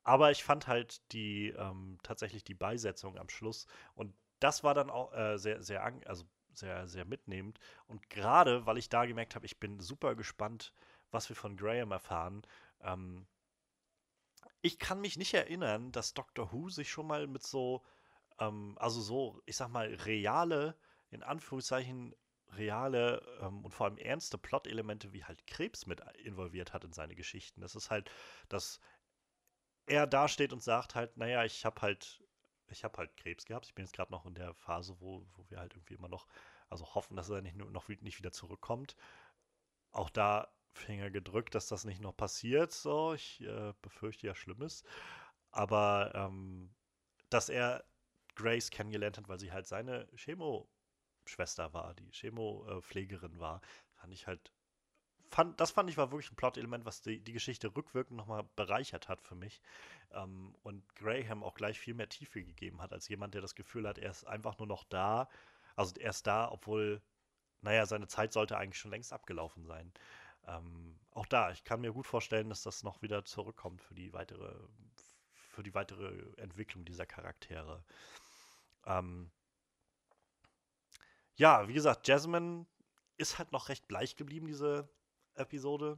aber 0.04 0.32
ich 0.32 0.44
fand 0.44 0.68
halt 0.68 1.02
die 1.12 1.50
ähm, 1.50 1.98
tatsächlich 2.04 2.44
die 2.44 2.54
Beisetzung 2.56 3.18
am 3.18 3.30
Schluss 3.30 3.68
und 3.96 4.16
das 4.40 4.64
war 4.64 4.74
dann 4.74 4.90
auch 4.90 5.14
äh, 5.14 5.38
sehr, 5.38 5.62
sehr, 5.62 5.84
also 6.06 6.26
sehr, 6.54 6.88
sehr 6.88 7.06
mitnehmend. 7.06 7.60
Und 7.88 8.10
gerade, 8.10 8.66
weil 8.66 8.78
ich 8.78 8.90
da 8.90 9.06
gemerkt 9.06 9.36
habe, 9.36 9.46
ich 9.46 9.60
bin 9.60 9.80
super 9.80 10.16
gespannt, 10.16 10.74
was 11.12 11.30
wir 11.30 11.36
von 11.36 11.58
Graham 11.58 11.92
erfahren. 11.92 12.44
Ähm, 12.82 13.28
ich 14.62 14.80
kann 14.80 15.02
mich 15.02 15.18
nicht 15.18 15.34
erinnern, 15.34 15.92
dass 15.92 16.14
Doctor 16.14 16.52
Who 16.52 16.70
sich 16.70 16.90
schon 16.90 17.08
mal 17.08 17.28
mit 17.28 17.44
so, 17.46 17.84
ähm, 18.40 18.78
also 18.80 19.02
so, 19.02 19.42
ich 19.46 19.56
sag 19.56 19.70
mal, 19.70 19.94
reale, 19.94 20.76
in 21.12 21.24
Anführungszeichen, 21.24 22.16
reale 22.54 23.22
ähm, 23.42 23.64
und 23.66 23.72
vor 23.74 23.86
allem 23.88 23.98
ernste 23.98 24.38
Plot-Elemente 24.38 25.14
wie 25.14 25.24
halt 25.24 25.46
Krebs 25.48 25.86
mit 25.86 26.02
involviert 26.24 26.74
hat 26.74 26.84
in 26.84 26.94
seine 26.94 27.16
Geschichten. 27.16 27.62
Das 27.62 27.76
ist 27.76 27.90
halt, 27.92 28.10
dass 28.50 28.80
er 29.88 30.08
dasteht 30.08 30.54
und 30.54 30.64
sagt 30.64 30.96
halt, 30.96 31.18
naja, 31.18 31.44
ich 31.46 31.66
habe 31.66 31.82
halt, 31.82 32.24
ich 32.68 32.84
habe 32.84 32.98
halt 32.98 33.16
Krebs 33.18 33.46
gehabt. 33.46 33.66
Ich 33.66 33.76
bin 33.76 33.86
jetzt 33.86 33.94
gerade 33.96 34.12
noch 34.12 34.26
in 34.26 34.36
der 34.36 34.54
Phase, 34.54 34.96
wo, 35.00 35.26
wo 35.36 35.50
wir 35.50 35.60
halt 35.60 35.74
irgendwie 35.76 35.96
immer 35.96 36.10
noch 36.10 36.28
Also 36.70 36.86
hoffen, 36.96 37.16
dass 37.18 37.30
er 37.30 37.42
nicht, 37.42 37.56
noch 37.58 37.88
nicht 37.90 38.20
wieder 38.20 38.32
zurückkommt. 38.32 38.96
Auch 39.92 40.10
da 40.10 40.52
Finger 40.74 41.10
gedrückt, 41.12 41.56
dass 41.56 41.68
das 41.68 41.84
nicht 41.86 42.02
noch 42.02 42.16
passiert. 42.16 42.72
So, 42.72 43.14
ich 43.14 43.42
äh, 43.42 43.74
befürchte 43.82 44.28
ja 44.28 44.36
Schlimmes. 44.36 44.84
Aber 45.52 46.12
ähm, 46.16 46.74
dass 47.30 47.50
er 47.50 47.86
Grace 48.36 48.70
kennengelernt 48.72 49.18
hat, 49.18 49.28
weil 49.28 49.40
sie 49.40 49.52
halt 49.52 49.68
seine 49.68 50.08
Chemo-Schwester 51.30 51.74
war, 51.74 51.94
die 51.94 52.10
Chemo-Pflegerin 52.12 53.40
war, 53.40 53.62
fand 53.96 54.14
ich 54.14 54.28
halt. 54.28 54.52
Fand, 55.32 55.60
das 55.60 55.70
fand 55.70 55.92
ich 55.92 55.98
war 55.98 56.12
wirklich 56.12 56.32
ein 56.32 56.36
Plot-Element, 56.36 56.86
was 56.86 57.04
die, 57.04 57.20
die 57.20 57.34
Geschichte 57.34 57.76
rückwirkend 57.76 58.18
nochmal 58.18 58.50
bereichert 58.56 59.08
hat 59.10 59.22
für 59.22 59.36
mich. 59.36 59.62
Ähm, 60.12 60.56
und 60.64 60.84
Graham 60.96 61.44
auch 61.44 61.54
gleich 61.54 61.80
viel 61.80 61.94
mehr 61.94 62.10
Tiefe 62.10 62.44
gegeben 62.44 62.82
hat, 62.82 62.94
als 62.94 63.08
jemand, 63.10 63.36
der 63.36 63.42
das 63.42 63.54
Gefühl 63.54 63.88
hat, 63.88 64.00
er 64.00 64.10
ist 64.10 64.24
einfach 64.26 64.58
nur 64.58 64.68
noch 64.68 64.84
da. 64.86 65.30
Also 65.76 65.94
er 66.00 66.10
ist 66.10 66.26
da, 66.26 66.50
obwohl, 66.52 67.02
naja, 67.62 67.86
seine 67.86 68.08
Zeit 68.08 68.34
sollte 68.34 68.58
eigentlich 68.58 68.80
schon 68.80 68.90
längst 68.90 69.14
abgelaufen 69.14 69.66
sein. 69.66 69.94
Ähm, 70.48 71.00
auch 71.12 71.28
da, 71.28 71.52
ich 71.52 71.64
kann 71.64 71.82
mir 71.82 71.94
gut 71.94 72.08
vorstellen, 72.08 72.50
dass 72.50 72.64
das 72.64 72.82
noch 72.82 73.04
wieder 73.04 73.24
zurückkommt 73.24 73.84
für 73.84 73.94
die 73.94 74.12
weitere, 74.14 74.52
für 75.52 75.62
die 75.62 75.76
weitere 75.76 76.12
Entwicklung 76.38 76.86
dieser 76.86 77.06
Charaktere. 77.06 77.84
Ähm, 78.88 79.30
ja, 81.40 81.70
wie 81.70 81.74
gesagt, 81.74 82.06
Jasmine 82.08 82.66
ist 83.16 83.40
halt 83.40 83.54
noch 83.54 83.70
recht 83.70 83.88
bleich 83.88 84.18
geblieben, 84.18 84.46
diese 84.46 84.90
Episode. 85.36 85.98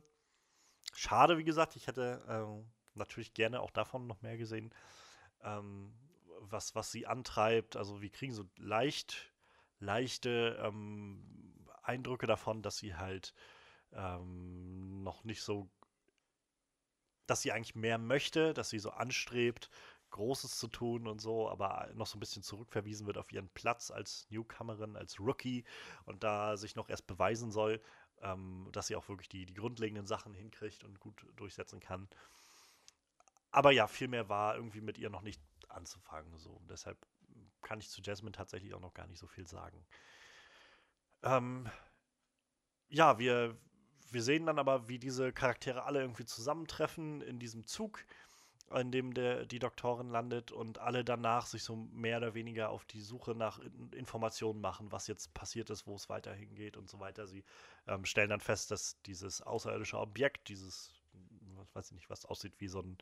Schade, 0.94 1.40
wie 1.40 1.44
gesagt, 1.44 1.76
ich 1.76 1.88
hätte 1.88 2.24
ähm, 2.30 2.72
natürlich 2.94 3.34
gerne 3.34 3.60
auch 3.60 3.72
davon 3.72 4.06
noch 4.06 4.22
mehr 4.22 4.38
gesehen, 4.38 4.72
ähm, 5.42 5.96
was, 6.42 6.76
was 6.76 6.92
sie 6.92 7.08
antreibt. 7.08 7.76
Also 7.76 8.04
wir 8.04 8.12
kriegen 8.12 8.34
so 8.34 8.46
leicht, 8.58 9.34
leichte 9.80 10.60
ähm, 10.64 11.66
Eindrücke 11.82 12.28
davon, 12.28 12.62
dass 12.62 12.78
sie 12.78 12.94
halt 12.94 13.34
ähm, 13.94 15.02
noch 15.02 15.24
nicht 15.24 15.42
so, 15.42 15.72
dass 17.26 17.42
sie 17.42 17.52
eigentlich 17.52 17.74
mehr 17.74 17.98
möchte, 17.98 18.54
dass 18.54 18.70
sie 18.70 18.80
so 18.80 18.92
anstrebt, 18.92 19.72
Großes 20.12 20.58
zu 20.58 20.68
tun 20.68 21.08
und 21.08 21.20
so, 21.20 21.50
aber 21.50 21.90
noch 21.96 22.08
so 22.08 22.18
ein 22.18 22.20
bisschen 22.20 22.44
zurückverwiesen 22.44 23.08
wird 23.08 23.18
auf 23.18 23.32
ihren 23.32 23.50
Platz 23.50 23.92
als 23.92 24.28
Newcomerin, 24.30 24.96
als 24.96 25.20
Rookie 25.20 25.64
und 26.06 26.24
da 26.24 26.58
sich 26.58 26.76
noch 26.76 26.90
erst 26.90 27.08
beweisen 27.08 27.52
soll, 27.52 27.82
ähm, 28.22 28.68
dass 28.72 28.88
sie 28.88 28.96
auch 28.96 29.10
wirklich 29.10 29.30
die, 29.30 29.46
die 29.46 29.54
grundlegenden 29.54 30.06
Sachen 30.06 30.34
hinkriegt 30.34 30.84
und 30.84 31.00
gut 31.00 31.26
durchsetzen 31.36 31.80
kann. 31.80 32.08
Aber 33.52 33.72
ja, 33.72 33.88
viel 33.88 34.08
mehr 34.08 34.30
war 34.30 34.56
irgendwie 34.56 34.82
mit 34.82 34.98
ihr 34.98 35.10
noch 35.10 35.22
nicht 35.22 35.42
anzufangen. 35.68 36.38
So. 36.38 36.62
Deshalb 36.70 36.98
kann 37.62 37.80
ich 37.80 37.90
zu 37.90 38.02
Jasmine 38.02 38.32
tatsächlich 38.32 38.74
auch 38.74 38.80
noch 38.80 38.94
gar 38.94 39.08
nicht 39.08 39.20
so 39.20 39.28
viel 39.28 39.48
sagen. 39.48 39.86
Ähm, 41.24 41.70
ja, 42.90 43.20
wir, 43.20 43.58
wir 44.10 44.24
sehen 44.24 44.46
dann 44.46 44.60
aber, 44.60 44.88
wie 44.88 45.00
diese 45.00 45.32
Charaktere 45.32 45.84
alle 45.84 46.02
irgendwie 46.02 46.26
zusammentreffen 46.26 47.22
in 47.22 47.40
diesem 47.40 47.66
Zug, 47.66 48.06
in 48.76 48.92
dem 48.92 49.14
der, 49.14 49.46
die 49.46 49.60
Doktorin 49.60 50.10
landet 50.10 50.52
und 50.52 50.80
alle 50.80 51.04
danach 51.04 51.46
sich 51.46 51.64
so 51.64 51.76
mehr 51.76 52.18
oder 52.18 52.34
weniger 52.34 52.70
auf 52.70 52.86
die 52.86 53.02
Suche 53.02 53.36
nach 53.36 53.60
Informationen 53.92 54.62
machen, 54.62 54.92
was 54.92 55.08
jetzt 55.08 55.34
passiert 55.34 55.70
ist, 55.70 55.88
wo 55.88 55.96
es 55.96 56.10
weiterhin 56.10 56.56
geht 56.56 56.78
und 56.78 56.90
so 56.90 57.00
weiter. 57.00 57.28
Sie 57.28 57.44
ähm, 57.88 58.06
stellen 58.06 58.30
dann 58.30 58.40
fest, 58.40 58.72
dass 58.72 59.02
dieses 59.04 59.42
außerirdische 59.42 60.00
Objekt, 60.00 60.50
dieses, 60.50 60.94
was 61.56 61.76
weiß 61.76 61.88
ich 61.88 61.96
nicht, 61.96 62.10
was 62.10 62.26
aussieht 62.26 62.54
wie 62.60 62.68
so 62.68 62.82
ein 62.82 62.98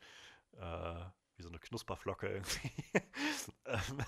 äh, 0.58 1.04
wie 1.36 1.42
so 1.42 1.48
eine 1.48 1.58
Knusperflocke 1.58 2.28
irgendwie, 2.28 2.70
ähm, 3.64 4.04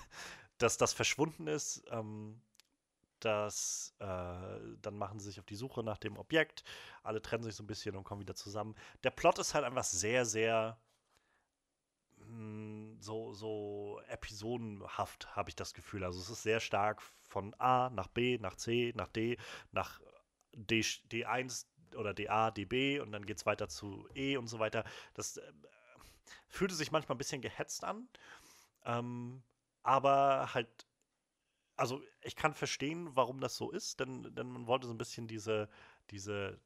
dass 0.57 0.77
das 0.77 0.93
verschwunden 0.93 1.47
ist. 1.47 1.83
Ähm, 1.89 2.41
dass 3.23 3.93
äh, 3.99 4.05
dann 4.81 4.97
machen 4.97 5.19
sie 5.19 5.27
sich 5.27 5.39
auf 5.39 5.45
die 5.45 5.55
Suche 5.55 5.81
nach 5.81 5.97
dem 5.97 6.17
Objekt. 6.17 6.63
Alle 7.03 7.21
trennen 7.21 7.43
sich 7.43 7.55
so 7.55 7.63
ein 7.63 7.67
bisschen 7.67 7.95
und 7.95 8.03
kommen 8.03 8.21
wieder 8.21 8.35
zusammen. 8.35 8.75
Der 9.03 9.11
Plot 9.11 9.39
ist 9.39 9.53
halt 9.53 9.63
einfach 9.63 9.85
sehr, 9.85 10.25
sehr 10.25 10.77
so, 12.99 13.33
so 13.33 14.01
episodenhaft, 14.07 15.35
habe 15.35 15.49
ich 15.49 15.55
das 15.55 15.73
Gefühl. 15.73 16.03
Also 16.03 16.19
es 16.19 16.29
ist 16.29 16.43
sehr 16.43 16.59
stark 16.59 17.01
von 17.27 17.53
A 17.59 17.89
nach 17.89 18.07
B, 18.07 18.37
nach 18.39 18.55
C, 18.55 18.93
nach 18.95 19.07
D, 19.07 19.37
nach 19.71 20.01
D, 20.53 20.81
D1 20.81 21.65
oder 21.95 22.13
DA, 22.13 22.51
DB 22.51 22.99
und 22.99 23.11
dann 23.11 23.25
geht 23.25 23.37
es 23.37 23.45
weiter 23.45 23.67
zu 23.67 24.07
E 24.15 24.37
und 24.37 24.47
so 24.47 24.59
weiter. 24.59 24.83
Das 25.13 25.37
äh, 25.37 25.53
fühlte 26.47 26.75
sich 26.75 26.91
manchmal 26.91 27.15
ein 27.15 27.19
bisschen 27.19 27.41
gehetzt 27.41 27.83
an. 27.83 28.07
Ähm, 28.85 29.43
aber 29.83 30.53
halt 30.53 30.87
also 31.75 32.01
ich 32.21 32.35
kann 32.35 32.53
verstehen, 32.53 33.15
warum 33.15 33.39
das 33.39 33.55
so 33.55 33.71
ist, 33.71 33.99
denn, 33.99 34.33
denn 34.35 34.47
man 34.49 34.67
wollte 34.67 34.87
so 34.87 34.93
ein 34.93 34.97
bisschen 34.97 35.27
diese, 35.27 35.69
diese, 36.11 36.59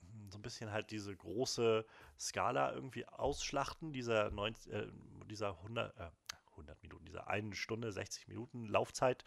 hm, 0.00 0.30
so 0.30 0.38
ein 0.38 0.42
bisschen 0.42 0.72
halt 0.72 0.90
diese 0.90 1.14
große 1.14 1.86
Skala 2.22 2.72
irgendwie 2.72 3.06
ausschlachten, 3.08 3.92
dieser, 3.92 4.30
90, 4.30 4.72
äh, 4.72 4.86
dieser 5.28 5.58
100, 5.58 5.98
äh, 5.98 6.10
100 6.52 6.82
Minuten, 6.82 7.04
dieser 7.04 7.28
eine 7.28 7.54
Stunde, 7.54 7.92
60 7.92 8.28
Minuten 8.28 8.66
Laufzeit. 8.66 9.24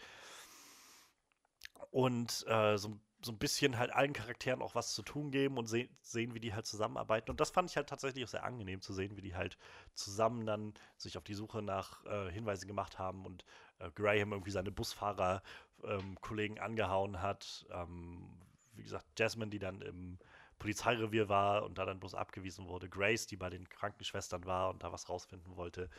Und 1.92 2.46
äh, 2.48 2.78
so, 2.78 2.98
so 3.22 3.32
ein 3.32 3.38
bisschen 3.38 3.78
halt 3.78 3.92
allen 3.92 4.14
Charakteren 4.14 4.62
auch 4.62 4.76
was 4.76 4.94
zu 4.94 5.02
tun 5.02 5.32
geben 5.32 5.58
und 5.58 5.68
se 5.68 5.90
sehen, 6.02 6.34
wie 6.34 6.40
die 6.40 6.54
halt 6.54 6.66
zusammenarbeiten. 6.66 7.32
Und 7.32 7.40
das 7.40 7.50
fand 7.50 7.70
ich 7.70 7.76
halt 7.76 7.90
tatsächlich 7.90 8.24
auch 8.24 8.30
sehr 8.30 8.44
angenehm 8.44 8.82
zu 8.82 8.94
sehen, 8.94 9.18
wie 9.18 9.22
die 9.22 9.36
halt 9.36 9.58
zusammen 9.94 10.46
dann 10.46 10.74
sich 10.98 11.18
auf 11.18 11.24
die 11.24 11.34
Suche 11.34 11.62
nach 11.62 12.06
äh, 12.06 12.32
Hinweisen 12.32 12.68
gemacht 12.68 13.00
haben 13.00 13.26
und 13.26 13.46
äh, 13.80 13.90
Graham 13.92 14.32
irgendwie 14.32 14.52
seine 14.52 14.72
Busfahrer-Kollegen 14.72 16.58
ähm, 16.58 16.64
angehauen 16.64 17.22
hat. 17.22 17.66
Ähm, 17.72 18.30
wie 18.74 18.84
gesagt, 18.84 19.08
Jasmine, 19.18 19.50
die 19.50 19.60
dann 19.60 19.82
im 19.82 20.20
Polizeirevier 20.60 21.30
war 21.30 21.64
und 21.64 21.78
da 21.78 21.86
dann 21.86 22.00
bloß 22.00 22.16
abgewiesen 22.16 22.68
wurde. 22.68 22.90
Grace, 22.90 23.28
die 23.28 23.38
bei 23.38 23.50
den 23.50 23.68
Krankenschwestern 23.70 24.46
war 24.46 24.70
und 24.70 24.84
da 24.84 24.92
was 24.92 25.10
rausfinden 25.10 25.56
wollte. 25.56 25.90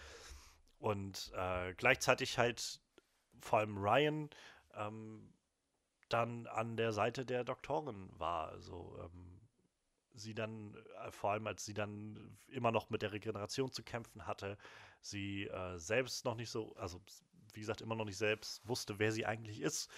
Und 0.79 1.33
äh, 1.35 1.75
gleichzeitig 1.75 2.39
halt 2.39 2.81
vor 3.41 3.61
allem 3.61 3.77
Ryan 3.79 4.31
ähm, 4.75 5.33
dann 6.09 6.47
an 6.47 6.77
der 6.77 6.93
Seite 6.93 7.25
der 7.27 7.45
Doktorin 7.45 8.11
war. 8.19 8.49
Also 8.49 8.99
ähm, 9.03 9.41
sie 10.15 10.35
dann, 10.35 10.75
äh, 11.05 11.11
vor 11.11 11.33
allem 11.33 11.47
als 11.47 11.65
sie 11.65 11.75
dann 11.75 12.39
immer 12.49 12.73
noch 12.73 12.91
mit 12.91 13.03
der 13.03 13.13
Regeneration 13.13 13.73
zu 13.73 13.83
kämpfen 13.83 14.27
hatte, 14.27 14.57
sie 15.01 15.45
äh, 15.45 15.79
selbst 15.79 16.25
noch 16.25 16.35
nicht 16.35 16.51
so, 16.51 16.75
also 16.77 17.01
wie 17.53 17.61
gesagt, 17.61 17.81
immer 17.81 17.95
noch 17.95 18.05
nicht 18.05 18.19
selbst 18.19 18.67
wusste, 18.67 18.99
wer 18.99 19.13
sie 19.13 19.27
eigentlich 19.27 19.61
ist. 19.61 19.91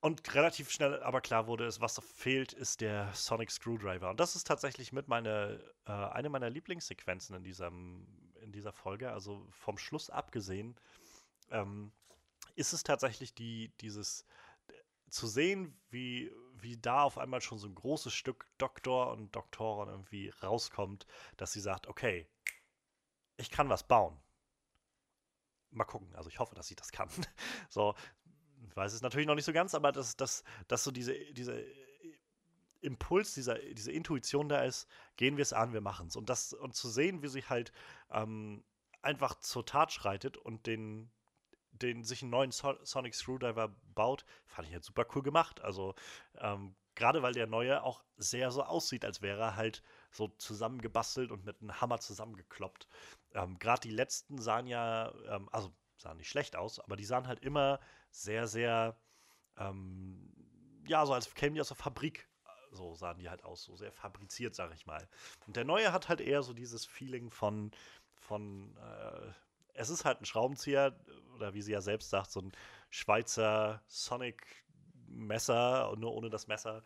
Und 0.00 0.34
relativ 0.34 0.70
schnell 0.70 1.02
aber 1.02 1.20
klar 1.20 1.46
wurde 1.46 1.66
es, 1.66 1.80
was 1.80 2.00
fehlt, 2.14 2.54
ist 2.54 2.80
der 2.80 3.12
Sonic 3.12 3.50
Screwdriver. 3.50 4.08
Und 4.10 4.18
das 4.18 4.34
ist 4.34 4.46
tatsächlich 4.46 4.92
mit 4.92 5.08
meine, 5.08 5.62
äh, 5.86 5.92
eine 5.92 6.30
meiner 6.30 6.48
Lieblingssequenzen 6.48 7.36
in, 7.36 7.44
diesem, 7.44 8.06
in 8.40 8.50
dieser 8.50 8.72
Folge. 8.72 9.12
Also 9.12 9.46
vom 9.50 9.76
Schluss 9.76 10.08
abgesehen, 10.08 10.74
ähm, 11.50 11.92
ist 12.54 12.72
es 12.72 12.82
tatsächlich 12.82 13.34
die, 13.34 13.72
dieses 13.80 14.24
zu 15.10 15.26
sehen, 15.26 15.78
wie, 15.90 16.32
wie 16.54 16.78
da 16.78 17.02
auf 17.02 17.18
einmal 17.18 17.42
schon 17.42 17.58
so 17.58 17.66
ein 17.66 17.74
großes 17.74 18.14
Stück 18.14 18.46
Doktor 18.58 19.10
und 19.12 19.34
Doktorin 19.34 19.88
irgendwie 19.88 20.30
rauskommt, 20.42 21.06
dass 21.36 21.52
sie 21.52 21.60
sagt, 21.60 21.88
okay, 21.88 22.26
ich 23.36 23.50
kann 23.50 23.68
was 23.68 23.86
bauen 23.86 24.18
mal 25.72 25.84
gucken. 25.84 26.14
Also 26.14 26.28
ich 26.28 26.38
hoffe, 26.38 26.54
dass 26.54 26.70
ich 26.70 26.76
das 26.76 26.92
kann. 26.92 27.08
so, 27.68 27.94
weiß 28.76 28.92
es 28.92 29.02
natürlich 29.02 29.26
noch 29.26 29.34
nicht 29.34 29.44
so 29.44 29.52
ganz, 29.52 29.74
aber 29.74 29.92
dass, 29.92 30.16
dass, 30.16 30.44
dass 30.68 30.84
so 30.84 30.90
diese, 30.90 31.14
diese 31.32 31.64
Impuls, 32.80 33.34
dieser, 33.34 33.58
diese 33.58 33.92
Intuition 33.92 34.48
da 34.48 34.62
ist, 34.62 34.88
gehen 35.16 35.36
wir 35.36 35.42
es 35.42 35.52
an, 35.52 35.72
wir 35.72 35.80
machen 35.80 36.08
es. 36.08 36.16
Und 36.16 36.30
und 36.54 36.74
zu 36.74 36.88
sehen, 36.88 37.22
wie 37.22 37.28
sie 37.28 37.44
halt 37.44 37.72
ähm, 38.10 38.64
einfach 39.02 39.38
zur 39.40 39.66
Tat 39.66 39.92
schreitet 39.92 40.36
und 40.36 40.66
den, 40.66 41.10
den 41.72 42.04
sich 42.04 42.22
einen 42.22 42.30
neuen 42.30 42.52
so 42.52 42.74
Sonic 42.82 43.14
Screwdriver 43.14 43.74
baut, 43.94 44.24
fand 44.46 44.68
ich 44.68 44.74
jetzt 44.74 44.86
super 44.86 45.06
cool 45.14 45.22
gemacht. 45.22 45.60
Also 45.60 45.94
ähm, 46.38 46.74
gerade 46.94 47.22
weil 47.22 47.32
der 47.32 47.46
neue 47.46 47.82
auch 47.82 48.02
sehr 48.16 48.50
so 48.50 48.62
aussieht, 48.62 49.04
als 49.04 49.22
wäre 49.22 49.40
er 49.40 49.56
halt 49.56 49.82
so 50.10 50.28
zusammengebastelt 50.28 51.30
und 51.30 51.44
mit 51.44 51.60
einem 51.60 51.80
Hammer 51.80 52.00
zusammengekloppt. 52.00 52.86
Ähm, 53.32 53.58
Gerade 53.58 53.80
die 53.82 53.94
letzten 53.94 54.38
sahen 54.38 54.66
ja, 54.66 55.12
ähm, 55.28 55.48
also 55.52 55.72
sahen 56.00 56.16
nicht 56.16 56.28
schlecht 56.28 56.56
aus, 56.56 56.80
aber 56.80 56.96
die 56.96 57.04
sahen 57.04 57.26
halt 57.26 57.40
immer 57.40 57.80
sehr, 58.10 58.46
sehr, 58.46 58.96
ähm, 59.56 60.32
ja, 60.86 61.04
so 61.06 61.12
als 61.12 61.32
kämen 61.34 61.54
die 61.54 61.60
aus 61.60 61.68
der 61.68 61.76
Fabrik. 61.76 62.28
So 62.72 62.94
sahen 62.94 63.18
die 63.18 63.28
halt 63.28 63.44
aus, 63.44 63.64
so 63.64 63.74
sehr 63.74 63.90
fabriziert, 63.90 64.54
sag 64.54 64.72
ich 64.74 64.86
mal. 64.86 65.08
Und 65.46 65.56
der 65.56 65.64
neue 65.64 65.92
hat 65.92 66.08
halt 66.08 66.20
eher 66.20 66.42
so 66.42 66.52
dieses 66.52 66.86
Feeling 66.86 67.30
von, 67.30 67.72
von, 68.14 68.76
äh, 68.76 69.32
es 69.74 69.90
ist 69.90 70.04
halt 70.04 70.20
ein 70.20 70.24
Schraubenzieher, 70.24 70.96
oder 71.34 71.52
wie 71.52 71.62
sie 71.62 71.72
ja 71.72 71.80
selbst 71.80 72.10
sagt, 72.10 72.30
so 72.30 72.40
ein 72.40 72.52
Schweizer 72.90 73.82
Sonic-Messer, 73.88 75.96
nur 75.96 76.14
ohne 76.14 76.30
das 76.30 76.46
Messer, 76.46 76.84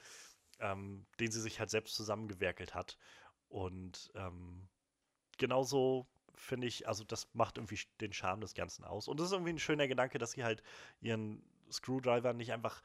ähm, 0.58 1.06
den 1.20 1.30
sie 1.30 1.42
sich 1.42 1.60
halt 1.60 1.70
selbst 1.70 1.96
zusammengewerkelt 1.96 2.74
hat. 2.74 2.96
Und 3.48 4.10
ähm, 4.14 4.68
genauso 5.36 6.06
finde 6.36 6.66
ich, 6.66 6.88
also 6.88 7.04
das 7.04 7.28
macht 7.34 7.58
irgendwie 7.58 7.78
den 8.00 8.12
Charme 8.12 8.40
des 8.40 8.54
Ganzen 8.54 8.84
aus. 8.84 9.08
Und 9.08 9.18
das 9.20 9.26
ist 9.28 9.32
irgendwie 9.32 9.52
ein 9.52 9.58
schöner 9.58 9.88
Gedanke, 9.88 10.18
dass 10.18 10.32
sie 10.32 10.44
halt 10.44 10.62
ihren 11.00 11.42
Screwdriver 11.70 12.32
nicht 12.32 12.52
einfach 12.52 12.82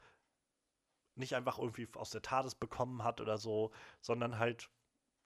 nicht 1.16 1.34
einfach 1.34 1.58
irgendwie 1.58 1.88
aus 1.94 2.10
der 2.10 2.22
TARDIS 2.22 2.54
bekommen 2.54 3.04
hat 3.04 3.20
oder 3.20 3.36
so, 3.36 3.72
sondern 4.00 4.38
halt 4.38 4.70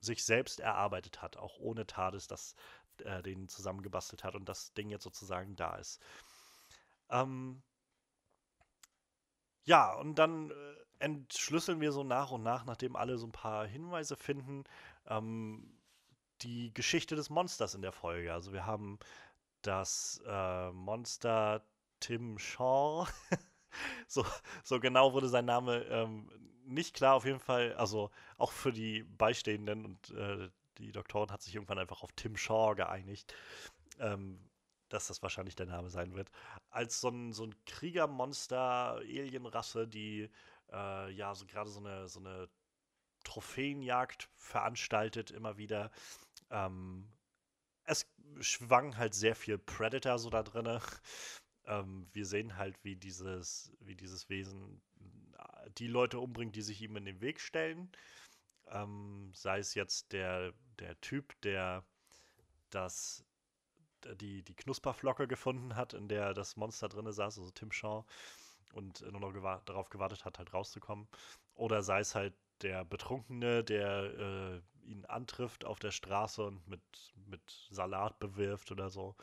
sich 0.00 0.24
selbst 0.24 0.60
erarbeitet 0.60 1.22
hat, 1.22 1.36
auch 1.36 1.58
ohne 1.58 1.86
TARDIS, 1.86 2.26
das 2.26 2.54
äh, 2.98 3.22
den 3.22 3.48
zusammengebastelt 3.48 4.24
hat 4.24 4.34
und 4.34 4.48
das 4.48 4.72
Ding 4.74 4.90
jetzt 4.90 5.04
sozusagen 5.04 5.56
da 5.56 5.76
ist. 5.76 6.00
Ähm, 7.10 7.62
ja, 9.64 9.94
und 9.94 10.16
dann 10.16 10.50
äh, 10.50 10.54
entschlüsseln 10.98 11.80
wir 11.80 11.92
so 11.92 12.04
nach 12.04 12.30
und 12.30 12.42
nach, 12.42 12.64
nachdem 12.64 12.96
alle 12.96 13.18
so 13.18 13.26
ein 13.26 13.32
paar 13.32 13.66
Hinweise 13.66 14.16
finden, 14.16 14.64
ähm, 15.06 15.73
die 16.44 16.72
Geschichte 16.74 17.16
des 17.16 17.30
Monsters 17.30 17.74
in 17.74 17.82
der 17.82 17.92
Folge. 17.92 18.32
Also 18.32 18.52
wir 18.52 18.66
haben 18.66 18.98
das 19.62 20.22
äh, 20.26 20.70
Monster 20.72 21.64
Tim 22.00 22.38
Shaw. 22.38 23.06
so, 24.06 24.24
so 24.62 24.80
genau 24.80 25.12
wurde 25.12 25.28
sein 25.28 25.46
Name 25.46 25.84
ähm, 25.84 26.30
nicht 26.66 26.94
klar, 26.94 27.14
auf 27.14 27.24
jeden 27.24 27.40
Fall. 27.40 27.74
Also 27.74 28.10
auch 28.38 28.52
für 28.52 28.72
die 28.72 29.02
Beistehenden 29.02 29.84
und 29.84 30.10
äh, 30.10 30.48
die 30.78 30.92
Doktorin 30.92 31.30
hat 31.30 31.42
sich 31.42 31.54
irgendwann 31.54 31.78
einfach 31.78 32.02
auf 32.02 32.12
Tim 32.12 32.36
Shaw 32.36 32.74
geeinigt. 32.74 33.34
Ähm, 33.98 34.38
dass 34.88 35.08
das 35.08 35.22
wahrscheinlich 35.22 35.56
der 35.56 35.66
Name 35.66 35.90
sein 35.90 36.14
wird. 36.14 36.30
Als 36.70 37.00
so 37.00 37.08
ein, 37.08 37.32
so 37.32 37.44
ein 37.44 37.54
Kriegermonster, 37.66 38.96
Alienrasse, 38.98 39.88
die 39.88 40.30
äh, 40.72 41.10
ja 41.10 41.34
so 41.34 41.46
gerade 41.46 41.68
so 41.70 41.80
eine, 41.80 42.08
so 42.08 42.20
eine 42.20 42.48
Trophäenjagd 43.24 44.28
veranstaltet, 44.36 45.30
immer 45.30 45.56
wieder. 45.56 45.90
Ähm, 46.54 47.08
es 47.84 48.06
schwang 48.40 48.96
halt 48.96 49.14
sehr 49.14 49.34
viel 49.34 49.58
Predator 49.58 50.18
so 50.18 50.30
da 50.30 50.42
drin. 50.42 50.80
Ähm, 51.66 52.06
wir 52.12 52.26
sehen 52.26 52.56
halt, 52.56 52.76
wie 52.84 52.96
dieses, 52.96 53.72
wie 53.80 53.96
dieses 53.96 54.28
Wesen 54.28 54.82
äh, 55.38 55.70
die 55.78 55.86
Leute 55.86 56.18
umbringt, 56.18 56.56
die 56.56 56.62
sich 56.62 56.82
ihm 56.82 56.96
in 56.96 57.06
den 57.06 57.20
Weg 57.20 57.40
stellen. 57.40 57.90
Ähm, 58.68 59.32
sei 59.34 59.58
es 59.58 59.74
jetzt 59.74 60.12
der, 60.12 60.52
der 60.78 61.00
Typ, 61.00 61.40
der 61.42 61.84
das, 62.70 63.24
die, 64.20 64.42
die 64.42 64.54
Knusperflocke 64.54 65.26
gefunden 65.26 65.76
hat, 65.76 65.94
in 65.94 66.08
der 66.08 66.34
das 66.34 66.56
Monster 66.56 66.88
drin 66.88 67.10
saß, 67.10 67.38
also 67.38 67.50
Tim 67.50 67.72
Shaw, 67.72 68.04
und 68.72 69.00
nur 69.10 69.20
noch 69.20 69.32
gewa 69.32 69.62
darauf 69.66 69.88
gewartet 69.88 70.24
hat, 70.24 70.38
halt 70.38 70.52
rauszukommen. 70.52 71.08
Oder 71.54 71.82
sei 71.82 72.00
es 72.00 72.14
halt 72.14 72.34
der 72.62 72.84
Betrunkene, 72.84 73.64
der 73.64 74.60
äh, 74.60 74.62
ihn 74.84 75.04
antrifft 75.06 75.64
auf 75.64 75.78
der 75.78 75.90
Straße 75.90 76.44
und 76.44 76.66
mit, 76.68 76.82
mit 77.26 77.68
Salat 77.70 78.18
bewirft 78.18 78.70
oder 78.72 78.90
so. 78.90 79.16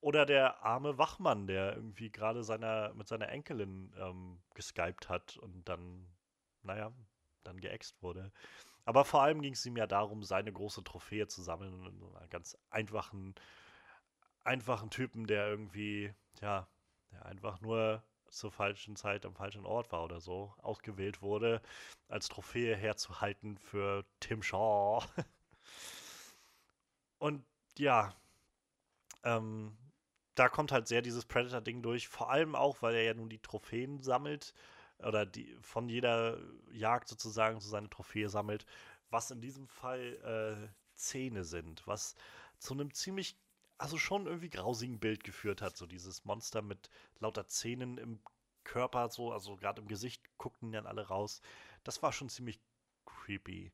Oder 0.00 0.24
der 0.24 0.62
arme 0.64 0.96
Wachmann, 0.98 1.46
der 1.46 1.76
irgendwie 1.76 2.10
gerade 2.10 2.42
seiner, 2.42 2.94
mit 2.94 3.06
seiner 3.06 3.28
Enkelin 3.28 3.92
ähm, 3.98 4.40
geskypt 4.54 5.08
hat 5.08 5.36
und 5.36 5.68
dann, 5.68 6.06
naja, 6.62 6.92
dann 7.44 7.60
geäxt 7.60 8.02
wurde. 8.02 8.32
Aber 8.84 9.04
vor 9.04 9.22
allem 9.22 9.42
ging 9.42 9.52
es 9.52 9.66
ihm 9.66 9.76
ja 9.76 9.86
darum, 9.86 10.22
seine 10.22 10.52
große 10.52 10.82
Trophäe 10.84 11.28
zu 11.28 11.42
sammeln 11.42 11.86
einen 11.86 12.30
ganz 12.30 12.56
einfachen, 12.70 13.34
einfachen 14.42 14.90
Typen, 14.90 15.26
der 15.26 15.48
irgendwie, 15.48 16.14
ja, 16.40 16.66
der 17.12 17.26
einfach 17.26 17.60
nur 17.60 18.02
zur 18.30 18.50
falschen 18.50 18.96
Zeit 18.96 19.26
am 19.26 19.34
falschen 19.34 19.66
Ort 19.66 19.92
war 19.92 20.04
oder 20.04 20.20
so, 20.20 20.54
ausgewählt 20.58 21.22
wurde, 21.22 21.60
als 22.08 22.28
Trophäe 22.28 22.76
herzuhalten 22.76 23.58
für 23.58 24.04
Tim 24.20 24.42
Shaw. 24.42 25.04
und 27.18 27.44
ja, 27.78 28.14
ähm, 29.24 29.76
da 30.34 30.48
kommt 30.48 30.72
halt 30.72 30.88
sehr 30.88 31.02
dieses 31.02 31.26
Predator-Ding 31.26 31.82
durch, 31.82 32.08
vor 32.08 32.30
allem 32.30 32.54
auch, 32.54 32.82
weil 32.82 32.94
er 32.94 33.02
ja 33.02 33.14
nun 33.14 33.28
die 33.28 33.40
Trophäen 33.40 34.02
sammelt 34.02 34.54
oder 34.98 35.26
die 35.26 35.56
von 35.60 35.88
jeder 35.88 36.38
Jagd 36.72 37.08
sozusagen 37.08 37.60
so 37.60 37.68
seine 37.68 37.90
Trophäe 37.90 38.28
sammelt, 38.28 38.66
was 39.10 39.30
in 39.30 39.40
diesem 39.40 39.66
Fall 39.66 40.68
äh, 40.70 40.74
Zähne 40.94 41.44
sind, 41.44 41.86
was 41.86 42.14
zu 42.58 42.74
einem 42.74 42.92
ziemlich, 42.92 43.36
also 43.80 43.96
schon 43.96 44.26
irgendwie 44.26 44.50
grausigen 44.50 44.98
Bild 44.98 45.24
geführt 45.24 45.62
hat, 45.62 45.76
so 45.76 45.86
dieses 45.86 46.24
Monster 46.24 46.60
mit 46.60 46.90
lauter 47.18 47.46
Zähnen 47.48 47.96
im 47.96 48.20
Körper, 48.62 49.08
so, 49.08 49.32
also 49.32 49.56
gerade 49.56 49.80
im 49.80 49.88
Gesicht 49.88 50.22
guckten 50.36 50.70
dann 50.72 50.86
alle 50.86 51.08
raus. 51.08 51.40
Das 51.82 52.02
war 52.02 52.12
schon 52.12 52.28
ziemlich 52.28 52.60
creepy. 53.06 53.72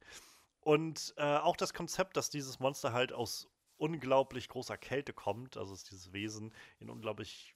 Und 0.61 1.12
äh, 1.16 1.38
auch 1.38 1.57
das 1.57 1.74
Konzept, 1.74 2.16
dass 2.16 2.30
dieses 2.30 2.61
Monster 2.61 2.92
halt 2.92 3.12
aus 3.12 3.48
unglaublich 3.78 4.48
großer 4.48 4.78
Kälte 4.78 5.12
kommt, 5.12 5.57
also 5.57 5.72
dass 5.72 5.84
dieses 5.84 6.12
Wesen 6.12 6.54
in 6.78 6.88
unglaublich 6.88 7.54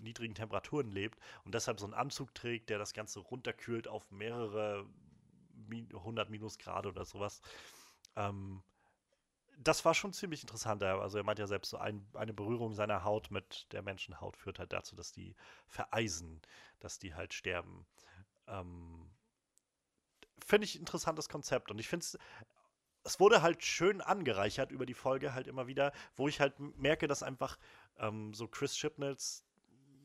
niedrigen 0.00 0.34
Temperaturen 0.34 0.90
lebt 0.90 1.18
und 1.44 1.54
deshalb 1.54 1.78
so 1.78 1.86
einen 1.86 1.94
Anzug 1.94 2.34
trägt, 2.34 2.68
der 2.68 2.78
das 2.78 2.94
Ganze 2.94 3.20
runterkühlt 3.20 3.86
auf 3.86 4.10
mehrere 4.10 4.86
100 5.70 6.28
Minusgrade 6.30 6.88
oder 6.88 7.04
sowas. 7.04 7.40
Ähm, 8.16 8.62
das 9.62 9.84
war 9.84 9.94
schon 9.94 10.12
ziemlich 10.12 10.42
interessant. 10.42 10.82
Also 10.82 11.18
er 11.18 11.24
meint 11.24 11.38
ja 11.38 11.46
selbst, 11.46 11.70
so 11.70 11.78
ein, 11.78 12.06
eine 12.14 12.32
Berührung 12.32 12.74
seiner 12.74 13.04
Haut 13.04 13.30
mit 13.30 13.66
der 13.72 13.82
Menschenhaut 13.82 14.36
führt 14.36 14.58
halt 14.58 14.72
dazu, 14.72 14.96
dass 14.96 15.12
die 15.12 15.34
vereisen, 15.66 16.40
dass 16.80 16.98
die 16.98 17.14
halt 17.14 17.34
sterben. 17.34 17.86
Ähm, 18.46 19.10
finde 20.44 20.64
ich 20.64 20.78
interessantes 20.78 21.28
Konzept 21.28 21.70
und 21.70 21.78
ich 21.78 21.88
finde 21.88 22.04
es 22.04 22.18
es 23.04 23.18
wurde 23.20 23.42
halt 23.42 23.64
schön 23.64 24.00
angereichert 24.00 24.70
über 24.70 24.86
die 24.86 24.94
Folge 24.94 25.34
halt 25.34 25.48
immer 25.48 25.66
wieder, 25.66 25.92
wo 26.14 26.28
ich 26.28 26.40
halt 26.40 26.58
merke, 26.60 27.08
dass 27.08 27.22
einfach 27.22 27.58
ähm, 27.98 28.32
so 28.32 28.46
Chris 28.46 28.74
Chibnalls 28.74 29.44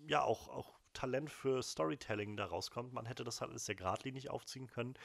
ja 0.08 0.24
auch, 0.24 0.48
auch 0.48 0.77
Talent 0.98 1.30
für 1.30 1.62
Storytelling 1.62 2.38
da 2.38 2.46
rauskommt. 2.46 2.92
Man 2.92 3.06
hätte 3.06 3.24
das 3.24 3.40
halt 3.40 3.52
alles 3.52 3.66
sehr 3.68 3.76
geradlinig 3.76 4.32
aufziehen 4.32 4.68
können. 4.68 4.96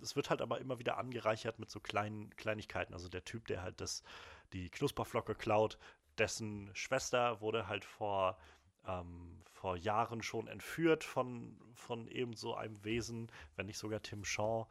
Es 0.00 0.14
wird 0.14 0.30
halt 0.30 0.42
aber 0.42 0.60
immer 0.60 0.78
wieder 0.78 0.96
angereichert 0.96 1.58
mit 1.58 1.70
so 1.70 1.80
kleinen 1.80 2.30
Kleinigkeiten. 2.36 2.94
Also 2.94 3.08
der 3.08 3.24
Typ, 3.24 3.48
der 3.48 3.62
halt 3.62 3.80
das, 3.80 4.04
die 4.52 4.70
Knusperflocke 4.70 5.34
klaut, 5.34 5.76
dessen 6.18 6.70
Schwester 6.74 7.40
wurde 7.40 7.66
halt 7.66 7.84
vor, 7.84 8.38
ähm, 8.86 9.42
vor 9.50 9.76
Jahren 9.76 10.22
schon 10.22 10.46
entführt 10.46 11.02
von, 11.02 11.58
von 11.74 12.06
eben 12.06 12.34
so 12.34 12.54
einem 12.54 12.84
Wesen, 12.84 13.32
wenn 13.56 13.66
nicht 13.66 13.78
sogar 13.78 14.02
Tim 14.02 14.24
Shaw. 14.24 14.68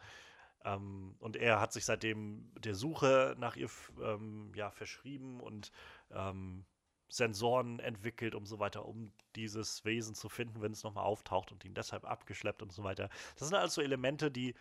Ähm, 0.63 1.15
und 1.19 1.35
er 1.35 1.59
hat 1.59 1.73
sich 1.73 1.83
seitdem 1.83 2.53
der 2.57 2.75
Suche 2.75 3.35
nach 3.37 3.57
ihr 3.57 3.69
ähm, 4.01 4.53
ja, 4.55 4.71
verschrieben 4.71 5.41
und 5.41 5.73
ähm, 6.11 6.65
Sensoren 7.09 7.79
entwickelt 7.79 8.35
und 8.35 8.45
so 8.45 8.59
weiter, 8.59 8.85
um 8.85 9.11
dieses 9.35 9.83
Wesen 9.83 10.15
zu 10.15 10.29
finden, 10.29 10.61
wenn 10.61 10.71
es 10.71 10.83
nochmal 10.83 11.05
auftaucht 11.05 11.51
und 11.51 11.65
ihn 11.65 11.73
deshalb 11.73 12.05
abgeschleppt 12.05 12.61
und 12.61 12.71
so 12.71 12.83
weiter. 12.83 13.09
Das 13.37 13.47
sind 13.47 13.57
also 13.57 13.81
Elemente, 13.81 14.31
die, 14.31 14.55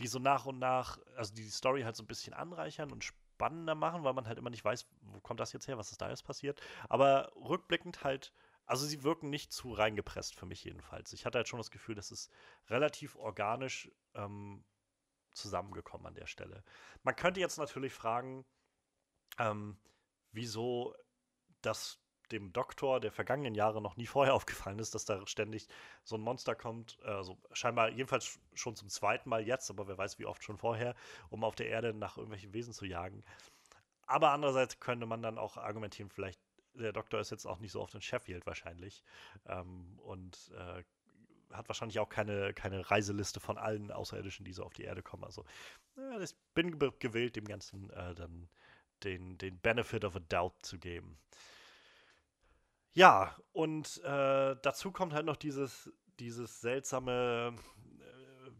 die 0.00 0.08
so 0.08 0.18
nach 0.18 0.46
und 0.46 0.58
nach, 0.58 0.98
also 1.16 1.32
die 1.34 1.48
Story 1.48 1.82
halt 1.82 1.96
so 1.96 2.02
ein 2.02 2.08
bisschen 2.08 2.34
anreichern 2.34 2.90
und 2.90 3.04
spannender 3.04 3.74
machen, 3.74 4.02
weil 4.02 4.14
man 4.14 4.26
halt 4.26 4.38
immer 4.38 4.50
nicht 4.50 4.64
weiß, 4.64 4.86
wo 5.02 5.20
kommt 5.20 5.40
das 5.40 5.52
jetzt 5.52 5.68
her, 5.68 5.78
was 5.78 5.92
ist 5.92 6.00
da 6.00 6.10
jetzt 6.10 6.24
passiert. 6.24 6.60
Aber 6.88 7.32
rückblickend 7.36 8.02
halt, 8.02 8.32
also 8.66 8.84
sie 8.84 9.04
wirken 9.04 9.30
nicht 9.30 9.52
zu 9.52 9.72
reingepresst 9.72 10.34
für 10.34 10.46
mich 10.46 10.64
jedenfalls. 10.64 11.12
Ich 11.12 11.24
hatte 11.24 11.38
halt 11.38 11.48
schon 11.48 11.58
das 11.58 11.70
Gefühl, 11.70 11.94
dass 11.94 12.10
es 12.10 12.30
relativ 12.68 13.14
organisch 13.14 13.90
ähm, 14.14 14.64
zusammengekommen 15.34 16.06
an 16.06 16.14
der 16.14 16.26
Stelle. 16.26 16.64
Man 17.04 17.14
könnte 17.14 17.40
jetzt 17.40 17.58
natürlich 17.58 17.92
fragen, 17.92 18.44
ähm, 19.38 19.78
wieso 20.32 20.94
das 21.66 22.00
dem 22.32 22.52
Doktor 22.52 22.98
der 22.98 23.12
vergangenen 23.12 23.54
Jahre 23.54 23.80
noch 23.80 23.96
nie 23.96 24.06
vorher 24.06 24.34
aufgefallen 24.34 24.78
ist, 24.78 24.94
dass 24.94 25.04
da 25.04 25.26
ständig 25.26 25.68
so 26.04 26.16
ein 26.16 26.20
Monster 26.20 26.54
kommt, 26.54 26.98
also 27.02 27.38
scheinbar 27.52 27.90
jedenfalls 27.90 28.38
schon 28.54 28.76
zum 28.76 28.88
zweiten 28.88 29.28
Mal 29.28 29.46
jetzt, 29.46 29.70
aber 29.70 29.86
wer 29.88 29.98
weiß 29.98 30.18
wie 30.18 30.26
oft 30.26 30.42
schon 30.42 30.58
vorher, 30.58 30.94
um 31.30 31.44
auf 31.44 31.54
der 31.54 31.68
Erde 31.68 31.94
nach 31.94 32.16
irgendwelchen 32.16 32.52
Wesen 32.52 32.72
zu 32.72 32.84
jagen. 32.84 33.24
Aber 34.06 34.30
andererseits 34.30 34.78
könnte 34.80 35.06
man 35.06 35.22
dann 35.22 35.38
auch 35.38 35.56
argumentieren, 35.56 36.10
vielleicht 36.10 36.40
der 36.74 36.92
Doktor 36.92 37.20
ist 37.20 37.30
jetzt 37.30 37.46
auch 37.46 37.58
nicht 37.58 37.72
so 37.72 37.80
oft 37.80 37.94
in 37.94 38.02
Sheffield 38.02 38.46
wahrscheinlich 38.46 39.02
ähm, 39.46 39.98
und 40.02 40.52
äh, 40.54 40.84
hat 41.54 41.68
wahrscheinlich 41.68 41.98
auch 42.00 42.08
keine, 42.08 42.52
keine 42.52 42.90
Reiseliste 42.90 43.40
von 43.40 43.56
allen 43.56 43.90
Außerirdischen, 43.90 44.44
die 44.44 44.52
so 44.52 44.64
auf 44.64 44.74
die 44.74 44.82
Erde 44.82 45.02
kommen. 45.02 45.24
Also 45.24 45.44
äh, 45.96 46.22
ich 46.22 46.34
bin 46.54 46.78
gewillt, 46.78 47.36
dem 47.36 47.46
Ganzen 47.46 47.90
äh, 47.90 48.14
dann 48.14 48.48
den, 49.04 49.38
den 49.38 49.58
Benefit 49.58 50.04
of 50.04 50.16
a 50.16 50.20
Doubt 50.20 50.54
zu 50.64 50.78
geben. 50.78 51.18
Ja, 52.96 53.36
und 53.52 54.02
äh, 54.04 54.56
dazu 54.62 54.90
kommt 54.90 55.12
halt 55.12 55.26
noch 55.26 55.36
dieses, 55.36 55.92
dieses 56.18 56.62
seltsame 56.62 57.54
äh, 58.00 58.50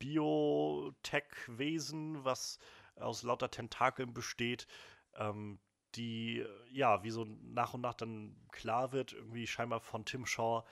Biotech-Wesen, 0.00 2.24
was 2.24 2.58
aus 2.96 3.22
lauter 3.22 3.48
Tentakeln 3.48 4.12
besteht, 4.12 4.66
ähm, 5.14 5.60
die 5.94 6.44
ja, 6.72 7.04
wie 7.04 7.10
so 7.10 7.24
nach 7.24 7.74
und 7.74 7.82
nach 7.82 7.94
dann 7.94 8.34
klar 8.50 8.90
wird, 8.90 9.12
irgendwie 9.12 9.46
scheinbar 9.46 9.78
von 9.78 10.04
Tim 10.04 10.26
Shaw. 10.26 10.64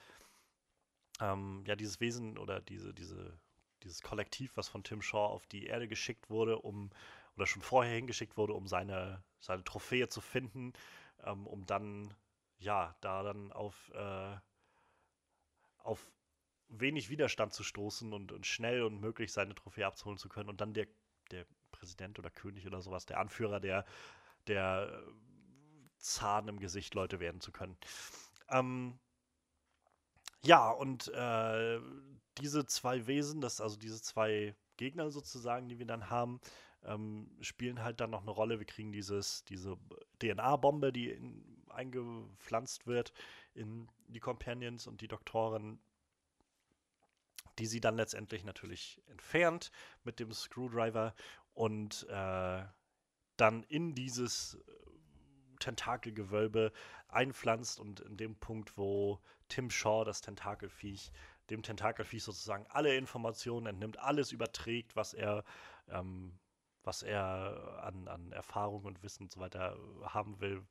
Ähm, 1.21 1.63
ja, 1.65 1.77
dieses 1.77 2.01
Wesen 2.01 2.37
oder 2.37 2.59
diese, 2.59 2.93
diese, 2.93 3.39
dieses 3.83 4.01
Kollektiv, 4.01 4.57
was 4.57 4.67
von 4.67 4.83
Tim 4.83 5.01
Shaw 5.01 5.27
auf 5.27 5.47
die 5.47 5.67
Erde 5.67 5.87
geschickt 5.87 6.29
wurde, 6.29 6.59
um, 6.59 6.89
oder 7.37 7.47
schon 7.47 7.61
vorher 7.61 7.95
hingeschickt 7.95 8.35
wurde, 8.35 8.51
um 8.53 8.67
seine, 8.67 9.23
seine 9.39 9.63
Trophäe 9.63 10.09
zu 10.09 10.19
finden, 10.19 10.73
ähm, 11.23 11.47
um 11.47 11.65
dann, 11.65 12.13
ja, 12.59 12.95
da 13.01 13.23
dann 13.23 13.51
auf, 13.51 13.91
äh, 13.93 14.35
auf 15.79 16.11
wenig 16.67 17.09
Widerstand 17.09 17.53
zu 17.53 17.63
stoßen 17.63 18.13
und, 18.13 18.31
und 18.31 18.45
schnell 18.45 18.83
und 18.83 18.99
möglich 18.99 19.33
seine 19.33 19.55
Trophäe 19.55 19.87
abzuholen 19.87 20.17
zu 20.17 20.29
können 20.29 20.49
und 20.49 20.61
dann 20.61 20.73
der, 20.73 20.87
der 21.31 21.45
Präsident 21.71 22.19
oder 22.19 22.29
König 22.29 22.67
oder 22.67 22.81
sowas, 22.81 23.05
der 23.05 23.19
Anführer 23.19 23.59
der, 23.59 23.85
der 24.47 25.03
Zahn 25.97 26.47
im 26.47 26.59
Gesicht 26.59 26.93
Leute 26.93 27.19
werden 27.19 27.41
zu 27.41 27.51
können. 27.51 27.77
Ähm, 28.49 28.99
ja, 30.43 30.69
und 30.69 31.07
äh, 31.09 31.79
diese 32.37 32.65
zwei 32.65 33.07
Wesen, 33.07 33.41
das, 33.41 33.61
also 33.61 33.77
diese 33.77 34.01
zwei 34.01 34.55
Gegner 34.77 35.11
sozusagen, 35.11 35.67
die 35.67 35.79
wir 35.79 35.85
dann 35.85 36.09
haben, 36.09 36.39
ähm, 36.83 37.29
spielen 37.41 37.83
halt 37.83 37.99
dann 37.99 38.11
noch 38.11 38.21
eine 38.21 38.31
Rolle. 38.31 38.59
Wir 38.59 38.65
kriegen 38.65 38.91
dieses, 38.91 39.43
diese 39.45 39.77
DNA-Bombe, 40.21 40.93
die 40.93 41.09
in, 41.09 41.58
eingepflanzt 41.71 42.87
wird 42.87 43.13
in 43.53 43.89
die 44.07 44.19
Companions 44.19 44.87
und 44.87 45.01
die 45.01 45.07
Doktoren, 45.07 45.79
die 47.57 47.65
sie 47.65 47.81
dann 47.81 47.95
letztendlich 47.95 48.43
natürlich 48.43 49.01
entfernt 49.07 49.71
mit 50.03 50.19
dem 50.19 50.31
Screwdriver 50.31 51.13
und 51.53 52.07
äh, 52.09 52.63
dann 53.37 53.63
in 53.63 53.95
dieses 53.95 54.55
äh, 54.55 55.59
Tentakelgewölbe 55.59 56.71
einpflanzt 57.09 57.79
und 57.79 57.99
in 58.01 58.17
dem 58.17 58.35
Punkt, 58.35 58.77
wo 58.77 59.19
Tim 59.49 59.69
Shaw, 59.69 60.05
das 60.05 60.21
Tentakelviech, 60.21 61.11
dem 61.49 61.63
Tentakelviech 61.63 62.23
sozusagen 62.23 62.65
alle 62.69 62.95
Informationen 62.95 63.65
entnimmt, 63.65 63.99
alles 63.99 64.31
überträgt, 64.31 64.95
was 64.95 65.13
er, 65.13 65.43
ähm, 65.89 66.37
was 66.83 67.03
er 67.03 67.81
an, 67.83 68.07
an 68.07 68.31
Erfahrung 68.31 68.85
und 68.85 69.03
Wissen 69.03 69.23
und 69.23 69.31
so 69.31 69.39
weiter 69.39 69.77
haben 70.03 70.39
will 70.39 70.63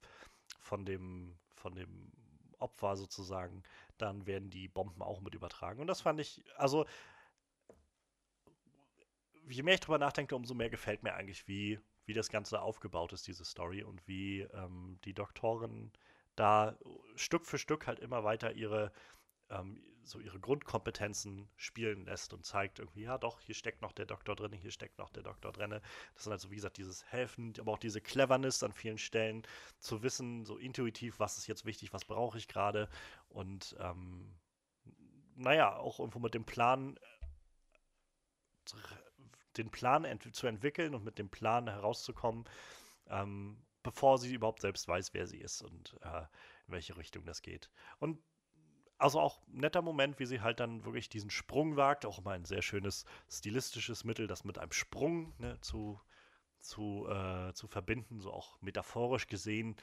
von 0.58 0.84
dem, 0.84 1.36
von 1.54 1.74
dem 1.74 2.12
Opfer 2.58 2.96
sozusagen, 2.96 3.62
dann 3.98 4.26
werden 4.26 4.50
die 4.50 4.68
Bomben 4.68 5.02
auch 5.02 5.20
mit 5.20 5.34
übertragen. 5.34 5.80
Und 5.80 5.86
das 5.86 6.00
fand 6.00 6.20
ich, 6.20 6.44
also 6.56 6.86
je 9.48 9.62
mehr 9.62 9.74
ich 9.74 9.80
drüber 9.80 9.98
nachdenke, 9.98 10.36
umso 10.36 10.54
mehr 10.54 10.70
gefällt 10.70 11.02
mir 11.02 11.14
eigentlich, 11.14 11.46
wie, 11.48 11.80
wie 12.06 12.14
das 12.14 12.28
Ganze 12.28 12.60
aufgebaut 12.60 13.12
ist, 13.12 13.26
diese 13.26 13.44
Story, 13.44 13.82
und 13.82 14.06
wie 14.06 14.40
ähm, 14.40 14.98
die 15.04 15.14
Doktorin 15.14 15.92
da 16.36 16.76
Stück 17.16 17.46
für 17.46 17.58
Stück 17.58 17.86
halt 17.86 17.98
immer 17.98 18.22
weiter 18.24 18.52
ihre, 18.52 18.92
ähm, 19.50 19.82
so 20.08 20.20
ihre 20.20 20.40
Grundkompetenzen 20.40 21.48
spielen 21.56 22.04
lässt 22.04 22.32
und 22.32 22.44
zeigt 22.44 22.78
irgendwie, 22.78 23.02
ja 23.02 23.18
doch, 23.18 23.40
hier 23.40 23.54
steckt 23.54 23.82
noch 23.82 23.92
der 23.92 24.06
Doktor 24.06 24.36
drin, 24.36 24.52
hier 24.52 24.70
steckt 24.70 24.98
noch 24.98 25.10
der 25.10 25.22
Doktor 25.22 25.52
drin. 25.52 25.70
Das 25.70 26.26
ist 26.26 26.28
also, 26.28 26.50
wie 26.50 26.56
gesagt, 26.56 26.78
dieses 26.78 27.04
Helfen, 27.04 27.52
aber 27.58 27.72
auch 27.72 27.78
diese 27.78 28.00
Cleverness 28.00 28.62
an 28.62 28.72
vielen 28.72 28.98
Stellen 28.98 29.42
zu 29.78 30.02
wissen, 30.02 30.44
so 30.44 30.56
intuitiv, 30.56 31.18
was 31.18 31.38
ist 31.38 31.46
jetzt 31.46 31.64
wichtig, 31.64 31.92
was 31.92 32.04
brauche 32.04 32.38
ich 32.38 32.48
gerade 32.48 32.88
und 33.28 33.76
ähm, 33.80 34.34
naja, 35.34 35.76
auch 35.76 36.00
irgendwo 36.00 36.18
mit 36.18 36.34
dem 36.34 36.44
Plan 36.44 36.98
den 39.56 39.70
Plan 39.70 40.04
ent 40.04 40.34
zu 40.34 40.46
entwickeln 40.46 40.94
und 40.94 41.04
mit 41.04 41.18
dem 41.18 41.30
Plan 41.30 41.68
herauszukommen, 41.68 42.44
ähm, 43.08 43.64
bevor 43.82 44.18
sie 44.18 44.34
überhaupt 44.34 44.60
selbst 44.60 44.86
weiß, 44.86 45.14
wer 45.14 45.26
sie 45.26 45.38
ist 45.38 45.62
und 45.62 45.96
äh, 46.02 46.20
in 46.66 46.72
welche 46.72 46.96
Richtung 46.96 47.24
das 47.24 47.42
geht. 47.42 47.70
Und 47.98 48.22
also 48.98 49.20
auch 49.20 49.40
ein 49.48 49.60
netter 49.60 49.82
Moment, 49.82 50.18
wie 50.18 50.26
sie 50.26 50.40
halt 50.40 50.60
dann 50.60 50.84
wirklich 50.84 51.08
diesen 51.08 51.30
Sprung 51.30 51.76
wagt, 51.76 52.04
auch 52.04 52.18
immer 52.18 52.32
ein 52.32 52.44
sehr 52.44 52.62
schönes 52.62 53.04
stilistisches 53.30 54.04
Mittel, 54.04 54.26
das 54.26 54.44
mit 54.44 54.58
einem 54.58 54.72
Sprung 54.72 55.34
ne, 55.38 55.58
zu, 55.60 56.00
zu, 56.58 57.08
äh, 57.08 57.52
zu 57.54 57.68
verbinden, 57.68 58.20
so 58.20 58.32
auch 58.32 58.60
metaphorisch 58.60 59.28
gesehen. 59.28 59.76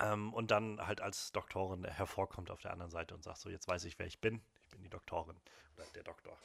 Ähm, 0.00 0.34
und 0.34 0.50
dann 0.50 0.84
halt 0.84 1.00
als 1.00 1.30
Doktorin 1.32 1.84
hervorkommt 1.84 2.50
auf 2.50 2.60
der 2.60 2.72
anderen 2.72 2.90
Seite 2.90 3.14
und 3.14 3.22
sagt 3.22 3.38
so, 3.38 3.50
jetzt 3.50 3.68
weiß 3.68 3.84
ich, 3.84 3.98
wer 3.98 4.06
ich 4.06 4.20
bin. 4.20 4.42
Ich 4.62 4.68
bin 4.70 4.82
die 4.82 4.90
Doktorin 4.90 5.36
oder 5.76 5.86
der 5.94 6.02
Doktor. 6.02 6.36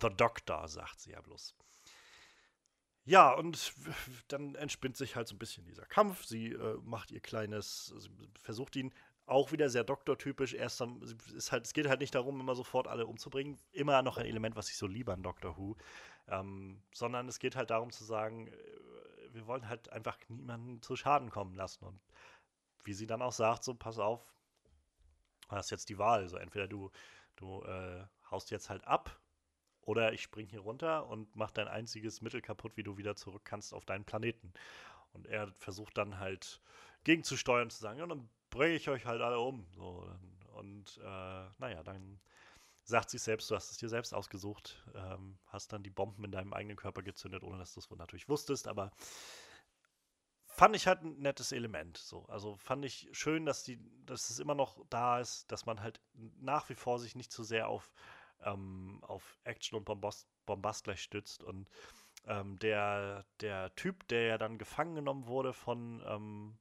The 0.00 0.08
Doctor, 0.16 0.68
sagt 0.68 1.00
sie 1.00 1.10
ja 1.10 1.20
bloß. 1.20 1.54
Ja, 3.04 3.32
und 3.32 3.74
dann 4.28 4.54
entspinnt 4.54 4.96
sich 4.96 5.16
halt 5.16 5.26
so 5.26 5.34
ein 5.34 5.38
bisschen 5.38 5.64
dieser 5.64 5.84
Kampf. 5.84 6.24
Sie 6.24 6.52
äh, 6.52 6.78
macht 6.82 7.10
ihr 7.10 7.20
kleines, 7.20 7.86
sie 7.98 8.10
versucht 8.40 8.76
ihn 8.76 8.94
auch 9.26 9.52
wieder 9.52 9.68
sehr 9.68 9.84
doktortypisch. 9.84 10.54
Erst 10.54 10.82
ist 11.34 11.52
halt, 11.52 11.66
es 11.66 11.72
geht 11.72 11.88
halt 11.88 12.00
nicht 12.00 12.14
darum, 12.14 12.40
immer 12.40 12.54
sofort 12.54 12.88
alle 12.88 13.06
umzubringen. 13.06 13.58
Immer 13.72 14.02
noch 14.02 14.18
ein 14.18 14.26
Element, 14.26 14.56
was 14.56 14.68
ich 14.68 14.76
so 14.76 14.86
liebe 14.86 15.12
an 15.12 15.22
Doctor 15.22 15.56
Who. 15.56 15.76
Ähm, 16.28 16.82
sondern 16.92 17.28
es 17.28 17.38
geht 17.38 17.56
halt 17.56 17.70
darum 17.70 17.90
zu 17.90 18.04
sagen, 18.04 18.48
äh, 18.48 18.54
wir 19.32 19.46
wollen 19.46 19.68
halt 19.68 19.90
einfach 19.90 20.18
niemanden 20.28 20.82
zu 20.82 20.96
Schaden 20.96 21.30
kommen 21.30 21.54
lassen. 21.54 21.84
Und 21.84 22.00
wie 22.84 22.92
sie 22.92 23.06
dann 23.06 23.22
auch 23.22 23.32
sagt, 23.32 23.64
so 23.64 23.74
pass 23.74 23.98
auf, 23.98 24.34
du 25.48 25.56
hast 25.56 25.70
jetzt 25.70 25.88
die 25.88 25.98
Wahl. 25.98 26.28
So 26.28 26.36
entweder 26.36 26.68
du, 26.68 26.90
du 27.36 27.62
äh, 27.62 28.04
haust 28.30 28.50
jetzt 28.50 28.70
halt 28.70 28.84
ab 28.86 29.18
oder 29.82 30.12
ich 30.12 30.22
spring 30.22 30.46
hier 30.46 30.60
runter 30.60 31.06
und 31.06 31.34
mach 31.34 31.50
dein 31.50 31.68
einziges 31.68 32.20
Mittel 32.20 32.40
kaputt, 32.40 32.76
wie 32.76 32.82
du 32.82 32.96
wieder 32.96 33.16
zurück 33.16 33.42
kannst 33.44 33.74
auf 33.74 33.84
deinen 33.84 34.04
Planeten. 34.04 34.52
Und 35.12 35.26
er 35.26 35.52
versucht 35.52 35.98
dann 35.98 36.18
halt 36.18 36.60
gegenzusteuern, 37.04 37.70
zu 37.70 37.80
sagen, 37.80 37.98
ja, 37.98 38.06
dann 38.06 38.28
bringe 38.52 38.74
ich 38.74 38.88
euch 38.88 39.04
halt 39.04 39.20
alle 39.20 39.40
um. 39.40 39.66
So, 39.74 40.08
und 40.54 40.98
äh, 40.98 41.48
naja, 41.58 41.82
dann 41.82 42.20
sagt 42.84 43.10
sie 43.10 43.18
selbst, 43.18 43.50
du 43.50 43.56
hast 43.56 43.70
es 43.70 43.78
dir 43.78 43.88
selbst 43.88 44.14
ausgesucht, 44.14 44.84
ähm, 44.94 45.38
hast 45.46 45.72
dann 45.72 45.82
die 45.82 45.90
Bomben 45.90 46.24
in 46.24 46.32
deinem 46.32 46.52
eigenen 46.52 46.76
Körper 46.76 47.02
gezündet, 47.02 47.42
ohne 47.42 47.58
dass 47.58 47.74
du 47.74 47.80
es 47.80 47.90
natürlich 47.90 48.28
wusstest, 48.28 48.68
aber 48.68 48.92
fand 50.44 50.76
ich 50.76 50.86
halt 50.86 51.02
ein 51.02 51.18
nettes 51.18 51.52
Element. 51.52 51.96
So. 51.96 52.26
Also 52.26 52.56
fand 52.56 52.84
ich 52.84 53.08
schön, 53.12 53.46
dass, 53.46 53.64
die, 53.64 53.78
dass 54.04 54.30
es 54.30 54.38
immer 54.38 54.54
noch 54.54 54.84
da 54.90 55.20
ist, 55.20 55.50
dass 55.50 55.64
man 55.64 55.80
halt 55.80 56.00
nach 56.40 56.68
wie 56.68 56.74
vor 56.74 56.98
sich 56.98 57.14
nicht 57.14 57.32
zu 57.32 57.42
sehr 57.42 57.68
auf 57.68 57.92
ähm, 58.44 58.98
auf 59.02 59.38
Action 59.44 59.78
und 59.78 59.84
Bombast, 59.84 60.28
Bombast 60.46 60.84
gleich 60.84 61.02
stützt. 61.02 61.42
Und 61.42 61.68
ähm, 62.26 62.58
der, 62.58 63.24
der 63.40 63.74
Typ, 63.74 64.06
der 64.08 64.22
ja 64.22 64.38
dann 64.38 64.58
gefangen 64.58 64.94
genommen 64.94 65.26
wurde 65.26 65.52
von, 65.52 66.02
ähm, 66.06 66.58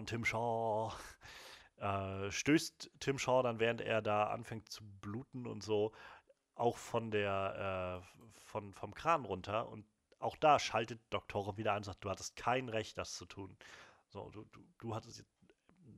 von 0.00 0.06
Tim 0.06 0.24
Shaw, 0.24 0.94
äh, 1.76 2.30
stößt 2.30 2.90
Tim 3.00 3.18
Shaw 3.18 3.42
dann, 3.42 3.60
während 3.60 3.82
er 3.82 4.00
da 4.00 4.28
anfängt 4.28 4.70
zu 4.70 4.82
bluten 5.02 5.46
und 5.46 5.62
so, 5.62 5.92
auch 6.54 6.78
von 6.78 7.10
der, 7.10 8.02
äh, 8.02 8.40
von, 8.40 8.72
vom 8.72 8.94
Kran 8.94 9.26
runter. 9.26 9.68
Und 9.68 9.84
auch 10.18 10.36
da 10.36 10.58
schaltet 10.58 11.00
Doktorin 11.10 11.58
wieder 11.58 11.72
ein 11.72 11.78
und 11.78 11.84
sagt, 11.84 12.02
du 12.02 12.08
hattest 12.08 12.34
kein 12.34 12.70
Recht, 12.70 12.96
das 12.96 13.14
zu 13.14 13.26
tun. 13.26 13.54
So, 14.08 14.30
du, 14.30 14.44
du, 14.44 14.64
du 14.78 14.94
hattest, 14.94 15.22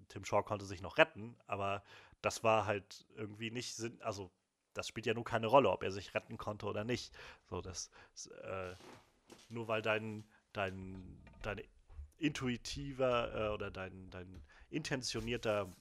Tim 0.08 0.24
Shaw 0.24 0.42
konnte 0.42 0.64
sich 0.64 0.82
noch 0.82 0.98
retten, 0.98 1.36
aber 1.46 1.84
das 2.22 2.42
war 2.42 2.66
halt 2.66 3.06
irgendwie 3.14 3.52
nicht 3.52 3.76
Sinn, 3.76 4.02
also 4.02 4.32
das 4.74 4.88
spielt 4.88 5.06
ja 5.06 5.14
nur 5.14 5.24
keine 5.24 5.46
Rolle, 5.46 5.70
ob 5.70 5.84
er 5.84 5.92
sich 5.92 6.12
retten 6.12 6.38
konnte 6.38 6.66
oder 6.66 6.82
nicht. 6.82 7.14
So, 7.44 7.60
das, 7.60 7.88
äh, 8.42 8.74
nur 9.48 9.68
weil 9.68 9.80
dein, 9.80 10.24
dein, 10.52 11.22
dein 11.42 11.62
intuitiver 12.22 13.34
äh, 13.34 13.48
oder 13.52 13.70
dein, 13.70 14.10
dein 14.10 14.42
intentionierter 14.70 15.74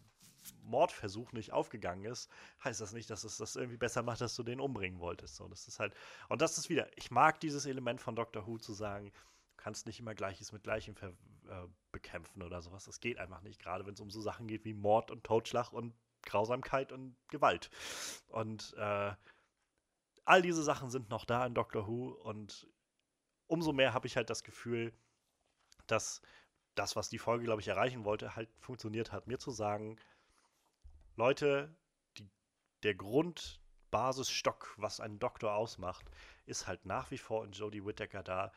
Mordversuch 0.63 1.33
nicht 1.33 1.53
aufgegangen 1.53 2.05
ist, 2.05 2.29
heißt 2.63 2.81
das 2.81 2.93
nicht, 2.93 3.09
dass 3.09 3.23
es 3.23 3.37
das 3.37 3.55
irgendwie 3.55 3.77
besser 3.77 4.01
macht, 4.01 4.21
dass 4.21 4.35
du 4.35 4.43
den 4.43 4.59
umbringen 4.59 4.99
wolltest. 4.99 5.35
So, 5.35 5.47
das 5.47 5.67
ist 5.67 5.79
halt, 5.79 5.93
und 6.29 6.41
das 6.41 6.57
ist 6.57 6.69
wieder, 6.69 6.89
ich 6.97 7.11
mag 7.11 7.39
dieses 7.39 7.65
Element 7.67 8.01
von 8.01 8.15
Doctor 8.15 8.47
Who 8.47 8.57
zu 8.57 8.73
sagen, 8.73 9.11
du 9.11 9.57
kannst 9.57 9.85
nicht 9.85 9.99
immer 9.99 10.15
Gleiches 10.15 10.51
mit 10.51 10.63
Gleichem 10.63 10.95
äh, 11.47 11.67
bekämpfen 11.91 12.41
oder 12.41 12.61
sowas. 12.63 12.85
Das 12.85 12.99
geht 12.99 13.19
einfach 13.19 13.41
nicht, 13.41 13.61
gerade 13.61 13.85
wenn 13.85 13.93
es 13.93 13.99
um 13.99 14.09
so 14.09 14.21
Sachen 14.21 14.47
geht 14.47 14.65
wie 14.65 14.73
Mord 14.73 15.11
und 15.11 15.23
Totschlag 15.23 15.71
und 15.71 15.93
Grausamkeit 16.23 16.91
und 16.91 17.15
Gewalt. 17.29 17.69
Und 18.27 18.73
äh, 18.77 19.13
all 20.25 20.41
diese 20.41 20.63
Sachen 20.63 20.89
sind 20.89 21.09
noch 21.09 21.25
da 21.25 21.45
in 21.45 21.53
Doctor 21.53 21.87
Who 21.87 22.09
und 22.09 22.67
umso 23.45 23.73
mehr 23.73 23.93
habe 23.93 24.07
ich 24.07 24.17
halt 24.17 24.29
das 24.31 24.43
Gefühl, 24.43 24.91
dass 25.87 26.21
das, 26.75 26.95
was 26.95 27.09
die 27.09 27.19
Folge, 27.19 27.45
glaube 27.45 27.61
ich, 27.61 27.67
erreichen 27.67 28.05
wollte, 28.05 28.35
halt 28.35 28.49
funktioniert 28.59 29.11
hat. 29.11 29.27
Mir 29.27 29.39
zu 29.39 29.51
sagen, 29.51 29.97
Leute, 31.15 31.75
die, 32.17 32.29
der 32.83 32.95
Grundbasisstock, 32.95 34.73
was 34.77 34.99
einen 34.99 35.19
Doktor 35.19 35.53
ausmacht, 35.53 36.09
ist 36.45 36.67
halt 36.67 36.85
nach 36.85 37.11
wie 37.11 37.17
vor 37.17 37.43
in 37.45 37.51
Jodie 37.51 37.85
Whittaker 37.85 38.23
da 38.23 38.51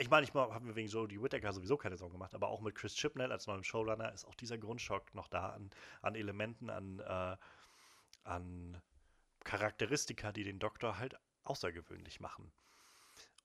ich 0.00 0.10
meine, 0.10 0.24
ich 0.24 0.32
habe 0.32 0.64
mir 0.64 0.76
wegen 0.76 0.88
Jodie 0.88 1.20
Whittaker 1.20 1.52
sowieso 1.52 1.76
keine 1.76 1.96
Sorgen 1.96 2.12
gemacht, 2.12 2.32
aber 2.34 2.48
auch 2.48 2.60
mit 2.60 2.76
Chris 2.76 2.94
Chibnall 2.94 3.32
als 3.32 3.48
neuem 3.48 3.64
Showrunner 3.64 4.12
ist 4.12 4.24
auch 4.24 4.36
dieser 4.36 4.56
Grundschock 4.56 5.12
noch 5.12 5.26
da 5.26 5.50
an, 5.50 5.70
an 6.02 6.14
Elementen, 6.14 6.70
an, 6.70 7.00
äh, 7.00 7.36
an 8.22 8.80
Charakteristika, 9.42 10.30
die 10.30 10.44
den 10.44 10.60
Doktor 10.60 10.98
halt 10.98 11.18
außergewöhnlich 11.42 12.20
machen. 12.20 12.52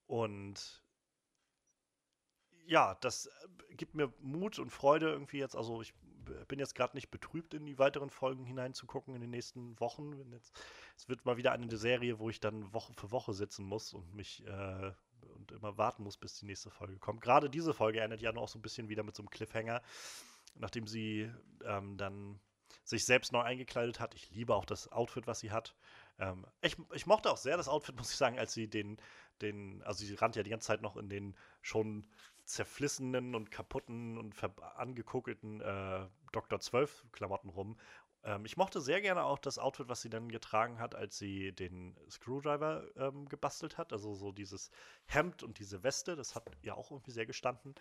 Und 0.05 0.82
ja, 2.65 2.95
das 3.01 3.27
äh, 3.27 3.75
gibt 3.75 3.95
mir 3.95 4.13
Mut 4.19 4.59
und 4.59 4.69
Freude 4.69 5.09
irgendwie 5.09 5.39
jetzt. 5.39 5.55
Also 5.55 5.81
ich 5.81 5.93
bin 6.47 6.59
jetzt 6.59 6.75
gerade 6.75 6.95
nicht 6.95 7.11
betrübt, 7.11 7.53
in 7.53 7.65
die 7.65 7.77
weiteren 7.77 8.09
Folgen 8.09 8.45
hineinzugucken 8.45 9.15
in 9.15 9.21
den 9.21 9.29
nächsten 9.29 9.79
Wochen. 9.79 10.31
Jetzt, 10.31 10.53
es 10.97 11.09
wird 11.09 11.25
mal 11.25 11.37
wieder 11.37 11.51
eine 11.51 11.75
Serie, 11.75 12.19
wo 12.19 12.29
ich 12.29 12.39
dann 12.39 12.73
Woche 12.73 12.93
für 12.93 13.11
Woche 13.11 13.33
sitzen 13.33 13.65
muss 13.65 13.93
und 13.93 14.13
mich 14.13 14.45
äh, 14.47 14.91
und 15.35 15.51
immer 15.51 15.77
warten 15.77 16.03
muss, 16.03 16.17
bis 16.17 16.35
die 16.35 16.45
nächste 16.45 16.69
Folge 16.69 16.97
kommt. 16.97 17.21
Gerade 17.21 17.49
diese 17.49 17.73
Folge 17.73 18.01
endet 18.01 18.21
ja 18.21 18.31
noch 18.31 18.47
so 18.47 18.59
ein 18.59 18.61
bisschen 18.61 18.89
wieder 18.89 19.03
mit 19.03 19.15
so 19.15 19.23
einem 19.23 19.29
Cliffhanger, 19.29 19.81
nachdem 20.55 20.87
sie 20.87 21.31
ähm, 21.65 21.97
dann 21.97 22.39
sich 22.83 23.05
selbst 23.05 23.31
neu 23.31 23.41
eingekleidet 23.41 23.99
hat. 23.99 24.15
Ich 24.15 24.31
liebe 24.31 24.55
auch 24.55 24.65
das 24.65 24.91
Outfit, 24.91 25.27
was 25.27 25.39
sie 25.39 25.51
hat. 25.51 25.75
Ähm, 26.19 26.45
ich, 26.61 26.77
ich 26.93 27.05
mochte 27.05 27.31
auch 27.31 27.37
sehr 27.37 27.57
das 27.57 27.67
Outfit, 27.67 27.95
muss 27.97 28.11
ich 28.11 28.17
sagen, 28.17 28.39
als 28.39 28.53
sie 28.53 28.67
den, 28.67 28.97
den, 29.41 29.81
also 29.83 30.05
sie 30.05 30.13
rannte 30.15 30.39
ja 30.39 30.43
die 30.43 30.49
ganze 30.49 30.67
Zeit 30.67 30.81
noch 30.81 30.97
in 30.97 31.09
den 31.09 31.35
schon 31.61 32.07
zerflissenen 32.45 33.35
und 33.35 33.51
kaputten 33.51 34.17
und 34.17 34.35
angekokelten 34.75 35.61
äh, 35.61 36.07
Dr. 36.31 36.59
12 36.59 37.05
Klamotten 37.11 37.49
rum. 37.49 37.77
Ähm, 38.23 38.45
ich 38.45 38.57
mochte 38.57 38.81
sehr 38.81 39.01
gerne 39.01 39.23
auch 39.23 39.39
das 39.39 39.59
Outfit, 39.59 39.87
was 39.89 40.01
sie 40.01 40.09
dann 40.09 40.29
getragen 40.29 40.79
hat, 40.79 40.95
als 40.95 41.17
sie 41.17 41.53
den 41.53 41.97
Screwdriver 42.09 42.85
ähm, 42.95 43.27
gebastelt 43.29 43.77
hat. 43.77 43.93
Also 43.93 44.13
so 44.13 44.31
dieses 44.31 44.71
Hemd 45.05 45.43
und 45.43 45.59
diese 45.59 45.83
Weste, 45.83 46.15
das 46.15 46.35
hat 46.35 46.49
ja 46.61 46.73
auch 46.75 46.91
irgendwie 46.91 47.11
sehr 47.11 47.25
gestanden. 47.25 47.75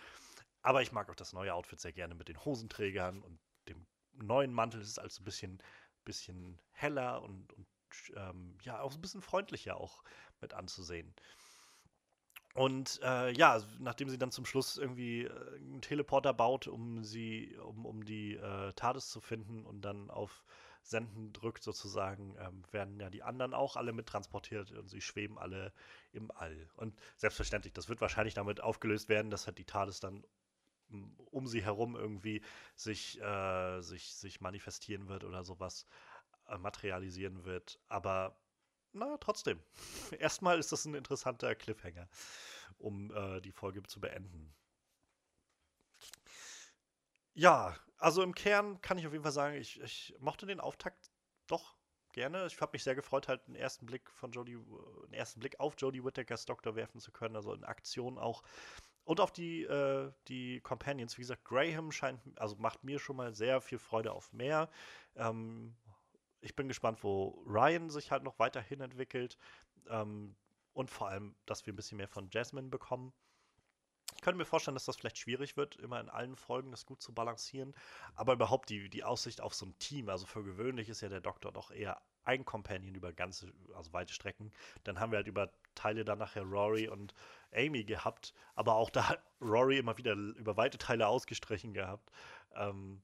Aber 0.63 0.83
ich 0.83 0.93
mag 0.93 1.11
auch 1.11 1.17
das 1.17 1.33
neue 1.33 1.55
Outfit 1.55 1.81
sehr 1.81 1.93
gerne 1.93 2.15
mit 2.15 2.29
den 2.29 2.45
Hosenträgern 2.45 3.23
und 3.23 3.39
dem 3.69 3.87
neuen 4.13 4.53
Mantel. 4.53 4.81
Es 4.81 4.89
ist 4.89 4.99
also 4.99 5.23
ein 5.23 5.25
bisschen, 5.25 5.59
bisschen 6.05 6.61
heller 6.71 7.23
und, 7.23 7.53
und 7.53 7.67
ähm, 8.17 8.57
ja, 8.63 8.81
auch 8.81 8.95
ein 8.95 9.01
bisschen 9.01 9.23
freundlicher 9.23 9.77
auch 9.77 10.03
mit 10.41 10.55
anzusehen. 10.55 11.15
Und 12.55 13.01
äh, 13.03 13.33
ja, 13.33 13.63
nachdem 13.79 14.11
sie 14.11 14.19
dann 14.19 14.31
zum 14.31 14.45
Schluss 14.45 14.77
irgendwie 14.77 15.23
äh, 15.23 15.57
einen 15.57 15.81
Teleporter 15.81 16.35
baut, 16.35 16.67
um 16.67 17.03
sie, 17.03 17.57
um, 17.57 17.87
um 17.87 18.05
die 18.05 18.37
äh, 18.37 18.73
TARDIS 18.75 19.09
zu 19.09 19.21
finden 19.21 19.65
und 19.65 19.83
dann 19.83 20.11
auf 20.11 20.45
Senden 20.83 21.33
drückt 21.33 21.63
sozusagen, 21.63 22.37
ähm, 22.39 22.65
werden 22.71 23.01
ja 23.01 23.09
die 23.09 23.23
anderen 23.23 23.55
auch 23.55 23.77
alle 23.77 23.93
mittransportiert 23.93 24.73
und 24.73 24.89
sie 24.89 25.01
schweben 25.01 25.39
alle 25.39 25.73
im 26.13 26.31
All. 26.31 26.69
Und 26.77 26.99
selbstverständlich, 27.17 27.73
das 27.73 27.89
wird 27.89 28.01
wahrscheinlich 28.01 28.35
damit 28.35 28.61
aufgelöst 28.61 29.09
werden, 29.09 29.31
dass 29.31 29.47
halt 29.47 29.59
die 29.59 29.65
TARDIS 29.65 30.01
dann 30.01 30.25
um 31.31 31.47
sie 31.47 31.63
herum 31.65 31.97
irgendwie 31.97 32.43
sich, 32.75 33.21
äh, 33.21 33.81
sich, 33.81 34.15
sich 34.15 34.41
manifestieren 34.43 35.09
wird 35.09 35.25
oder 35.25 35.43
sowas 35.45 35.87
äh, 36.49 36.59
materialisieren 36.59 37.45
wird. 37.45 37.81
Aber 37.89 38.37
na, 38.93 39.17
trotzdem. 39.19 39.61
Erstmal 40.19 40.59
ist 40.59 40.73
das 40.73 40.85
ein 40.85 40.95
interessanter 40.95 41.55
Cliffhanger, 41.55 42.09
um 42.79 43.13
äh, 43.15 43.41
die 43.41 43.53
Folge 43.53 43.83
zu 43.85 44.01
beenden. 44.01 44.55
Ja, 47.35 47.77
also 47.99 48.23
im 48.23 48.35
Kern 48.35 48.81
kann 48.83 48.99
ich 48.99 49.07
auf 49.07 49.13
jeden 49.13 49.25
Fall 49.25 49.33
sagen, 49.33 49.57
ich, 49.57 49.81
ich 49.81 50.15
mochte 50.19 50.45
den 50.47 50.61
Auftakt 50.61 51.11
doch 51.47 51.77
gerne. 52.13 52.47
Ich 52.47 52.61
habe 52.61 52.73
mich 52.73 52.85
sehr 52.85 52.95
gefreut, 52.95 53.29
halt 53.29 53.47
einen 53.47 53.57
ersten 53.57 53.87
Blick 53.87 54.11
von 54.11 54.33
Jodie, 54.33 54.57
einen 54.57 55.15
ersten 55.15 55.41
Blick 55.41 55.59
auf 55.59 55.75
Jodie 55.79 56.05
Whittakers 56.05 56.45
Doktor 56.45 56.77
werfen 56.77 57.01
zu 57.01 57.11
können, 57.11 57.37
also 57.37 57.53
in 57.55 57.65
Aktion 57.65 58.19
auch. 58.19 58.43
Und 59.05 59.19
auf 59.21 59.33
die, 59.33 59.65
äh, 59.65 60.13
die 60.29 60.61
Companions. 60.61 61.17
Wie 61.19 61.23
gesagt, 61.23 61.45
Graham 61.45 61.91
scheint, 61.91 62.21
also 62.39 62.57
macht 62.57 62.85
mir 62.85 62.99
schon 63.01 63.17
mal 63.17 63.35
sehr 63.35 63.61
viel 63.61 63.79
Freude 63.79 64.13
auf 64.13 64.33
mehr. 64.33 64.71
Ähm, 65.17 65.75
ich 66.43 66.55
bin 66.55 66.69
gespannt, 66.69 67.03
wo 67.03 67.43
Ryan 67.47 67.89
sich 67.89 68.11
halt 68.11 68.25
noch 68.25 68.39
weiterhin 68.39 68.81
entwickelt. 68.81 69.39
Ähm, 69.89 70.35
und 70.75 70.91
vor 70.91 71.09
allem, 71.09 71.35
dass 71.47 71.67
wir 71.67 71.73
ein 71.73 71.77
bisschen 71.77 71.99
mehr 71.99 72.09
von 72.09 72.29
Jasmine 72.31 72.69
bekommen. 72.69 73.13
Ich 74.15 74.23
könnte 74.23 74.39
mir 74.39 74.45
vorstellen, 74.45 74.75
dass 74.75 74.85
das 74.85 74.97
vielleicht 74.97 75.19
schwierig 75.19 75.57
wird, 75.57 75.77
immer 75.77 76.01
in 76.01 76.09
allen 76.09 76.37
Folgen 76.37 76.71
das 76.71 76.87
gut 76.87 77.03
zu 77.03 77.13
balancieren. 77.13 77.75
Aber 78.15 78.35
überhaupt 78.35 78.69
die, 78.69 78.89
die 78.89 79.05
Aussicht 79.05 79.41
auf 79.41 79.55
so 79.55 79.67
ein 79.67 79.79
Team, 79.79 80.09
also 80.09 80.27
für 80.27 80.45
gewöhnlich 80.45 80.89
ist 80.89 81.01
ja 81.01 81.09
der 81.09 81.21
Doktor 81.21 81.53
doch 81.53 81.71
eher 81.71 82.01
ein 82.25 82.45
Companion 82.45 82.95
über 82.95 83.13
ganze, 83.13 83.53
also 83.75 83.93
weite 83.93 84.13
Strecken. 84.13 84.53
Dann 84.85 85.01
haben 85.01 85.13
wir 85.13 85.17
halt 85.17 85.27
über 85.27 85.51
Teile 85.75 86.05
dann 86.05 86.19
nachher 86.19 86.43
Rory 86.43 86.89
und 86.89 87.15
Amy 87.53 87.85
gehabt, 87.85 88.33
aber 88.55 88.75
auch 88.75 88.91
da 88.91 89.09
hat 89.09 89.23
Rory 89.41 89.79
immer 89.79 89.99
wieder 89.99 90.13
über 90.13 90.57
weite 90.57 90.79
Teile 90.79 91.09
ausgestrichen 91.09 91.75
gehabt. 91.75 92.11
Ähm, 92.55 93.03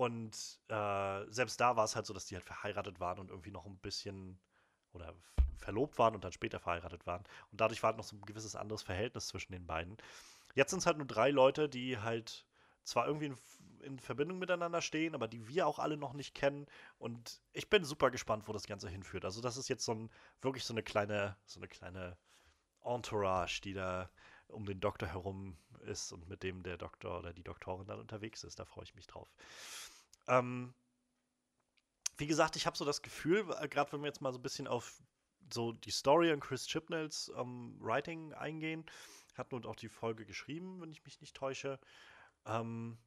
und 0.00 0.58
äh, 0.68 1.30
selbst 1.30 1.60
da 1.60 1.76
war 1.76 1.84
es 1.84 1.94
halt 1.94 2.06
so, 2.06 2.14
dass 2.14 2.24
die 2.24 2.34
halt 2.34 2.46
verheiratet 2.46 3.00
waren 3.00 3.18
und 3.18 3.28
irgendwie 3.28 3.50
noch 3.50 3.66
ein 3.66 3.76
bisschen 3.76 4.40
oder 4.94 5.14
verlobt 5.58 5.98
waren 5.98 6.14
und 6.14 6.24
dann 6.24 6.32
später 6.32 6.58
verheiratet 6.58 7.06
waren. 7.06 7.22
Und 7.52 7.60
dadurch 7.60 7.82
war 7.82 7.88
halt 7.88 7.98
noch 7.98 8.06
so 8.06 8.16
ein 8.16 8.22
gewisses 8.22 8.56
anderes 8.56 8.82
Verhältnis 8.82 9.28
zwischen 9.28 9.52
den 9.52 9.66
beiden. 9.66 9.98
Jetzt 10.54 10.70
sind 10.70 10.78
es 10.78 10.86
halt 10.86 10.96
nur 10.96 11.06
drei 11.06 11.30
Leute, 11.30 11.68
die 11.68 11.98
halt 11.98 12.46
zwar 12.82 13.06
irgendwie 13.06 13.26
in, 13.26 13.36
in, 13.82 13.98
Verbindung 13.98 14.38
miteinander 14.38 14.80
stehen, 14.80 15.14
aber 15.14 15.28
die 15.28 15.46
wir 15.48 15.66
auch 15.66 15.78
alle 15.78 15.98
noch 15.98 16.14
nicht 16.14 16.34
kennen. 16.34 16.64
Und 16.98 17.42
ich 17.52 17.68
bin 17.68 17.84
super 17.84 18.10
gespannt, 18.10 18.48
wo 18.48 18.54
das 18.54 18.66
Ganze 18.66 18.88
hinführt. 18.88 19.26
Also, 19.26 19.42
das 19.42 19.58
ist 19.58 19.68
jetzt 19.68 19.84
so 19.84 19.92
ein, 19.92 20.10
wirklich 20.40 20.64
so 20.64 20.72
eine 20.72 20.82
kleine, 20.82 21.36
so 21.44 21.60
eine 21.60 21.68
kleine 21.68 22.16
Entourage, 22.82 23.60
die 23.60 23.74
da 23.74 24.08
um 24.52 24.66
den 24.66 24.80
Doktor 24.80 25.06
herum 25.08 25.56
ist 25.86 26.12
und 26.12 26.28
mit 26.28 26.42
dem 26.42 26.62
der 26.62 26.76
Doktor 26.76 27.18
oder 27.18 27.32
die 27.32 27.42
Doktorin 27.42 27.86
dann 27.86 28.00
unterwegs 28.00 28.44
ist. 28.44 28.58
Da 28.58 28.64
freue 28.64 28.84
ich 28.84 28.94
mich 28.94 29.06
drauf. 29.06 29.28
Ähm, 30.28 30.74
wie 32.16 32.26
gesagt, 32.26 32.56
ich 32.56 32.66
habe 32.66 32.76
so 32.76 32.84
das 32.84 33.02
Gefühl, 33.02 33.46
äh, 33.58 33.68
gerade 33.68 33.92
wenn 33.92 34.00
wir 34.00 34.08
jetzt 34.08 34.20
mal 34.20 34.32
so 34.32 34.38
ein 34.38 34.42
bisschen 34.42 34.68
auf 34.68 35.02
so 35.52 35.72
die 35.72 35.90
Story 35.90 36.32
und 36.32 36.40
Chris 36.40 36.66
Chibnalls 36.66 37.32
ähm, 37.36 37.76
Writing 37.80 38.32
eingehen, 38.34 38.84
hat 39.34 39.52
nun 39.52 39.64
auch 39.64 39.76
die 39.76 39.88
Folge 39.88 40.26
geschrieben, 40.26 40.80
wenn 40.80 40.92
ich 40.92 41.04
mich 41.04 41.20
nicht 41.20 41.34
täusche. 41.34 41.80
Ähm, 42.44 42.98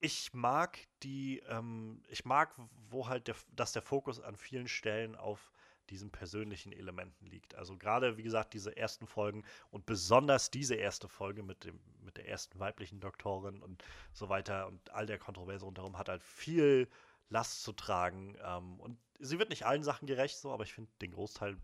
ich 0.00 0.32
mag 0.34 0.78
die, 1.02 1.38
ähm, 1.48 2.02
ich 2.08 2.24
mag, 2.24 2.54
wo 2.90 3.06
halt 3.08 3.28
der, 3.28 3.36
dass 3.52 3.72
der 3.72 3.82
Fokus 3.82 4.20
an 4.20 4.36
vielen 4.36 4.66
Stellen 4.66 5.14
auf 5.14 5.52
diesen 5.90 6.10
persönlichen 6.10 6.72
Elementen 6.72 7.26
liegt. 7.26 7.54
Also 7.54 7.76
gerade, 7.76 8.16
wie 8.16 8.22
gesagt, 8.22 8.54
diese 8.54 8.76
ersten 8.76 9.06
Folgen 9.06 9.44
und 9.70 9.86
besonders 9.86 10.50
diese 10.50 10.74
erste 10.74 11.08
Folge 11.08 11.42
mit, 11.42 11.64
dem, 11.64 11.80
mit 12.00 12.16
der 12.16 12.28
ersten 12.28 12.58
weiblichen 12.58 13.00
Doktorin 13.00 13.62
und 13.62 13.84
so 14.12 14.28
weiter 14.28 14.66
und 14.66 14.90
all 14.90 15.06
der 15.06 15.18
Kontroverse 15.18 15.64
rundherum 15.64 15.98
hat 15.98 16.08
halt 16.08 16.22
viel 16.22 16.88
Last 17.28 17.62
zu 17.62 17.72
tragen. 17.72 18.36
Ähm, 18.44 18.78
und 18.80 18.98
sie 19.18 19.38
wird 19.38 19.50
nicht 19.50 19.64
allen 19.64 19.82
Sachen 19.82 20.06
gerecht, 20.06 20.38
so, 20.38 20.52
aber 20.52 20.64
ich 20.64 20.72
finde, 20.72 20.90
den 21.00 21.12
Großteil 21.12 21.56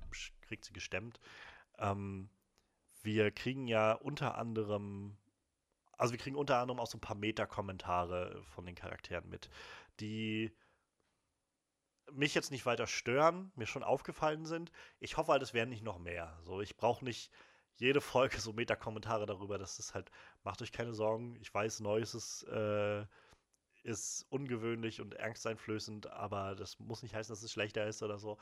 kriegt 0.42 0.64
sie 0.64 0.72
gestemmt. 0.72 1.20
Ähm, 1.78 2.28
wir 3.02 3.30
kriegen 3.30 3.68
ja 3.68 3.92
unter 3.92 4.36
anderem, 4.36 5.16
also 5.92 6.12
wir 6.12 6.18
kriegen 6.18 6.36
unter 6.36 6.58
anderem 6.58 6.80
auch 6.80 6.86
so 6.86 6.98
ein 6.98 7.02
paar 7.02 7.16
Meta-Kommentare 7.16 8.42
von 8.42 8.66
den 8.66 8.74
Charakteren 8.74 9.28
mit, 9.28 9.50
die 10.00 10.52
mich 12.12 12.34
jetzt 12.34 12.50
nicht 12.50 12.66
weiter 12.66 12.86
stören, 12.86 13.52
mir 13.54 13.66
schon 13.66 13.82
aufgefallen 13.82 14.46
sind. 14.46 14.72
Ich 15.00 15.16
hoffe 15.16 15.32
halt, 15.32 15.42
es 15.42 15.54
werden 15.54 15.70
nicht 15.70 15.84
noch 15.84 15.98
mehr. 15.98 16.38
So, 16.42 16.60
ich 16.60 16.76
brauche 16.76 17.04
nicht 17.04 17.30
jede 17.76 18.00
Folge 18.00 18.40
so 18.40 18.52
Meta-Kommentare 18.52 19.26
darüber. 19.26 19.58
Das 19.58 19.78
ist 19.78 19.94
halt, 19.94 20.10
macht 20.42 20.62
euch 20.62 20.72
keine 20.72 20.94
Sorgen. 20.94 21.36
Ich 21.40 21.52
weiß, 21.52 21.80
Neues 21.80 22.14
ist, 22.14 22.42
äh, 22.44 23.04
ist 23.84 24.26
ungewöhnlich 24.30 25.00
und 25.00 25.18
angsteinflößend, 25.18 26.08
aber 26.08 26.54
das 26.56 26.78
muss 26.78 27.02
nicht 27.02 27.14
heißen, 27.14 27.32
dass 27.32 27.42
es 27.42 27.52
schlechter 27.52 27.86
ist 27.86 28.02
oder 28.02 28.18
so. 28.18 28.38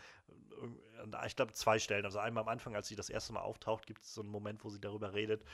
Ich 1.26 1.36
glaube, 1.36 1.52
zwei 1.52 1.78
Stellen. 1.78 2.04
Also 2.04 2.18
einmal 2.18 2.42
am 2.42 2.48
Anfang, 2.48 2.74
als 2.74 2.88
sie 2.88 2.96
das 2.96 3.10
erste 3.10 3.32
Mal 3.32 3.40
auftaucht, 3.40 3.86
gibt 3.86 4.02
es 4.02 4.14
so 4.14 4.22
einen 4.22 4.30
Moment, 4.30 4.64
wo 4.64 4.70
sie 4.70 4.80
darüber 4.80 5.12
redet. 5.12 5.44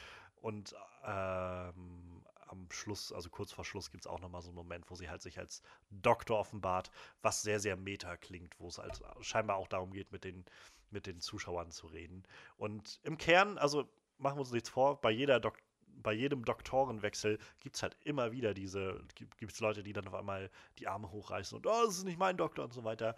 Und 0.40 0.74
ähm, 1.04 2.24
am 2.52 2.70
Schluss, 2.70 3.12
also 3.12 3.30
kurz 3.30 3.50
vor 3.50 3.64
Schluss, 3.64 3.90
gibt 3.90 4.04
es 4.04 4.06
auch 4.06 4.20
nochmal 4.20 4.42
so 4.42 4.50
einen 4.50 4.56
Moment, 4.56 4.88
wo 4.90 4.94
sie 4.94 5.10
halt 5.10 5.22
sich 5.22 5.38
als 5.38 5.62
Doktor 5.90 6.38
offenbart, 6.38 6.90
was 7.22 7.42
sehr, 7.42 7.58
sehr 7.58 7.76
meta 7.76 8.16
klingt, 8.16 8.58
wo 8.60 8.68
es 8.68 8.78
halt 8.78 9.02
scheinbar 9.20 9.56
auch 9.56 9.68
darum 9.68 9.92
geht, 9.92 10.12
mit 10.12 10.22
den, 10.24 10.44
mit 10.90 11.06
den 11.06 11.20
Zuschauern 11.20 11.70
zu 11.70 11.86
reden. 11.86 12.24
Und 12.56 13.00
im 13.02 13.18
Kern, 13.18 13.58
also 13.58 13.88
machen 14.18 14.36
wir 14.36 14.42
uns 14.42 14.52
nichts 14.52 14.68
vor, 14.68 15.00
bei 15.00 15.10
jeder 15.10 15.40
Dok 15.40 15.58
bei 16.02 16.12
jedem 16.12 16.44
Doktorenwechsel 16.44 17.38
gibt 17.60 17.76
es 17.76 17.82
halt 17.82 17.96
immer 18.00 18.32
wieder 18.32 18.54
diese, 18.54 19.04
gibt 19.14 19.52
es 19.52 19.60
Leute, 19.60 19.82
die 19.82 19.92
dann 19.92 20.08
auf 20.08 20.14
einmal 20.14 20.50
die 20.78 20.88
Arme 20.88 21.10
hochreißen 21.10 21.56
und, 21.56 21.66
oh, 21.66 21.82
das 21.84 21.98
ist 21.98 22.04
nicht 22.04 22.18
mein 22.18 22.36
Doktor 22.36 22.64
und 22.64 22.72
so 22.72 22.82
weiter. 22.82 23.14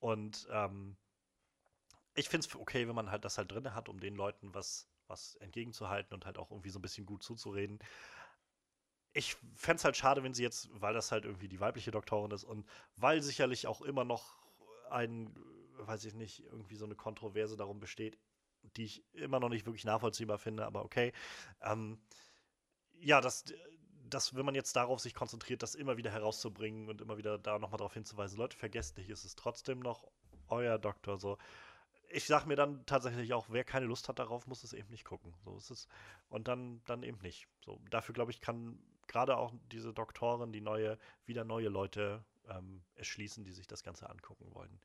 Und 0.00 0.48
ähm, 0.50 0.96
ich 2.14 2.28
finde 2.28 2.46
es 2.46 2.56
okay, 2.56 2.88
wenn 2.88 2.94
man 2.94 3.10
halt 3.10 3.24
das 3.24 3.38
halt 3.38 3.52
drin 3.52 3.74
hat, 3.74 3.88
um 3.88 4.00
den 4.00 4.16
Leuten 4.16 4.54
was, 4.54 4.88
was 5.06 5.36
entgegenzuhalten 5.36 6.14
und 6.14 6.26
halt 6.26 6.38
auch 6.38 6.50
irgendwie 6.50 6.70
so 6.70 6.78
ein 6.78 6.82
bisschen 6.82 7.06
gut 7.06 7.22
zuzureden 7.22 7.78
ich 9.14 9.36
fände 9.54 9.78
es 9.78 9.84
halt 9.84 9.96
schade, 9.96 10.22
wenn 10.24 10.34
sie 10.34 10.42
jetzt, 10.42 10.68
weil 10.72 10.92
das 10.92 11.12
halt 11.12 11.24
irgendwie 11.24 11.48
die 11.48 11.60
weibliche 11.60 11.92
Doktorin 11.92 12.32
ist 12.32 12.44
und 12.44 12.66
weil 12.96 13.22
sicherlich 13.22 13.68
auch 13.68 13.80
immer 13.80 14.04
noch 14.04 14.36
ein, 14.90 15.32
weiß 15.78 16.04
ich 16.04 16.14
nicht, 16.14 16.40
irgendwie 16.46 16.74
so 16.74 16.84
eine 16.84 16.96
Kontroverse 16.96 17.56
darum 17.56 17.78
besteht, 17.78 18.18
die 18.76 18.84
ich 18.84 19.04
immer 19.14 19.38
noch 19.38 19.50
nicht 19.50 19.66
wirklich 19.66 19.84
nachvollziehbar 19.84 20.38
finde, 20.38 20.66
aber 20.66 20.84
okay. 20.84 21.12
Ähm, 21.62 22.00
ja, 22.98 23.20
das, 23.20 23.44
das, 24.10 24.34
wenn 24.34 24.44
man 24.44 24.56
jetzt 24.56 24.74
darauf 24.74 24.98
sich 25.00 25.14
konzentriert, 25.14 25.62
das 25.62 25.76
immer 25.76 25.96
wieder 25.96 26.10
herauszubringen 26.10 26.88
und 26.88 27.00
immer 27.00 27.16
wieder 27.16 27.38
da 27.38 27.60
nochmal 27.60 27.78
darauf 27.78 27.94
hinzuweisen, 27.94 28.38
Leute, 28.38 28.56
vergesst 28.56 28.96
nicht, 28.96 29.10
es 29.10 29.24
ist 29.24 29.38
trotzdem 29.38 29.78
noch 29.78 30.10
euer 30.48 30.78
Doktor, 30.78 31.18
so. 31.18 31.38
Ich 32.10 32.26
sag 32.26 32.46
mir 32.46 32.56
dann 32.56 32.84
tatsächlich 32.86 33.32
auch, 33.32 33.46
wer 33.48 33.64
keine 33.64 33.86
Lust 33.86 34.08
hat 34.08 34.18
darauf, 34.18 34.46
muss 34.46 34.62
es 34.62 34.72
eben 34.72 34.88
nicht 34.90 35.04
gucken. 35.04 35.34
So 35.44 35.56
ist 35.56 35.70
es. 35.70 35.88
Und 36.28 36.46
dann, 36.46 36.80
dann 36.84 37.02
eben 37.02 37.18
nicht. 37.22 37.48
So, 37.64 37.80
dafür, 37.90 38.12
glaube 38.12 38.30
ich, 38.30 38.40
kann 38.40 38.78
gerade 39.06 39.36
auch 39.36 39.52
diese 39.72 39.92
Doktoren, 39.92 40.52
die 40.52 40.60
neue, 40.60 40.98
wieder 41.26 41.44
neue 41.44 41.68
Leute 41.68 42.24
ähm, 42.48 42.82
erschließen, 42.94 43.44
die 43.44 43.52
sich 43.52 43.66
das 43.66 43.82
Ganze 43.82 44.08
angucken 44.08 44.52
wollen. 44.54 44.80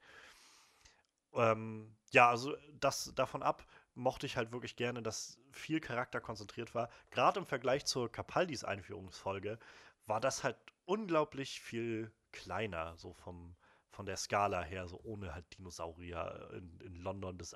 Ähm, 1.33 1.95
ja, 2.11 2.29
also 2.29 2.55
das 2.79 3.13
davon 3.15 3.43
ab 3.43 3.65
mochte 3.99 4.25
ich 4.25 4.37
halt 4.37 4.51
wirklich 4.51 4.75
gerne, 4.75 5.03
dass 5.03 5.37
viel 5.51 5.79
Charakter 5.79 6.21
konzentriert 6.21 6.73
war. 6.73 6.89
Gerade 7.11 7.39
im 7.39 7.45
Vergleich 7.45 7.85
zur 7.85 8.11
Capaldis 8.11 8.63
Einführungsfolge 8.63 9.59
war 10.05 10.21
das 10.21 10.43
halt 10.43 10.57
unglaublich 10.85 11.59
viel 11.61 12.11
kleiner, 12.31 12.97
so 12.97 13.13
vom, 13.13 13.55
von 13.89 14.05
der 14.05 14.17
Skala 14.17 14.63
her, 14.63 14.87
so 14.87 14.99
ohne 15.03 15.33
halt 15.33 15.45
Dinosaurier 15.57 16.49
in, 16.53 16.79
in 16.79 16.95
London 16.95 17.37
des 17.37 17.55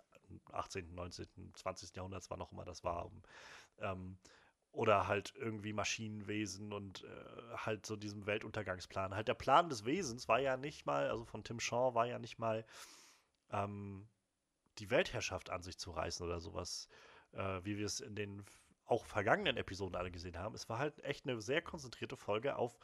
18., 0.51 0.93
19., 0.93 1.53
20. 1.55 1.95
Jahrhunderts, 1.95 2.29
wann 2.29 2.41
auch 2.41 2.51
immer 2.51 2.65
das 2.65 2.83
war. 2.83 3.09
Ähm, 3.79 4.17
oder 4.73 5.07
halt 5.07 5.33
irgendwie 5.37 5.71
Maschinenwesen 5.71 6.73
und 6.73 7.03
äh, 7.03 7.57
halt 7.57 7.85
so 7.85 7.95
diesem 7.95 8.25
Weltuntergangsplan. 8.25 9.15
Halt 9.15 9.27
der 9.27 9.35
Plan 9.35 9.69
des 9.69 9.85
Wesens 9.85 10.27
war 10.27 10.39
ja 10.39 10.57
nicht 10.57 10.85
mal, 10.85 11.09
also 11.09 11.25
von 11.25 11.43
Tim 11.43 11.59
Shaw 11.59 11.93
war 11.93 12.07
ja 12.07 12.17
nicht 12.19 12.39
mal 12.39 12.65
ähm, 13.51 14.07
die 14.79 14.89
Weltherrschaft 14.89 15.51
an 15.51 15.61
sich 15.61 15.77
zu 15.77 15.91
reißen 15.91 16.25
oder 16.25 16.39
sowas, 16.39 16.89
äh, 17.33 17.59
wie 17.63 17.77
wir 17.77 17.85
es 17.85 17.99
in 17.99 18.15
den 18.15 18.43
auch 18.85 19.05
vergangenen 19.05 19.57
Episoden 19.57 19.95
alle 19.95 20.11
gesehen 20.11 20.37
haben. 20.39 20.55
Es 20.55 20.67
war 20.69 20.79
halt 20.79 21.03
echt 21.03 21.25
eine 21.25 21.39
sehr 21.39 21.61
konzentrierte 21.61 22.17
Folge 22.17 22.55
auf 22.55 22.77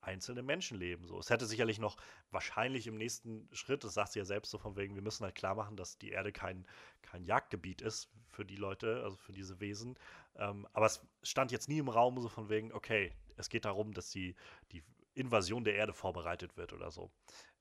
einzelne 0.00 0.42
Menschenleben. 0.42 1.06
So. 1.06 1.18
Es 1.18 1.30
hätte 1.30 1.46
sicherlich 1.46 1.78
noch 1.78 1.96
wahrscheinlich 2.30 2.86
im 2.86 2.96
nächsten 2.96 3.48
Schritt, 3.52 3.84
das 3.84 3.94
sagt 3.94 4.12
sie 4.12 4.18
ja 4.18 4.24
selbst 4.24 4.50
so 4.50 4.58
von 4.58 4.76
wegen, 4.76 4.94
wir 4.94 5.02
müssen 5.02 5.24
halt 5.24 5.34
klar 5.34 5.54
machen, 5.54 5.76
dass 5.76 5.98
die 5.98 6.10
Erde 6.10 6.32
kein, 6.32 6.66
kein 7.02 7.24
Jagdgebiet 7.24 7.80
ist 7.80 8.10
für 8.28 8.44
die 8.44 8.56
Leute, 8.56 9.02
also 9.02 9.16
für 9.16 9.32
diese 9.32 9.60
Wesen. 9.60 9.98
Ähm, 10.36 10.66
aber 10.72 10.86
es 10.86 11.06
stand 11.22 11.52
jetzt 11.52 11.68
nie 11.68 11.78
im 11.78 11.88
Raum 11.88 12.20
so 12.20 12.28
von 12.28 12.48
wegen, 12.48 12.72
okay, 12.72 13.12
es 13.36 13.48
geht 13.48 13.64
darum, 13.64 13.92
dass 13.92 14.10
die, 14.10 14.34
die 14.72 14.82
Invasion 15.14 15.64
der 15.64 15.74
Erde 15.74 15.92
vorbereitet 15.92 16.56
wird 16.56 16.72
oder 16.72 16.90
so. 16.90 17.10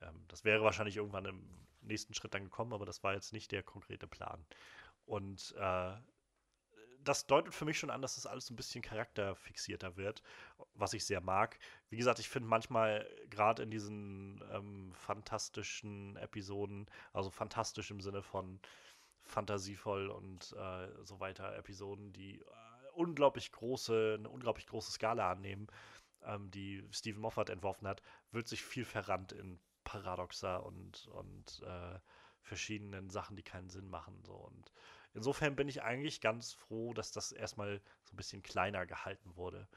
Ähm, 0.01 0.25
das 0.27 0.43
wäre 0.43 0.63
wahrscheinlich 0.63 0.97
irgendwann 0.97 1.25
im 1.25 1.67
nächsten 1.81 2.13
Schritt 2.13 2.33
dann 2.33 2.43
gekommen, 2.43 2.73
aber 2.73 2.85
das 2.85 3.03
war 3.03 3.13
jetzt 3.13 3.33
nicht 3.33 3.51
der 3.51 3.63
konkrete 3.63 4.07
Plan. 4.07 4.45
Und 5.05 5.55
äh, 5.57 5.93
das 7.07 7.27
deutet 7.27 7.53
für 7.53 7.65
mich 7.65 7.79
schon 7.79 7.89
an, 7.89 8.01
dass 8.01 8.15
das 8.15 8.25
alles 8.25 8.49
ein 8.49 8.55
bisschen 8.55 8.81
charakterfixierter 8.81 9.97
wird, 9.97 10.21
was 10.73 10.93
ich 10.93 11.05
sehr 11.05 11.21
mag. 11.21 11.57
Wie 11.89 11.97
gesagt, 11.97 12.19
ich 12.19 12.29
finde 12.29 12.49
manchmal 12.49 13.07
gerade 13.29 13.63
in 13.63 13.71
diesen 13.71 14.43
ähm, 14.51 14.93
fantastischen 14.93 16.15
Episoden, 16.17 16.87
also 17.13 17.29
fantastisch 17.29 17.91
im 17.91 18.01
Sinne 18.01 18.21
von 18.21 18.59
fantasievoll 19.23 20.09
und 20.09 20.53
äh, 20.57 21.03
so 21.03 21.19
weiter 21.19 21.55
Episoden, 21.57 22.13
die 22.13 22.39
äh, 22.39 22.43
unglaublich 22.93 23.51
große, 23.51 24.15
eine 24.19 24.29
unglaublich 24.29 24.67
große 24.67 24.91
Skala 24.91 25.31
annehmen, 25.31 25.67
ähm, 26.23 26.49
die 26.51 26.83
Stephen 26.91 27.21
Moffat 27.21 27.49
entworfen 27.49 27.87
hat, 27.87 28.01
wird 28.31 28.47
sich 28.47 28.63
viel 28.63 28.85
verrannt 28.85 29.31
in 29.31 29.59
Paradoxa 29.83 30.57
und, 30.57 31.07
und 31.07 31.61
äh, 31.65 31.99
verschiedenen 32.41 33.09
Sachen, 33.09 33.35
die 33.35 33.43
keinen 33.43 33.69
Sinn 33.69 33.89
machen. 33.89 34.23
So. 34.25 34.33
Und 34.33 34.71
insofern 35.17 35.55
bin 35.55 35.67
ich 35.67 35.83
eigentlich 35.83 36.21
ganz 36.21 36.53
froh, 36.53 36.93
dass 36.93 37.11
das 37.11 37.31
erstmal 37.31 37.81
so 38.03 38.13
ein 38.13 38.17
bisschen 38.17 38.43
kleiner 38.43 38.85
gehalten 38.85 39.35
wurde. 39.35 39.67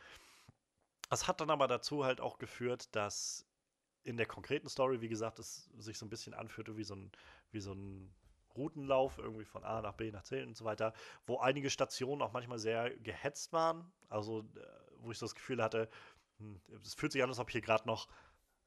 Das 1.08 1.26
hat 1.26 1.40
dann 1.40 1.50
aber 1.50 1.66
dazu 1.66 2.04
halt 2.04 2.20
auch 2.20 2.38
geführt, 2.38 2.94
dass 2.94 3.46
in 4.04 4.16
der 4.16 4.26
konkreten 4.26 4.68
Story, 4.68 5.00
wie 5.00 5.08
gesagt, 5.08 5.38
es 5.38 5.70
sich 5.78 5.98
so 5.98 6.06
ein 6.06 6.10
bisschen 6.10 6.34
anführte 6.34 6.76
wie 6.76 6.84
so 6.84 6.94
ein, 6.94 7.10
wie 7.50 7.60
so 7.60 7.72
ein 7.72 8.14
Routenlauf, 8.56 9.18
irgendwie 9.18 9.44
von 9.44 9.64
A 9.64 9.80
nach 9.82 9.94
B 9.94 10.10
nach 10.10 10.22
C 10.22 10.42
und 10.42 10.56
so 10.56 10.64
weiter, 10.64 10.92
wo 11.26 11.38
einige 11.38 11.70
Stationen 11.70 12.22
auch 12.22 12.32
manchmal 12.32 12.58
sehr 12.58 12.90
gehetzt 12.98 13.52
waren. 13.52 13.92
Also, 14.08 14.40
äh, 14.40 14.66
wo 14.98 15.10
ich 15.10 15.18
so 15.18 15.26
das 15.26 15.34
Gefühl 15.34 15.62
hatte, 15.62 15.88
hm, 16.38 16.60
es 16.84 16.94
fühlt 16.94 17.12
sich 17.12 17.22
an, 17.22 17.28
als 17.28 17.38
ob 17.38 17.50
hier 17.50 17.60
gerade 17.60 17.86
noch 17.86 18.08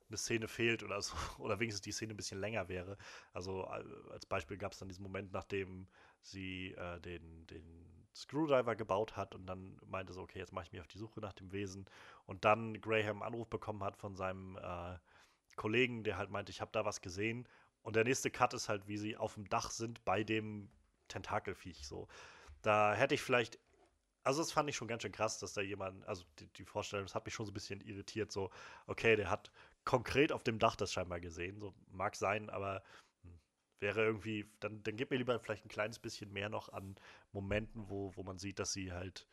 eine 0.10 0.18
Szene 0.18 0.48
fehlt 0.48 0.84
oder 0.84 1.02
so, 1.02 1.14
oder 1.40 1.60
wenigstens 1.60 1.82
die 1.82 1.92
Szene 1.92 2.14
ein 2.14 2.18
bisschen 2.18 2.40
länger 2.40 2.70
wäre. 2.70 2.98
Also 3.34 3.64
als 3.64 4.26
Beispiel 4.26 4.58
gab 4.58 4.74
es 4.74 4.80
dann 4.80 4.90
diesen 4.90 5.04
Moment, 5.04 5.32
nachdem 5.34 5.88
sie 6.24 6.74
äh, 6.74 7.00
den, 7.02 7.46
den 7.48 8.08
Screwdriver 8.16 8.76
gebaut 8.76 9.16
hat 9.16 9.36
und 9.36 9.46
dann 9.46 9.80
meinte 9.86 10.14
so, 10.14 10.22
okay, 10.22 10.40
jetzt 10.40 10.54
mache 10.54 10.66
ich 10.66 10.72
mich 10.72 10.82
auf 10.82 10.88
die 10.88 10.98
Suche 10.98 11.20
nach 11.20 11.34
dem 11.34 11.52
Wesen 11.52 11.86
und 12.26 12.46
dann 12.46 12.80
Graham 12.82 13.22
einen 13.22 13.34
Anruf 13.34 13.48
bekommen 13.48 13.84
hat 13.84 13.98
von 13.98 14.16
seinem 14.16 14.58
äh, 14.58 14.98
Kollegen, 15.56 16.04
der 16.04 16.18
halt 16.18 16.30
meinte, 16.30 16.52
ich 16.52 16.62
habe 16.62 16.72
da 16.72 16.86
was 16.86 17.02
gesehen 17.02 17.48
und 17.82 17.96
der 17.96 18.04
nächste 18.04 18.32
Cut 18.32 18.54
ist 18.54 18.70
halt, 18.70 18.88
wie 18.88 18.98
sie 18.98 19.18
auf 19.18 19.36
dem 19.36 19.48
Dach 19.50 19.72
sind 19.72 20.04
bei 20.06 20.24
dem 20.24 20.70
Tentakelviech 21.08 21.88
so. 21.88 22.08
Da 22.62 22.94
hätte 22.94 23.16
ich 23.16 23.22
vielleicht 23.22 23.60
also 24.24 24.42
das 24.42 24.52
fand 24.52 24.70
ich 24.70 24.76
schon 24.76 24.88
ganz 24.88 25.02
schön 25.02 25.12
krass, 25.12 25.38
dass 25.40 25.54
da 25.54 25.62
jemand, 25.62 26.06
also 26.08 26.24
die, 26.40 26.48
die, 26.48 26.66
Vorstellung, 26.66 27.06
das 27.06 27.16
hat 27.16 27.26
mich 27.26 27.34
schon 27.34 27.46
so 27.46 27.52
ein 27.52 27.54
bisschen 27.54 27.82
irritiert, 27.82 28.32
so, 28.32 28.52
okay, 28.88 29.16
der 29.16 29.30
hat 29.30 29.52
konkret 29.86 30.32
auf 30.32 30.44
dem 30.44 30.60
Dach 30.60 30.76
das 30.76 30.94
scheinbar 30.94 31.20
gesehen. 31.20 31.60
So 31.60 31.74
mag 31.92 32.16
sein, 32.16 32.50
aber 32.50 32.82
wäre 33.84 34.04
irgendwie, 34.04 34.50
dann, 34.60 34.82
dann 34.82 34.96
gib 34.96 35.12
mir 35.12 35.18
lieber 35.18 35.40
vielleicht 35.40 35.66
ein 35.66 35.70
kleines 35.70 36.00
bisschen 36.00 36.34
mehr 36.34 36.50
noch 36.50 36.70
an 36.70 36.96
Momenten, 37.32 37.90
wo, 37.90 38.12
wo 38.16 38.24
man 38.24 38.40
sieht, 38.40 38.58
dass 38.58 38.74
sie 38.74 38.92
halt 38.92 39.28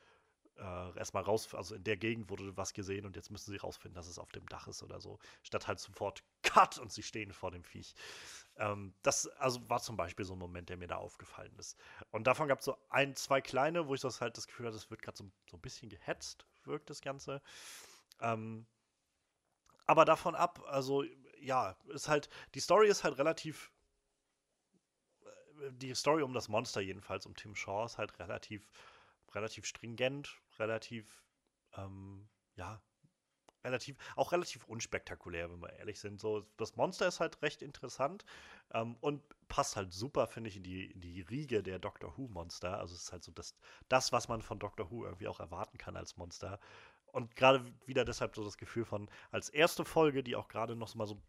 äh, 0.59 0.99
erstmal 0.99 1.23
raus, 1.23 1.55
also 1.55 1.75
in 1.75 1.85
der 1.85 1.97
Gegend 1.97 2.29
wurde 2.29 2.55
was 2.57 2.75
gesehen 2.75 3.07
und 3.07 3.17
jetzt 3.17 3.31
müssen 3.31 3.51
sie 3.51 3.57
rausfinden, 3.57 3.95
dass 3.95 4.09
es 4.09 4.19
auf 4.19 4.31
dem 4.33 4.47
Dach 4.47 4.69
ist 4.69 4.83
oder 4.83 5.01
so. 5.01 5.19
Statt 5.43 5.67
halt 5.67 5.79
sofort 5.79 6.23
Cut 6.43 6.79
und 6.79 6.93
sie 6.93 7.03
stehen 7.03 7.33
vor 7.33 7.51
dem 7.51 7.65
Viech. 7.65 7.95
Ähm, 8.57 8.93
das 9.03 9.27
also 9.39 9.67
war 9.71 9.81
zum 9.81 9.97
Beispiel 9.97 10.27
so 10.27 10.35
ein 10.35 10.39
Moment, 10.39 10.69
der 10.69 10.77
mir 10.77 10.89
da 10.89 10.97
aufgefallen 10.97 11.55
ist. 11.59 11.79
Und 12.11 12.27
davon 12.27 12.49
gab 12.49 12.59
es 12.59 12.67
so 12.67 12.77
ein, 12.91 13.17
zwei 13.17 13.41
kleine, 13.41 13.89
wo 13.89 13.95
ich 13.95 14.03
das 14.03 14.21
halt 14.21 14.37
das 14.37 14.47
Gefühl 14.47 14.67
hatte, 14.67 14.77
es 14.77 14.91
wird 14.91 15.01
gerade 15.01 15.17
so, 15.17 15.31
so 15.51 15.57
ein 15.57 15.63
bisschen 15.63 15.89
gehetzt, 15.89 16.47
wirkt 16.65 16.91
das 16.91 17.01
Ganze. 17.01 17.41
Ähm, 18.21 18.67
aber 19.87 20.05
davon 20.05 20.35
ab, 20.35 20.63
also 20.69 21.05
ja, 21.41 21.77
ist 21.89 22.09
halt, 22.09 22.29
die 22.55 22.61
Story 22.61 22.89
ist 22.89 23.03
halt 23.03 23.19
relativ, 23.19 23.73
die 25.73 25.95
Story 25.95 26.23
um 26.23 26.33
das 26.33 26.49
Monster 26.49 26.81
jedenfalls, 26.81 27.27
um 27.27 27.35
Tim 27.35 27.55
Shaw, 27.55 27.85
ist 27.85 27.99
halt 27.99 28.19
relativ, 28.19 28.71
relativ 29.35 29.67
stringent, 29.67 30.41
relativ, 30.59 31.25
ähm, 31.77 32.29
ja, 32.57 32.81
relativ, 33.65 33.97
auch 34.17 34.33
relativ 34.33 34.65
unspektakulär, 34.65 35.51
wenn 35.51 35.61
wir 35.61 35.73
ehrlich 35.75 36.01
sind. 36.01 36.21
So, 36.21 36.47
das 36.57 36.77
Monster 36.77 37.07
ist 37.07 37.21
halt 37.21 37.43
recht 37.43 37.63
interessant 37.63 38.25
ähm, 38.73 38.97
und 39.01 39.23
passt 39.49 39.77
halt 39.77 39.93
super, 39.93 40.27
finde 40.27 40.49
ich, 40.49 40.57
in 40.57 40.63
die, 40.63 40.91
in 40.91 41.01
die 41.01 41.21
Riege 41.23 41.63
der 41.63 41.79
Doctor 41.79 42.17
Who-Monster. 42.17 42.79
Also 42.79 42.95
es 42.95 43.05
ist 43.05 43.13
halt 43.13 43.25
so 43.25 43.33
das, 43.33 43.55
das, 43.89 44.13
was 44.13 44.29
man 44.29 44.43
von 44.43 44.59
Doctor 44.59 44.91
Who 44.91 45.05
irgendwie 45.05 45.29
auch 45.29 45.41
erwarten 45.41 45.77
kann 45.77 45.97
als 45.97 46.17
Monster 46.17 46.59
und 47.13 47.37
gerade 47.37 47.65
wieder 47.87 48.05
deshalb 48.05 48.35
so 48.37 48.45
das 48.45 48.57
Gefühl 48.57 48.85
von, 48.85 49.09
als 49.31 49.49
erste 49.49 49.85
Folge, 49.85 50.23
die 50.23 50.37
auch 50.37 50.49
gerade 50.49 50.77
noch 50.77 50.95
mal 50.95 51.07
so 51.07 51.21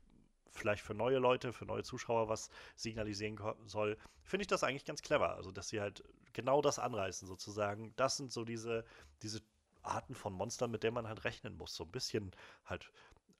vielleicht 0.52 0.84
für 0.84 0.94
neue 0.94 1.18
Leute, 1.18 1.54
für 1.54 1.66
neue 1.66 1.84
Zuschauer 1.84 2.30
was 2.30 2.50
signalisieren 2.76 3.40
soll, 3.66 3.98
finde 4.24 4.44
ich 4.44 4.48
das 4.48 4.64
eigentlich 4.64 4.86
ganz 4.86 5.02
clever. 5.02 5.36
Also, 5.36 5.52
dass 5.52 5.70
sie 5.70 5.82
halt 5.82 6.04
genau 6.34 6.62
das 6.62 6.80
anreißen, 6.80 7.28
sozusagen. 7.28 7.94
Das 7.96 8.18
sind 8.18 8.32
so 8.32 8.46
diese, 8.46 8.86
diese 9.22 9.42
Arten 9.82 10.16
von 10.16 10.34
Monstern, 10.34 10.72
mit 10.72 10.84
denen 10.84 10.94
man 10.96 11.08
halt 11.08 11.24
rechnen 11.24 11.58
muss. 11.58 11.76
So 11.76 11.84
ein 11.86 11.92
bisschen 11.92 12.32
halt 12.66 12.92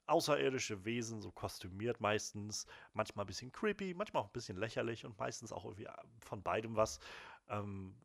außerirdische 0.08 0.84
Wesen, 0.84 1.22
so 1.22 1.32
kostümiert 1.32 2.02
meistens, 2.02 2.66
manchmal 2.94 3.26
ein 3.26 3.28
bisschen 3.28 3.52
creepy, 3.52 3.94
manchmal 3.94 4.24
auch 4.24 4.28
ein 4.28 4.34
bisschen 4.34 4.58
lächerlich 4.58 5.06
und 5.06 5.18
meistens 5.18 5.52
auch 5.52 5.64
irgendwie 5.66 5.88
von 6.20 6.42
beidem 6.44 6.76
was. 6.76 7.00
Ähm, 7.50 7.96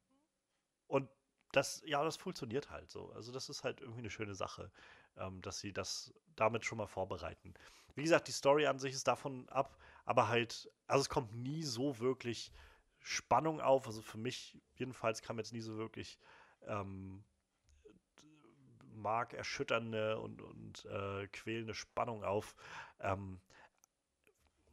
und 0.87 1.09
das, 1.53 1.83
ja, 1.87 2.05
das 2.05 2.17
funktioniert 2.17 2.71
halt 2.71 2.91
so. 2.91 3.11
Also 3.13 3.33
das 3.33 3.49
ist 3.49 3.65
halt 3.65 3.81
irgendwie 3.81 4.01
eine 4.01 4.11
schöne 4.11 4.35
Sache, 4.35 4.71
ähm, 5.17 5.41
dass 5.43 5.59
sie 5.61 5.73
das 5.73 6.13
damit 6.37 6.65
schon 6.65 6.79
mal 6.79 6.87
vorbereiten. 6.87 7.55
Wie 7.97 8.03
gesagt, 8.03 8.29
die 8.29 8.33
Story 8.33 8.67
an 8.67 8.79
sich 8.79 8.95
ist 8.95 9.09
davon 9.09 9.49
ab, 9.49 9.77
aber 10.05 10.29
halt, 10.29 10.71
also 10.87 11.01
es 11.01 11.09
kommt 11.09 11.35
nie 11.35 11.63
so 11.63 11.99
wirklich 11.99 12.53
Spannung 13.01 13.61
auf. 13.61 13.87
Also 13.87 14.03
für 14.03 14.19
mich 14.19 14.61
jedenfalls 14.75 15.23
kam 15.23 15.39
jetzt 15.39 15.53
nie 15.53 15.63
so 15.63 15.77
wirklich 15.79 16.19
ähm, 16.67 17.25
markerschütternde 18.95 20.21
und, 20.21 20.43
und 20.43 20.85
äh, 20.85 21.27
quälende 21.29 21.75
Spannung 21.75 22.23
auf, 22.23 22.55
ähm, 23.01 23.41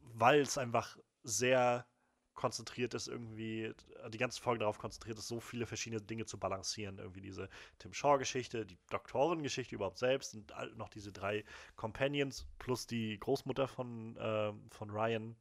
weil 0.00 0.40
es 0.40 0.58
einfach 0.58 0.98
sehr 1.22 1.86
konzentriert 2.34 2.94
ist, 2.94 3.08
irgendwie, 3.08 3.72
die 4.08 4.18
ganze 4.18 4.40
Folge 4.40 4.60
darauf 4.60 4.78
konzentriert 4.78 5.18
ist, 5.18 5.28
so 5.28 5.40
viele 5.40 5.66
verschiedene 5.66 6.00
Dinge 6.00 6.26
zu 6.26 6.38
balancieren. 6.38 6.98
Irgendwie 6.98 7.20
diese 7.20 7.48
Tim 7.78 7.92
Shaw-Geschichte, 7.92 8.66
die 8.66 8.78
Doktorengeschichte 8.90 9.74
überhaupt 9.74 9.98
selbst 9.98 10.34
und 10.34 10.52
noch 10.76 10.88
diese 10.88 11.12
drei 11.12 11.44
Companions 11.76 12.46
plus 12.58 12.86
die 12.86 13.18
Großmutter 13.18 13.68
von, 13.68 14.16
äh, 14.16 14.52
von 14.70 14.90
Ryan. 14.90 15.36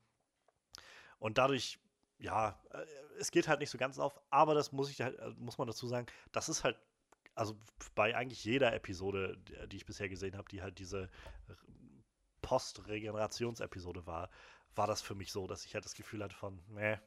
Und 1.20 1.38
dadurch, 1.38 1.80
ja, 2.20 2.60
äh, 2.72 2.86
es 3.20 3.32
geht 3.32 3.48
halt 3.48 3.60
nicht 3.60 3.70
so 3.70 3.78
ganz 3.78 4.00
auf, 4.00 4.20
aber 4.30 4.54
das 4.54 4.72
muss 4.72 4.90
ich 4.90 5.02
halt, 5.02 5.18
äh, 5.20 5.30
muss 5.38 5.58
man 5.58 5.68
dazu 5.68 5.88
sagen, 5.88 6.08
das 6.32 6.50
ist 6.50 6.64
halt, 6.64 6.78
also 7.36 7.58
bei 7.96 8.16
eigentlich 8.16 8.44
jeder 8.44 8.74
Episode, 8.74 9.38
die 9.68 9.78
ich 9.78 9.86
bisher 9.86 10.08
gesehen 10.08 10.38
habe, 10.38 10.48
die 10.50 10.62
halt 10.62 10.78
diese 10.78 11.10
Post-Regenerationsepisode 12.44 14.06
war, 14.06 14.30
war 14.76 14.88
das 14.88 15.02
für 15.02 15.16
mich 15.16 15.32
so, 15.32 15.48
dass 15.48 15.66
ich 15.66 15.74
halt 15.74 15.86
das 15.86 15.96
Gefühl 15.96 16.24
hatte 16.24 16.36
von, 16.36 16.62
nee, 16.70 16.98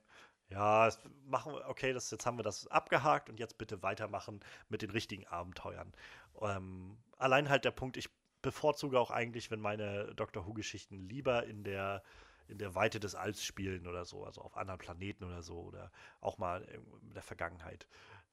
ja, 0.48 0.90
machen 1.24 1.52
wir, 1.54 1.68
okay, 1.68 1.92
das, 1.92 2.10
jetzt 2.10 2.24
haben 2.24 2.38
wir 2.38 2.44
das 2.44 2.66
abgehakt 2.68 3.28
und 3.28 3.40
jetzt 3.40 3.58
bitte 3.58 3.82
weitermachen 3.82 4.40
mit 4.68 4.82
den 4.82 4.90
richtigen 4.90 5.26
Abenteuern. 5.26 5.92
Ähm, 6.40 6.98
allein 7.18 7.48
halt 7.48 7.64
der 7.64 7.72
Punkt, 7.72 7.96
ich 7.96 8.08
bevorzuge 8.42 9.00
auch 9.00 9.10
eigentlich, 9.10 9.50
wenn 9.50 9.60
meine 9.60 10.14
Doctor 10.14 10.46
Who-Geschichten 10.46 11.08
lieber 11.08 11.44
in 11.44 11.64
der 11.64 12.02
in 12.48 12.58
der 12.58 12.74
Weite 12.74 13.00
des 13.00 13.14
Alls 13.14 13.44
spielen 13.44 13.86
oder 13.86 14.04
so, 14.04 14.24
also 14.24 14.40
auf 14.40 14.56
anderen 14.56 14.78
Planeten 14.78 15.24
oder 15.24 15.42
so, 15.42 15.60
oder 15.62 15.90
auch 16.20 16.38
mal 16.38 16.62
in 16.62 17.12
der 17.12 17.22
Vergangenheit. 17.22 17.88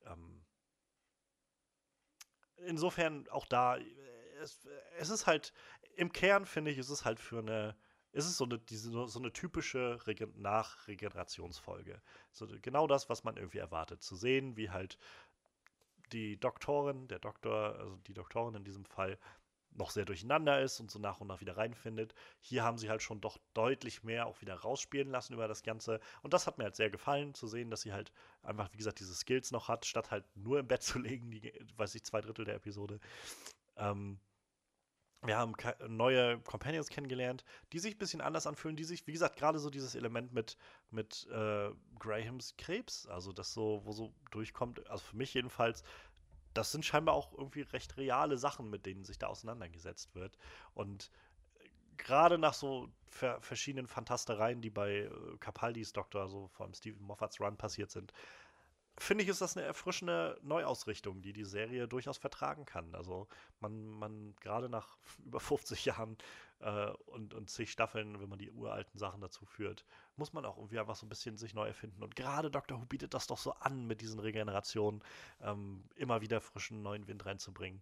Ähm, 0.05 0.43
insofern 2.57 3.27
auch 3.29 3.45
da, 3.45 3.77
es, 4.41 4.67
es 4.99 5.09
ist 5.09 5.27
halt, 5.27 5.53
im 5.95 6.11
Kern 6.11 6.45
finde 6.45 6.71
ich, 6.71 6.77
ist 6.77 6.89
es 6.89 7.05
halt 7.05 7.19
für 7.19 7.39
eine, 7.39 7.75
ist 8.13 8.25
es 8.25 8.37
so 8.37 8.45
eine, 8.45 8.59
diese, 8.59 8.91
so 9.07 9.19
eine 9.19 9.33
typische 9.33 9.99
Regen 10.07 10.33
Nachregenerationsfolge. 10.41 12.01
So 12.31 12.47
genau 12.61 12.87
das, 12.87 13.09
was 13.09 13.23
man 13.23 13.37
irgendwie 13.37 13.57
erwartet. 13.57 14.01
Zu 14.03 14.15
sehen, 14.15 14.55
wie 14.55 14.69
halt 14.69 14.97
die 16.11 16.39
Doktorin, 16.39 17.07
der 17.07 17.19
Doktor, 17.19 17.75
also 17.79 17.95
die 18.07 18.13
Doktorin 18.13 18.55
in 18.55 18.63
diesem 18.63 18.85
Fall, 18.85 19.17
noch 19.75 19.89
sehr 19.89 20.05
durcheinander 20.05 20.61
ist 20.61 20.79
und 20.79 20.91
so 20.91 20.99
nach 20.99 21.19
und 21.19 21.27
nach 21.27 21.41
wieder 21.41 21.57
reinfindet. 21.57 22.13
Hier 22.39 22.63
haben 22.63 22.77
sie 22.77 22.89
halt 22.89 23.01
schon 23.01 23.21
doch 23.21 23.37
deutlich 23.55 24.03
mehr 24.03 24.27
auch 24.27 24.39
wieder 24.41 24.55
rausspielen 24.55 25.09
lassen 25.09 25.33
über 25.33 25.47
das 25.47 25.63
Ganze. 25.63 25.99
Und 26.21 26.33
das 26.33 26.45
hat 26.45 26.59
mir 26.59 26.65
halt 26.65 26.75
sehr 26.75 26.91
gefallen, 26.91 27.33
zu 27.33 27.47
sehen, 27.47 27.71
dass 27.71 27.81
sie 27.81 27.93
halt 27.93 28.11
einfach, 28.43 28.71
wie 28.71 28.77
gesagt, 28.77 28.99
diese 28.99 29.15
Skills 29.15 29.51
noch 29.51 29.67
hat, 29.67 29.85
statt 29.85 30.11
halt 30.11 30.25
nur 30.35 30.59
im 30.59 30.67
Bett 30.67 30.83
zu 30.83 30.99
legen, 30.99 31.31
die, 31.31 31.51
weiß 31.77 31.95
ich, 31.95 32.03
zwei 32.03 32.21
Drittel 32.21 32.45
der 32.45 32.55
Episode. 32.55 32.99
Ähm, 33.75 34.19
wir 35.25 35.37
haben 35.37 35.53
neue 35.87 36.39
Companions 36.39 36.89
kennengelernt, 36.89 37.45
die 37.71 37.79
sich 37.79 37.95
ein 37.95 37.99
bisschen 37.99 38.21
anders 38.21 38.47
anfühlen, 38.47 38.75
die 38.75 38.83
sich, 38.83 39.07
wie 39.07 39.13
gesagt, 39.13 39.37
gerade 39.37 39.59
so 39.59 39.69
dieses 39.69 39.95
Element 39.95 40.33
mit, 40.33 40.57
mit 40.91 41.27
äh, 41.31 41.69
Grahams 41.97 42.55
Krebs, 42.57 43.07
also 43.07 43.31
das 43.31 43.53
so, 43.53 43.81
wo 43.85 43.91
so 43.93 44.13
durchkommt, 44.31 44.87
also 44.89 45.03
für 45.03 45.15
mich 45.15 45.33
jedenfalls, 45.33 45.83
das 46.53 46.71
sind 46.71 46.85
scheinbar 46.85 47.15
auch 47.15 47.33
irgendwie 47.33 47.61
recht 47.61 47.97
reale 47.97 48.37
Sachen, 48.37 48.69
mit 48.69 48.85
denen 48.85 49.05
sich 49.05 49.17
da 49.17 49.27
auseinandergesetzt 49.27 50.13
wird. 50.13 50.37
Und 50.73 51.09
äh, 51.55 51.69
gerade 51.97 52.37
nach 52.37 52.53
so 52.53 52.89
ver 53.07 53.39
verschiedenen 53.41 53.87
Fantastereien, 53.87 54.61
die 54.61 54.69
bei 54.69 55.03
äh, 55.03 55.09
Capaldis 55.39 55.93
Doktor, 55.93 56.27
so 56.27 56.47
vor 56.47 56.65
allem 56.65 56.73
Stephen 56.73 57.03
Moffats 57.03 57.39
Run 57.39 57.57
passiert 57.57 57.91
sind, 57.91 58.13
finde 58.97 59.23
ich, 59.23 59.29
ist 59.29 59.41
das 59.41 59.57
eine 59.57 59.65
erfrischende 59.65 60.39
Neuausrichtung, 60.43 61.21
die 61.21 61.33
die 61.33 61.45
Serie 61.45 61.87
durchaus 61.87 62.17
vertragen 62.17 62.65
kann. 62.65 62.93
Also 62.93 63.27
man, 63.59 63.89
man 63.89 64.35
gerade 64.39 64.69
nach 64.69 64.97
über 65.25 65.39
50 65.39 65.85
Jahren 65.85 66.17
äh, 66.59 66.91
und, 67.05 67.33
und 67.33 67.49
zig 67.49 67.71
Staffeln, 67.71 68.21
wenn 68.21 68.29
man 68.29 68.39
die 68.39 68.51
uralten 68.51 68.99
Sachen 68.99 69.21
dazu 69.21 69.45
führt, 69.45 69.85
muss 70.15 70.33
man 70.33 70.45
auch 70.45 70.57
irgendwie 70.57 70.79
einfach 70.79 70.95
so 70.95 71.05
ein 71.05 71.09
bisschen 71.09 71.37
sich 71.37 71.53
neu 71.53 71.67
erfinden. 71.67 72.03
Und 72.03 72.15
gerade 72.15 72.51
Doctor 72.51 72.79
Who 72.79 72.85
bietet 72.85 73.13
das 73.13 73.27
doch 73.27 73.37
so 73.37 73.53
an, 73.53 73.87
mit 73.87 74.01
diesen 74.01 74.19
Regenerationen 74.19 75.01
ähm, 75.41 75.83
immer 75.95 76.21
wieder 76.21 76.39
frischen 76.41 76.83
neuen 76.83 77.07
Wind 77.07 77.25
reinzubringen. 77.25 77.81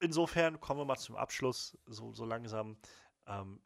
Insofern 0.00 0.60
kommen 0.60 0.80
wir 0.80 0.84
mal 0.84 0.96
zum 0.96 1.16
Abschluss, 1.16 1.78
so, 1.86 2.12
so 2.12 2.24
langsam. 2.24 2.76
Ähm, 3.26 3.60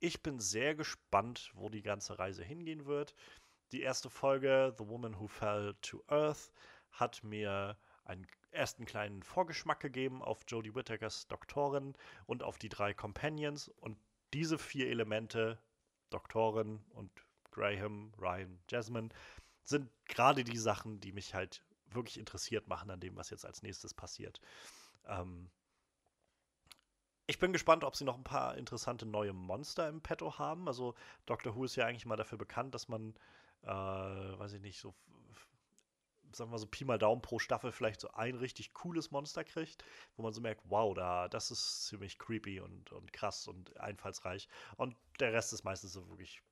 ich 0.00 0.22
bin 0.22 0.38
sehr 0.38 0.74
gespannt, 0.74 1.50
wo 1.54 1.68
die 1.68 1.82
ganze 1.82 2.18
Reise 2.18 2.42
hingehen 2.44 2.84
wird. 2.84 3.14
Die 3.74 3.82
erste 3.82 4.08
Folge, 4.08 4.72
The 4.78 4.86
Woman 4.86 5.18
Who 5.18 5.26
Fell 5.26 5.74
to 5.82 6.00
Earth, 6.06 6.52
hat 6.92 7.24
mir 7.24 7.76
einen 8.04 8.24
ersten 8.52 8.84
kleinen 8.84 9.24
Vorgeschmack 9.24 9.80
gegeben 9.80 10.22
auf 10.22 10.42
Jodie 10.46 10.76
Whittakers 10.76 11.26
Doktorin 11.26 11.96
und 12.26 12.44
auf 12.44 12.56
die 12.56 12.68
drei 12.68 12.94
Companions. 12.94 13.66
Und 13.80 13.98
diese 14.32 14.58
vier 14.58 14.86
Elemente, 14.90 15.58
Doktorin 16.10 16.84
und 16.90 17.10
Graham, 17.50 18.12
Ryan, 18.16 18.60
Jasmine, 18.70 19.08
sind 19.64 19.90
gerade 20.04 20.44
die 20.44 20.56
Sachen, 20.56 21.00
die 21.00 21.10
mich 21.10 21.34
halt 21.34 21.64
wirklich 21.86 22.16
interessiert 22.16 22.68
machen 22.68 22.92
an 22.92 23.00
dem, 23.00 23.16
was 23.16 23.30
jetzt 23.30 23.44
als 23.44 23.64
nächstes 23.64 23.92
passiert. 23.92 24.40
Ähm 25.08 25.50
ich 27.26 27.40
bin 27.40 27.52
gespannt, 27.52 27.82
ob 27.82 27.96
sie 27.96 28.04
noch 28.04 28.18
ein 28.18 28.22
paar 28.22 28.56
interessante 28.56 29.04
neue 29.04 29.32
Monster 29.32 29.88
im 29.88 30.00
Petto 30.00 30.38
haben. 30.38 30.68
Also 30.68 30.94
Doctor 31.26 31.56
Who 31.56 31.64
ist 31.64 31.74
ja 31.74 31.86
eigentlich 31.86 32.06
mal 32.06 32.14
dafür 32.14 32.38
bekannt, 32.38 32.72
dass 32.72 32.86
man 32.86 33.16
äh, 33.64 34.38
weiß 34.38 34.54
ich 34.54 34.60
nicht, 34.60 34.80
so, 34.80 34.94
sagen 36.32 36.50
wir 36.50 36.58
so 36.58 36.66
Pi 36.66 36.84
mal 36.84 36.98
Daumen 36.98 37.22
pro 37.22 37.38
Staffel 37.38 37.72
vielleicht 37.72 38.00
so 38.00 38.10
ein 38.12 38.36
richtig 38.36 38.72
cooles 38.74 39.10
Monster 39.10 39.44
kriegt, 39.44 39.84
wo 40.16 40.22
man 40.22 40.32
so 40.32 40.40
merkt, 40.40 40.62
wow, 40.64 40.94
da, 40.94 41.28
das 41.28 41.50
ist 41.50 41.86
ziemlich 41.86 42.18
creepy 42.18 42.60
und, 42.60 42.92
und 42.92 43.12
krass 43.12 43.46
und 43.48 43.78
einfallsreich. 43.78 44.48
Und 44.76 44.96
der 45.20 45.32
Rest 45.32 45.52
ist 45.52 45.64
meistens 45.64 45.92
so 45.92 46.08
wirklich 46.08 46.42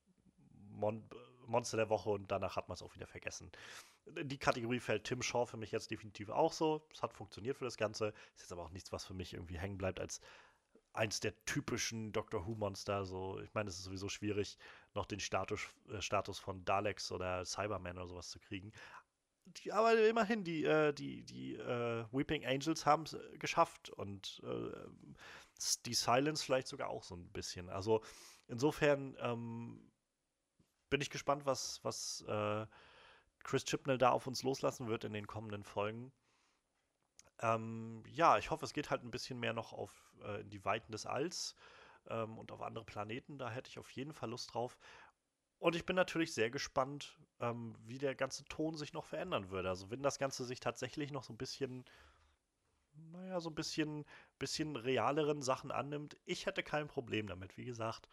Mon 0.71 1.09
Monster 1.47 1.77
der 1.77 1.91
Woche 1.91 2.11
und 2.11 2.31
danach 2.31 2.57
hat 2.57 2.69
man 2.69 2.77
es 2.77 2.83
auch 2.83 2.95
wieder 2.95 3.07
vergessen. 3.07 3.51
In 4.17 4.29
die 4.29 4.39
Kategorie 4.39 4.81
fällt 4.81 5.05
Tim 5.05 5.23
Shaw 5.23 5.45
für 5.45 5.57
mich 5.57 5.73
jetzt 5.73 5.91
definitiv 5.91 6.31
auch 6.31 6.53
so. 6.53 6.87
Es 6.93 7.03
hat 7.03 7.13
funktioniert 7.13 7.57
für 7.57 7.65
das 7.65 7.77
Ganze. 7.77 8.15
Ist 8.35 8.43
jetzt 8.43 8.53
aber 8.53 8.63
auch 8.63 8.71
nichts, 8.71 8.93
was 8.93 9.05
für 9.05 9.15
mich 9.15 9.35
irgendwie 9.35 9.59
hängen 9.59 9.77
bleibt 9.77 10.01
als 10.01 10.21
eins 10.93 11.21
der 11.21 11.35
typischen 11.45 12.13
Doctor 12.13 12.47
Who-Monster. 12.47 13.05
So, 13.05 13.41
ich 13.41 13.53
meine, 13.55 13.69
es 13.71 13.79
ist 13.79 13.85
sowieso 13.85 14.09
schwierig, 14.09 14.59
noch 14.95 15.07
den 15.07 15.21
Status, 15.21 15.61
äh, 15.91 16.01
Status 16.01 16.39
von 16.39 16.65
Daleks 16.65 17.13
oder 17.13 17.45
Cybermen 17.45 17.97
oder 17.99 18.09
sowas 18.09 18.29
zu 18.29 18.39
kriegen. 18.39 18.73
Die, 19.45 19.73
aber 19.73 19.99
immerhin, 20.09 20.45
die, 20.45 20.65
äh, 20.65 20.93
die, 20.93 21.25
die 21.25 21.55
äh, 21.57 22.05
Weeping 22.13 22.47
Angels 22.47 22.87
haben 22.87 23.05
es 23.05 23.15
äh, 23.15 23.39
geschafft 23.39 23.91
und 23.91 24.41
äh, 24.45 24.89
die 25.85 25.95
Silence 25.95 26.45
vielleicht 26.45 26.69
sogar 26.69 26.89
auch 26.89 27.03
so 27.03 27.17
ein 27.17 27.29
bisschen. 27.33 27.69
Also 27.69 28.03
insofern 28.47 29.17
ähm, 29.21 29.91
bin 30.91 31.01
ich 31.01 31.11
gespannt, 31.11 31.45
was, 31.45 31.81
was 31.83 32.25
äh, 32.29 32.67
Chris 33.43 33.65
Chipnell 33.65 33.99
da 33.99 34.11
auf 34.11 34.27
uns 34.27 34.43
loslassen 34.43 34.89
wird 34.89 35.05
in 35.05 35.13
den 35.13 35.27
kommenden 35.27 35.65
Folgen. 35.65 36.13
Ähm, 37.41 38.05
ja, 38.07 38.39
ich 38.39 38.51
hoffe, 38.51 38.65
es 38.65 38.73
geht 38.73 38.91
halt 38.91 39.03
ein 39.03 39.11
bisschen 39.11 39.41
mehr 39.41 39.53
noch 39.53 39.73
auf 39.73 40.13
in 40.39 40.51
die 40.51 40.65
Weiten 40.65 40.93
des 40.93 41.05
Alls 41.05 41.57
ähm, 42.09 42.39
und 42.39 42.53
auf 42.53 42.63
andere 42.63 42.85
Planeten. 42.85 43.39
Da 43.39 43.51
hätte 43.51 43.69
ich 43.71 43.79
auf 43.79 43.91
jeden 43.91 44.13
Fall 44.13 44.31
Lust 44.31 44.55
drauf. 44.55 44.79
Und 45.59 45.77
ich 45.77 45.87
bin 45.87 45.95
natürlich 45.95 46.35
sehr 46.35 46.51
gespannt, 46.51 47.19
ähm, 47.41 47.77
wie 47.85 47.99
der 47.99 48.15
ganze 48.15 48.45
Ton 48.47 48.77
sich 48.77 48.93
noch 48.93 49.05
verändern 49.05 49.51
würde. 49.51 49.69
Also 49.69 49.91
wenn 49.91 50.03
das 50.03 50.19
Ganze 50.19 50.45
sich 50.45 50.61
tatsächlich 50.61 51.13
noch 51.13 51.23
so 51.23 51.33
ein 51.33 51.39
bisschen, 51.39 51.85
naja, 53.13 53.41
so 53.41 53.51
ein 53.51 53.55
bisschen, 53.55 54.05
bisschen 54.39 54.75
realeren 54.77 55.41
Sachen 55.43 55.71
annimmt, 55.71 56.17
ich 56.25 56.47
hätte 56.47 56.63
kein 56.63 56.89
Problem 56.89 57.29
damit, 57.29 57.57
wie 57.57 57.65
gesagt. 57.65 58.09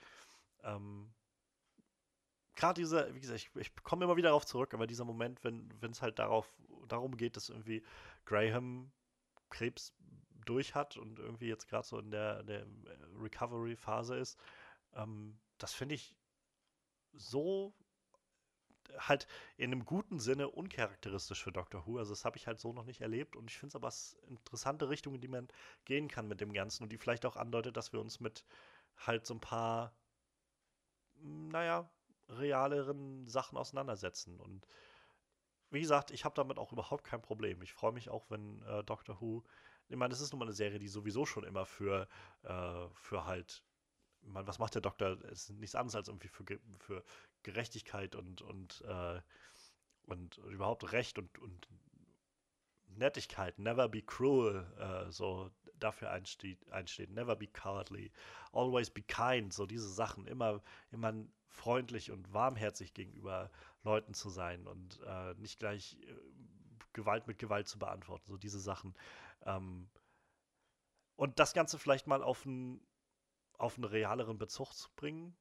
Ähm, 0.63 1.11
Gerade 2.55 2.81
dieser, 2.81 3.15
wie 3.15 3.21
gesagt, 3.21 3.39
ich, 3.39 3.55
ich 3.55 3.73
komme 3.83 4.03
immer 4.03 4.17
wieder 4.17 4.29
darauf 4.29 4.45
zurück, 4.45 4.73
aber 4.73 4.85
dieser 4.85 5.05
Moment, 5.05 5.43
wenn 5.43 5.71
es 5.91 6.01
halt 6.01 6.19
darauf, 6.19 6.53
darum 6.87 7.15
geht, 7.15 7.37
dass 7.37 7.49
irgendwie 7.49 7.81
Graham 8.25 8.91
Krebs 9.49 9.93
durch 10.45 10.75
hat 10.75 10.97
und 10.97 11.19
irgendwie 11.19 11.47
jetzt 11.47 11.67
gerade 11.67 11.85
so 11.87 11.99
in 11.99 12.11
der, 12.11 12.43
der 12.43 12.65
Recovery-Phase 13.19 14.17
ist, 14.17 14.39
ähm, 14.93 15.37
das 15.57 15.73
finde 15.73 15.95
ich 15.95 16.15
so 17.13 17.73
halt 18.97 19.27
in 19.57 19.71
einem 19.71 19.85
guten 19.85 20.19
Sinne 20.19 20.49
uncharakteristisch 20.49 21.43
für 21.43 21.51
Doctor 21.51 21.85
Who. 21.85 21.97
Also 21.97 22.11
das 22.11 22.25
habe 22.25 22.37
ich 22.37 22.47
halt 22.47 22.59
so 22.59 22.73
noch 22.73 22.85
nicht 22.85 23.01
erlebt 23.01 23.35
und 23.35 23.49
ich 23.49 23.57
finde 23.57 23.69
es 23.69 23.75
aber 23.75 23.93
interessante 24.29 24.89
Richtungen, 24.89 25.15
in 25.15 25.21
die 25.21 25.27
man 25.27 25.47
gehen 25.85 26.07
kann 26.07 26.27
mit 26.27 26.41
dem 26.41 26.53
Ganzen 26.53 26.83
und 26.83 26.91
die 26.91 26.97
vielleicht 26.97 27.25
auch 27.25 27.35
andeutet, 27.35 27.77
dass 27.77 27.93
wir 27.93 27.99
uns 27.99 28.19
mit 28.19 28.45
halt 28.97 29.25
so 29.25 29.35
ein 29.35 29.39
paar, 29.39 29.93
naja, 31.21 31.89
realeren 32.29 33.27
Sachen 33.27 33.57
auseinandersetzen 33.57 34.39
und 34.39 34.67
wie 35.71 35.81
gesagt, 35.81 36.11
ich 36.11 36.25
habe 36.25 36.35
damit 36.35 36.57
auch 36.57 36.71
überhaupt 36.71 37.03
kein 37.03 37.21
Problem. 37.21 37.61
Ich 37.61 37.73
freue 37.73 37.91
mich 37.91 38.09
auch, 38.09 38.29
wenn 38.29 38.61
äh, 38.63 38.83
Doctor 38.83 39.21
Who, 39.21 39.43
ich 39.89 39.97
meine, 39.97 40.11
das 40.11 40.21
ist 40.21 40.31
nun 40.31 40.39
mal 40.39 40.45
eine 40.45 40.53
Serie, 40.53 40.79
die 40.79 40.87
sowieso 40.87 41.25
schon 41.25 41.43
immer 41.43 41.65
für, 41.65 42.07
äh, 42.43 42.87
für 42.93 43.25
halt, 43.25 43.63
meine, 44.21 44.47
was 44.47 44.59
macht 44.59 44.75
der 44.75 44.81
Doktor? 44.81 45.17
Es 45.25 45.49
ist 45.49 45.59
nichts 45.59 45.75
anderes 45.75 45.95
als 45.95 46.07
irgendwie 46.07 46.27
für, 46.27 46.45
für 46.77 47.03
Gerechtigkeit 47.43 48.15
und, 48.15 48.41
und, 48.41 48.83
äh, 48.87 49.19
und 50.03 50.37
überhaupt 50.37 50.91
Recht 50.91 51.17
und, 51.17 51.37
und 51.39 51.67
Nettigkeit, 52.87 53.57
never 53.57 53.87
be 53.87 54.01
cruel, 54.01 54.65
äh, 54.77 55.11
so 55.11 55.51
dafür 55.79 56.11
einsteht, 56.11 56.71
einsteht, 56.71 57.09
never 57.09 57.35
be 57.35 57.47
cowardly, 57.47 58.11
always 58.51 58.89
be 58.89 59.01
kind, 59.01 59.53
so 59.53 59.65
diese 59.65 59.89
Sachen, 59.89 60.27
immer, 60.27 60.61
immer 60.91 61.13
freundlich 61.47 62.11
und 62.11 62.31
warmherzig 62.33 62.93
gegenüber 62.93 63.49
Leuten 63.83 64.13
zu 64.13 64.29
sein 64.29 64.67
und 64.67 64.99
äh, 65.05 65.33
nicht 65.35 65.59
gleich 65.59 65.97
äh, 66.01 66.13
Gewalt 66.93 67.27
mit 67.27 67.39
Gewalt 67.39 67.67
zu 67.67 67.79
beantworten, 67.79 68.27
so 68.27 68.37
diese 68.37 68.59
Sachen. 68.59 68.93
Ähm, 69.45 69.89
und 71.15 71.39
das 71.39 71.53
Ganze 71.53 71.77
vielleicht 71.77 72.07
mal 72.07 72.23
auf 72.23 72.45
einen, 72.45 72.79
auf 73.57 73.75
einen 73.75 73.83
realeren 73.83 74.37
Bezug 74.37 74.73
zu 74.73 74.89
bringen, 74.95 75.35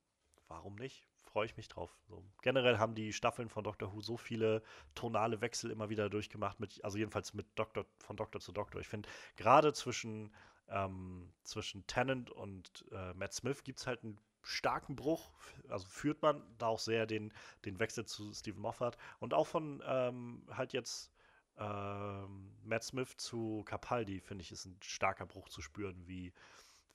warum 0.49 0.75
nicht? 0.75 1.07
Freue 1.25 1.47
ich 1.47 1.57
mich 1.57 1.69
drauf. 1.69 1.97
So. 2.09 2.25
Generell 2.43 2.79
haben 2.79 2.95
die 2.95 3.13
Staffeln 3.13 3.49
von 3.49 3.63
Doctor 3.63 3.93
Who 3.93 4.01
so 4.01 4.17
viele 4.17 4.63
tonale 4.95 5.41
Wechsel 5.41 5.71
immer 5.71 5.89
wieder 5.91 6.09
durchgemacht, 6.09 6.59
mit, 6.59 6.83
also 6.83 6.99
jedenfalls 6.99 7.35
mit 7.35 7.47
Doktor, 7.55 7.87
von 7.99 8.17
Doktor 8.17 8.41
zu 8.41 8.53
Doktor. 8.53 8.81
Ich 8.81 8.89
finde, 8.89 9.09
gerade 9.37 9.73
zwischen, 9.73 10.35
ähm, 10.69 11.33
zwischen 11.45 11.87
Tennant 11.87 12.31
und 12.31 12.85
äh, 12.91 13.13
Matt 13.15 13.35
Smith 13.35 13.63
gibt 13.63 13.79
es 13.79 13.87
halt 13.87 14.03
einen 14.03 14.19
starken 14.43 14.97
Bruch, 14.97 15.31
also 15.69 15.87
führt 15.87 16.23
man 16.23 16.43
da 16.57 16.69
auch 16.69 16.79
sehr 16.79 17.07
den, 17.07 17.33
den 17.65 17.79
Wechsel 17.79 18.07
zu 18.07 18.33
Stephen 18.33 18.63
Moffat 18.63 18.97
und 19.21 19.35
auch 19.35 19.47
von 19.47 19.83
ähm, 19.87 20.43
halt 20.51 20.73
jetzt 20.73 21.13
ähm, 21.59 22.53
Matt 22.65 22.85
Smith 22.85 23.17
zu 23.17 23.63
Capaldi, 23.65 24.21
finde 24.21 24.43
ich, 24.43 24.53
ist 24.53 24.67
ein 24.67 24.79
starker 24.83 25.27
Bruch 25.27 25.49
zu 25.49 25.61
spüren, 25.61 26.07
wie, 26.07 26.33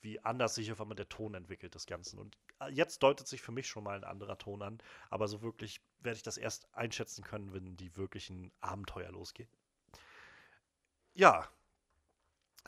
wie 0.01 0.19
anders 0.21 0.55
sich 0.55 0.71
auf 0.71 0.81
einmal 0.81 0.95
der 0.95 1.09
Ton 1.09 1.33
entwickelt 1.33 1.75
des 1.75 1.85
Ganzen. 1.85 2.19
Und 2.19 2.37
äh, 2.59 2.69
jetzt 2.71 3.03
deutet 3.03 3.27
sich 3.27 3.41
für 3.41 3.51
mich 3.51 3.67
schon 3.67 3.83
mal 3.83 3.95
ein 3.95 4.03
anderer 4.03 4.37
Ton 4.37 4.61
an, 4.61 4.79
aber 5.09 5.27
so 5.27 5.41
wirklich 5.41 5.81
werde 5.99 6.17
ich 6.17 6.23
das 6.23 6.37
erst 6.37 6.67
einschätzen 6.75 7.23
können, 7.23 7.53
wenn 7.53 7.77
die 7.77 7.95
wirklichen 7.97 8.51
Abenteuer 8.61 9.11
losgehen. 9.11 9.49
Ja, 11.13 11.47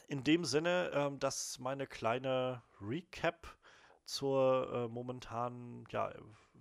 in 0.08 0.24
dem 0.24 0.46
Sinne, 0.46 0.91
ähm, 0.93 1.20
dass 1.20 1.60
meine 1.60 1.88
kleine 1.88 2.62
Recap 2.80 3.58
zur 4.06 4.72
äh, 4.72 4.88
momentanen, 4.88 5.86
ja, 5.89 6.14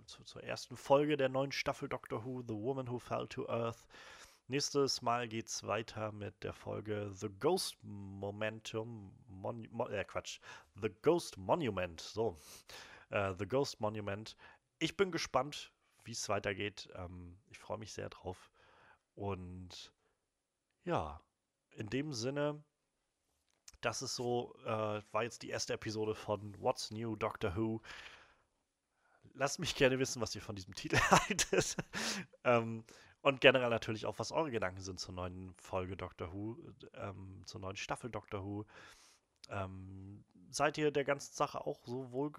zu, 0.05 0.23
zur 0.23 0.43
ersten 0.43 0.75
Folge 0.75 1.17
der 1.17 1.29
neuen 1.29 1.51
Staffel 1.51 1.89
Doctor 1.89 2.25
Who, 2.25 2.41
The 2.41 2.55
Woman 2.55 2.89
Who 2.89 2.99
Fell 2.99 3.27
to 3.27 3.47
Earth. 3.47 3.85
Nächstes 4.47 5.01
Mal 5.01 5.27
geht's 5.27 5.65
weiter 5.65 6.11
mit 6.11 6.43
der 6.43 6.53
Folge 6.53 7.09
The 7.11 7.29
Ghost 7.39 7.77
Momentum. 7.81 9.11
Mon 9.27 9.67
Mo 9.71 9.87
äh, 9.87 10.05
Quatsch. 10.05 10.39
The 10.79 10.91
Ghost 11.01 11.35
Monument. 11.37 11.99
So. 11.99 12.37
Äh, 13.09 13.33
The 13.39 13.47
Ghost 13.47 13.81
Monument. 13.81 14.35
Ich 14.77 14.95
bin 14.95 15.11
gespannt, 15.11 15.71
wie 16.03 16.11
es 16.11 16.29
weitergeht. 16.29 16.89
Ähm, 16.93 17.39
ich 17.49 17.57
freue 17.57 17.79
mich 17.79 17.91
sehr 17.91 18.07
drauf. 18.09 18.51
Und 19.15 19.91
ja, 20.83 21.19
in 21.71 21.89
dem 21.89 22.13
Sinne, 22.13 22.63
das 23.81 24.03
ist 24.03 24.15
so, 24.15 24.53
äh, 24.63 25.01
war 25.11 25.23
jetzt 25.23 25.41
die 25.41 25.49
erste 25.49 25.73
Episode 25.73 26.13
von 26.13 26.53
What's 26.61 26.91
New 26.91 27.15
Doctor 27.15 27.55
Who. 27.55 27.81
Lasst 29.33 29.57
mich 29.57 29.73
gerne 29.75 29.97
wissen, 29.97 30.21
was 30.21 30.35
ihr 30.35 30.41
von 30.43 30.55
diesem 30.55 30.75
Titel 30.75 30.97
haltet. 31.09 31.77
ähm, 32.43 32.83
und 33.25 33.41
generell 33.41 33.71
natürlich 33.71 34.05
auch, 34.05 34.19
was 34.19 34.31
eure 34.31 34.51
Gedanken 34.51 34.81
sind 34.81 34.99
zur 34.99 35.15
neuen 35.15 35.51
Folge 35.55 35.97
Doctor 35.97 36.31
Who, 36.31 36.57
ähm, 36.93 37.41
zur 37.45 37.59
neuen 37.59 37.75
Staffel 37.75 38.11
Doctor 38.11 38.45
Who. 38.45 38.65
Ähm, 39.49 40.23
seid 40.51 40.77
ihr 40.77 40.91
der 40.91 41.05
ganzen 41.05 41.33
Sache 41.33 41.65
auch 41.65 41.79
so 41.87 42.11
wohl 42.11 42.31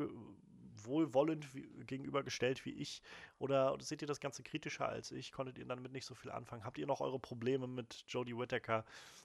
wohlwollend 0.76 1.53
wie, 1.57 1.66
gegenübergestellt 1.87 2.64
wie 2.64 2.70
ich? 2.70 3.03
Oder, 3.41 3.72
oder, 3.72 3.82
seht 3.82 4.01
ihr 4.01 4.07
das 4.07 4.20
Ganze 4.20 4.45
kritischer 4.45 4.89
als 4.89 5.11
ich? 5.11 5.32
Konntet 5.32 5.59
ihr 5.59 5.64
damit 5.64 5.91
nicht 5.91 6.07
so 6.07 6.14
viel 6.14 6.30
anfangen? 6.30 6.64
Habt 6.64 6.78
ihr 6.78 6.87
noch 6.87 7.01
eure 7.01 7.18
Probleme 7.18 7.66
mit 7.66 8.05
Jodie 8.07 8.39
Whittaker 8.39 8.84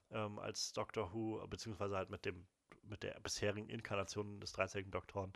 ähm, 0.10 0.40
als 0.40 0.74
Doctor 0.74 1.14
Who, 1.14 1.46
beziehungsweise 1.48 1.96
halt 1.96 2.10
mit 2.10 2.26
dem 2.26 2.48
mit 2.82 3.04
der 3.04 3.20
bisherigen 3.20 3.70
Inkarnation 3.70 4.40
des 4.40 4.54
13. 4.54 4.90
Doktoren? 4.90 5.32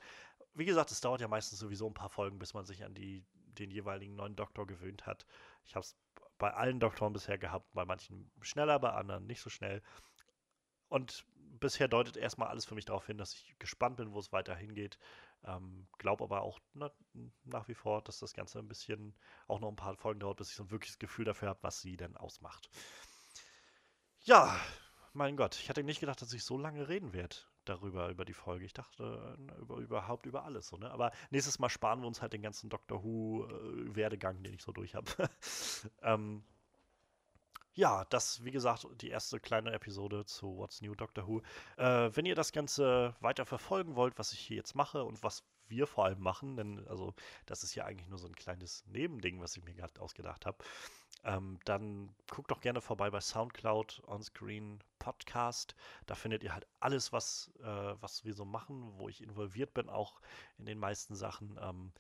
Wie 0.56 0.66
gesagt, 0.66 0.90
es 0.90 1.02
dauert 1.02 1.22
ja 1.22 1.28
meistens 1.28 1.60
sowieso 1.60 1.86
ein 1.86 1.94
paar 1.94 2.10
Folgen, 2.10 2.40
bis 2.40 2.56
man 2.56 2.66
sich 2.66 2.84
an 2.84 2.96
die, 2.96 3.24
den 3.60 3.70
jeweiligen 3.70 4.16
neuen 4.16 4.36
Doktor 4.36 4.66
gewöhnt 4.66 5.06
hat. 5.06 5.28
Ich 5.66 5.76
habe 5.76 5.86
es 5.86 5.96
bei 6.38 6.54
allen 6.54 6.80
Doktoren 6.80 7.14
bisher 7.14 7.38
gehabt, 7.38 7.72
bei 7.74 7.86
manchen 7.86 8.32
schneller, 8.42 8.80
bei 8.80 8.92
anderen 8.92 9.26
nicht 9.26 9.42
so 9.42 9.50
schnell. 9.50 9.82
Und 10.90 11.26
bisher 11.60 11.88
deutet 11.88 12.18
erstmal 12.18 12.50
alles 12.50 12.66
für 12.66 12.76
mich 12.76 12.86
darauf 12.86 13.06
hin, 13.06 13.18
dass 13.18 13.34
ich 13.34 13.56
gespannt 13.60 13.98
bin, 13.98 14.14
wo 14.14 14.20
es 14.20 14.32
weiter 14.32 14.56
hingeht. 14.56 14.98
Ähm, 15.44 15.88
Glaube 15.98 16.24
aber 16.24 16.42
auch 16.42 16.60
na, 16.74 16.92
nach 17.44 17.68
wie 17.68 17.76
vor, 17.76 18.02
dass 18.02 18.20
das 18.20 18.34
Ganze 18.34 18.60
ein 18.60 18.68
bisschen 18.68 19.16
auch 19.48 19.60
noch 19.60 19.70
ein 19.70 19.76
paar 19.76 19.96
Folgen 19.96 20.20
dauert, 20.20 20.38
bis 20.38 20.50
ich 20.50 20.56
so 20.56 20.64
ein 20.64 20.72
wirkliches 20.72 21.00
Gefühl 21.00 21.26
dafür 21.26 21.50
habe, 21.50 21.64
was 21.64 21.82
sie 21.82 21.98
denn 21.98 22.18
ausmacht. 22.18 22.70
Ja, 24.22 24.60
mein 25.14 25.38
Gott, 25.38 25.56
ich 25.56 25.70
hatte 25.70 25.84
nicht 25.84 26.00
gedacht, 26.00 26.22
dass 26.22 26.34
ich 26.34 26.44
so 26.44 26.58
lange 26.58 26.88
reden 26.88 27.14
werde 27.14 27.38
darüber, 27.70 28.09
über 28.09 28.26
die 28.26 28.34
Folge. 28.34 28.66
Ich 28.66 28.74
dachte 28.74 29.38
über, 29.59 29.78
überhaupt 29.78 30.26
über 30.26 30.45
alles 30.45 30.68
so, 30.68 30.78
ne? 30.78 30.91
Aber 30.91 31.11
nächstes 31.30 31.59
Mal 31.59 31.70
sparen 31.70 32.01
wir 32.01 32.07
uns 32.07 32.22
halt 32.22 32.34
den 32.34 32.41
ganzen 32.41 32.70
Doctor 32.70 33.03
Who-Werdegang, 33.03 34.39
äh, 34.39 34.43
den 34.43 34.53
ich 34.53 34.61
so 34.61 34.72
durch 34.72 34.95
habe. 34.95 35.11
ähm, 36.01 36.43
ja, 37.74 38.05
das, 38.05 38.43
wie 38.45 38.51
gesagt, 38.51 38.88
die 39.01 39.09
erste 39.09 39.39
kleine 39.39 39.74
Episode 39.74 40.26
zu 40.26 40.57
What's 40.57 40.82
New 40.82 40.95
Doctor 40.95 41.28
Who. 41.28 41.41
Äh, 41.78 42.09
wenn 42.16 42.26
ihr 42.26 42.36
das 42.36 42.53
Ganze 42.53 43.16
weiter 43.20 43.45
verfolgen 43.45 43.95
wollt, 43.95 44.18
was 44.18 44.32
ich 44.32 44.39
hier 44.39 44.55
jetzt 44.57 44.76
mache 44.76 45.03
und 45.03 45.22
was 45.24 45.43
wir 45.68 45.88
vor 45.88 46.05
allem 46.05 46.22
machen, 46.22 46.57
denn 46.57 46.88
also 46.88 47.13
das 47.45 47.63
ist 47.63 47.76
ja 47.76 47.86
eigentlich 47.86 48.07
nur 48.07 48.20
so 48.20 48.28
ein 48.28 48.36
kleines 48.36 48.86
Nebending, 48.88 49.41
was 49.41 49.57
ich 49.57 49.63
mir 49.63 49.74
gerade 49.74 49.99
ausgedacht 50.01 50.45
habe, 50.45 50.57
ähm, 51.26 51.59
dann 51.66 52.13
guckt 52.30 52.51
doch 52.51 52.61
gerne 52.61 52.82
vorbei 52.82 53.09
bei 53.09 53.20
Soundcloud 53.20 54.03
Onscreen 54.05 54.80
Podcast. 54.99 55.76
Da 56.05 56.13
findet 56.13 56.43
ihr 56.43 56.53
halt 56.53 56.68
alles, 56.80 57.11
was, 57.11 57.51
äh, 57.61 57.95
was 57.99 58.24
wir 58.26 58.34
so 58.34 58.45
machen, 58.45 58.93
wo 58.97 59.09
ich 59.09 59.22
involviert 59.22 59.74
bin, 59.74 59.89
auch 59.89 60.22
in 60.59 60.66
den 60.66 60.78
meisten 60.78 61.16
Sachen. 61.16 61.59
Ähm, 61.61 61.91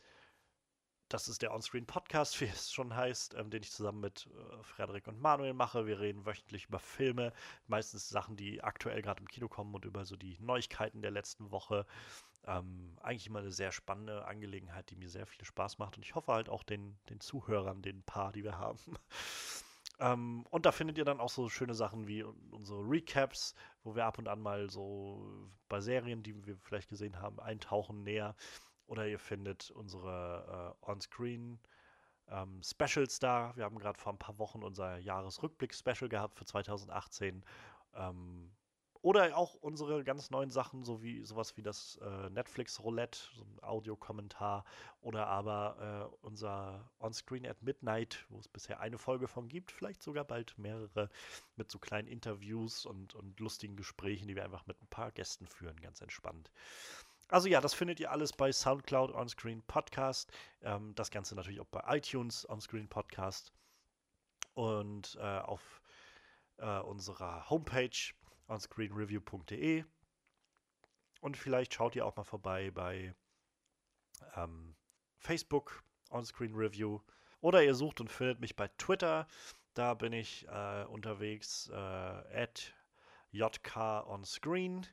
das 1.09 1.27
ist 1.27 1.41
der 1.41 1.53
Onscreen 1.53 1.85
Podcast, 1.85 2.39
wie 2.41 2.45
es 2.45 2.71
schon 2.71 2.95
heißt, 2.95 3.35
ähm, 3.35 3.49
den 3.49 3.63
ich 3.63 3.71
zusammen 3.71 4.01
mit 4.01 4.27
äh, 4.27 4.63
Frederik 4.63 5.07
und 5.07 5.19
Manuel 5.21 5.53
mache. 5.53 5.85
Wir 5.85 5.99
reden 5.99 6.25
wöchentlich 6.25 6.65
über 6.65 6.79
Filme, 6.79 7.33
meistens 7.67 8.09
Sachen, 8.09 8.35
die 8.35 8.63
aktuell 8.63 9.01
gerade 9.01 9.21
im 9.21 9.27
Kino 9.27 9.47
kommen 9.47 9.73
und 9.75 9.85
über 9.85 10.05
so 10.05 10.15
die 10.15 10.37
Neuigkeiten 10.39 11.01
der 11.01 11.11
letzten 11.11 11.51
Woche. 11.51 11.85
Ähm, 12.47 12.97
eigentlich 13.01 13.27
immer 13.27 13.39
eine 13.39 13.51
sehr 13.51 13.71
spannende 13.71 14.25
Angelegenheit, 14.25 14.89
die 14.91 14.95
mir 14.95 15.09
sehr 15.09 15.25
viel 15.25 15.43
Spaß 15.43 15.79
macht 15.79 15.97
und 15.97 16.03
ich 16.03 16.13
hoffe 16.13 16.31
halt 16.31 16.47
auch 16.47 16.61
den, 16.61 16.97
den 17.09 17.19
Zuhörern, 17.19 17.81
den 17.81 18.03
paar, 18.03 18.31
die 18.31 18.43
wir 18.43 18.59
haben. 18.59 18.79
ähm, 19.99 20.45
und 20.51 20.67
da 20.67 20.71
findet 20.71 20.99
ihr 20.99 21.05
dann 21.05 21.19
auch 21.19 21.29
so 21.29 21.49
schöne 21.49 21.73
Sachen 21.73 22.07
wie 22.07 22.23
unsere 22.23 22.81
Recaps, 22.81 23.55
wo 23.83 23.95
wir 23.95 24.05
ab 24.05 24.19
und 24.19 24.27
an 24.27 24.41
mal 24.41 24.69
so 24.69 25.49
bei 25.69 25.81
Serien, 25.81 26.21
die 26.21 26.45
wir 26.45 26.55
vielleicht 26.57 26.89
gesehen 26.89 27.19
haben, 27.19 27.39
eintauchen 27.39 28.03
näher. 28.03 28.35
Oder 28.87 29.07
ihr 29.07 29.19
findet 29.19 29.71
unsere 29.71 30.75
äh, 30.83 30.89
On-Screen 30.89 31.59
ähm, 32.29 32.61
Specials 32.63 33.19
da. 33.19 33.55
Wir 33.55 33.65
haben 33.65 33.79
gerade 33.79 33.99
vor 33.99 34.13
ein 34.13 34.19
paar 34.19 34.37
Wochen 34.37 34.63
unser 34.63 34.97
Jahresrückblick-Special 34.97 36.09
gehabt 36.09 36.37
für 36.37 36.45
2018. 36.45 37.43
Ähm, 37.95 38.51
oder 39.05 39.37
auch 39.37 39.53
unsere 39.53 40.03
ganz 40.03 40.31
neuen 40.31 40.49
Sachen, 40.49 40.83
so 40.83 41.03
wie 41.03 41.23
sowas 41.23 41.55
wie 41.57 41.61
das 41.61 41.99
äh, 42.01 42.27
Netflix 42.31 42.81
Roulette, 42.81 43.19
so 43.35 43.43
ein 43.43 43.59
Audiokommentar, 43.61 44.65
oder 44.99 45.27
aber 45.27 46.09
äh, 46.11 46.25
unser 46.25 46.89
On-Screen 46.99 47.45
at 47.45 47.61
Midnight, 47.61 48.25
wo 48.29 48.39
es 48.39 48.47
bisher 48.47 48.79
eine 48.79 48.97
Folge 48.97 49.27
von 49.27 49.47
gibt, 49.47 49.71
vielleicht 49.71 50.01
sogar 50.01 50.23
bald 50.23 50.57
mehrere, 50.57 51.11
mit 51.55 51.69
so 51.69 51.77
kleinen 51.77 52.07
Interviews 52.07 52.87
und, 52.87 53.13
und 53.13 53.39
lustigen 53.39 53.75
Gesprächen, 53.75 54.27
die 54.27 54.35
wir 54.35 54.43
einfach 54.43 54.65
mit 54.65 54.81
ein 54.81 54.87
paar 54.87 55.11
Gästen 55.11 55.45
führen, 55.45 55.79
ganz 55.81 56.01
entspannt. 56.01 56.49
Also 57.27 57.47
ja, 57.47 57.59
das 57.59 57.73
findet 57.73 57.99
ihr 57.99 58.11
alles 58.11 58.33
bei 58.33 58.51
SoundCloud 58.51 59.11
Onscreen 59.11 59.63
Podcast. 59.63 60.31
Ähm, 60.61 60.93
das 60.95 61.09
Ganze 61.09 61.35
natürlich 61.35 61.59
auch 61.59 61.67
bei 61.67 61.81
iTunes 61.97 62.47
Onscreen 62.47 62.87
Podcast. 62.87 63.51
Und 64.53 65.17
äh, 65.19 65.39
auf 65.39 65.81
äh, 66.57 66.79
unserer 66.79 67.49
Homepage 67.49 68.13
onscreenreview.de. 68.47 69.83
Und 71.21 71.37
vielleicht 71.37 71.73
schaut 71.73 71.95
ihr 71.95 72.05
auch 72.05 72.15
mal 72.15 72.23
vorbei 72.23 72.71
bei 72.71 73.15
ähm, 74.35 74.75
Facebook 75.17 75.83
Onscreen 76.09 76.53
Review. 76.55 76.99
Oder 77.41 77.63
ihr 77.63 77.75
sucht 77.75 77.99
und 78.01 78.11
findet 78.11 78.39
mich 78.39 78.55
bei 78.55 78.67
Twitter. 78.77 79.27
Da 79.73 79.93
bin 79.95 80.13
ich 80.13 80.47
äh, 80.47 80.85
unterwegs 80.85 81.69
äh, 81.69 81.75
at 81.75 82.73
jkonscreen. 83.31 84.85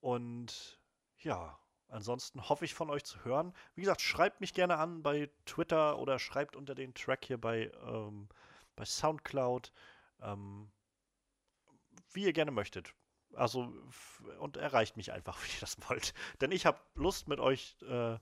Und 0.00 0.77
ja, 1.20 1.58
ansonsten 1.88 2.48
hoffe 2.48 2.64
ich 2.64 2.74
von 2.74 2.90
euch 2.90 3.04
zu 3.04 3.24
hören. 3.24 3.52
Wie 3.74 3.82
gesagt, 3.82 4.00
schreibt 4.00 4.40
mich 4.40 4.54
gerne 4.54 4.76
an 4.76 5.02
bei 5.02 5.30
Twitter 5.46 5.98
oder 5.98 6.18
schreibt 6.18 6.56
unter 6.56 6.74
den 6.74 6.94
Track 6.94 7.24
hier 7.24 7.38
bei, 7.38 7.70
ähm, 7.86 8.28
bei 8.76 8.84
Soundcloud, 8.84 9.72
ähm, 10.20 10.70
wie 12.12 12.24
ihr 12.24 12.32
gerne 12.32 12.50
möchtet. 12.50 12.94
Also, 13.34 13.72
und 14.38 14.56
erreicht 14.56 14.96
mich 14.96 15.12
einfach, 15.12 15.38
wie 15.42 15.52
ihr 15.52 15.60
das 15.60 15.76
wollt. 15.88 16.14
Denn 16.40 16.50
ich 16.50 16.66
habe 16.66 16.80
Lust, 16.94 17.28
mit 17.28 17.40
euch 17.40 17.76
äh, 17.82 18.18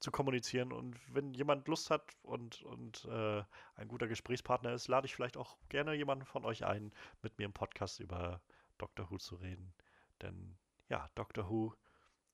zu 0.00 0.10
kommunizieren. 0.10 0.72
Und 0.72 0.98
wenn 1.14 1.34
jemand 1.34 1.66
Lust 1.68 1.90
hat 1.90 2.02
und, 2.22 2.62
und 2.62 3.04
äh, 3.06 3.42
ein 3.76 3.88
guter 3.88 4.06
Gesprächspartner 4.06 4.72
ist, 4.72 4.88
lade 4.88 5.06
ich 5.06 5.14
vielleicht 5.14 5.36
auch 5.36 5.56
gerne 5.68 5.94
jemanden 5.94 6.26
von 6.26 6.44
euch 6.44 6.64
ein, 6.64 6.92
mit 7.22 7.38
mir 7.38 7.44
im 7.44 7.52
Podcast 7.52 8.00
über 8.00 8.40
Doctor 8.78 9.10
Who 9.10 9.18
zu 9.18 9.36
reden. 9.36 9.72
Denn 10.20 10.56
ja, 10.88 11.08
Doctor 11.14 11.48
Who 11.48 11.74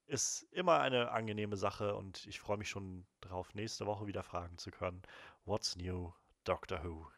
ist 0.06 0.42
immer 0.52 0.80
eine 0.80 1.10
angenehme 1.10 1.56
Sache 1.56 1.94
und 1.94 2.26
ich 2.26 2.40
freue 2.40 2.58
mich 2.58 2.68
schon 2.68 3.06
darauf, 3.20 3.54
nächste 3.54 3.86
Woche 3.86 4.06
wieder 4.06 4.22
fragen 4.22 4.58
zu 4.58 4.70
können. 4.70 5.02
What's 5.44 5.76
new, 5.76 6.12
Doctor 6.44 6.82
Who? 6.84 7.08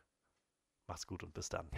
Macht's 0.86 1.06
gut 1.06 1.22
und 1.22 1.34
bis 1.34 1.48
dann. 1.48 1.70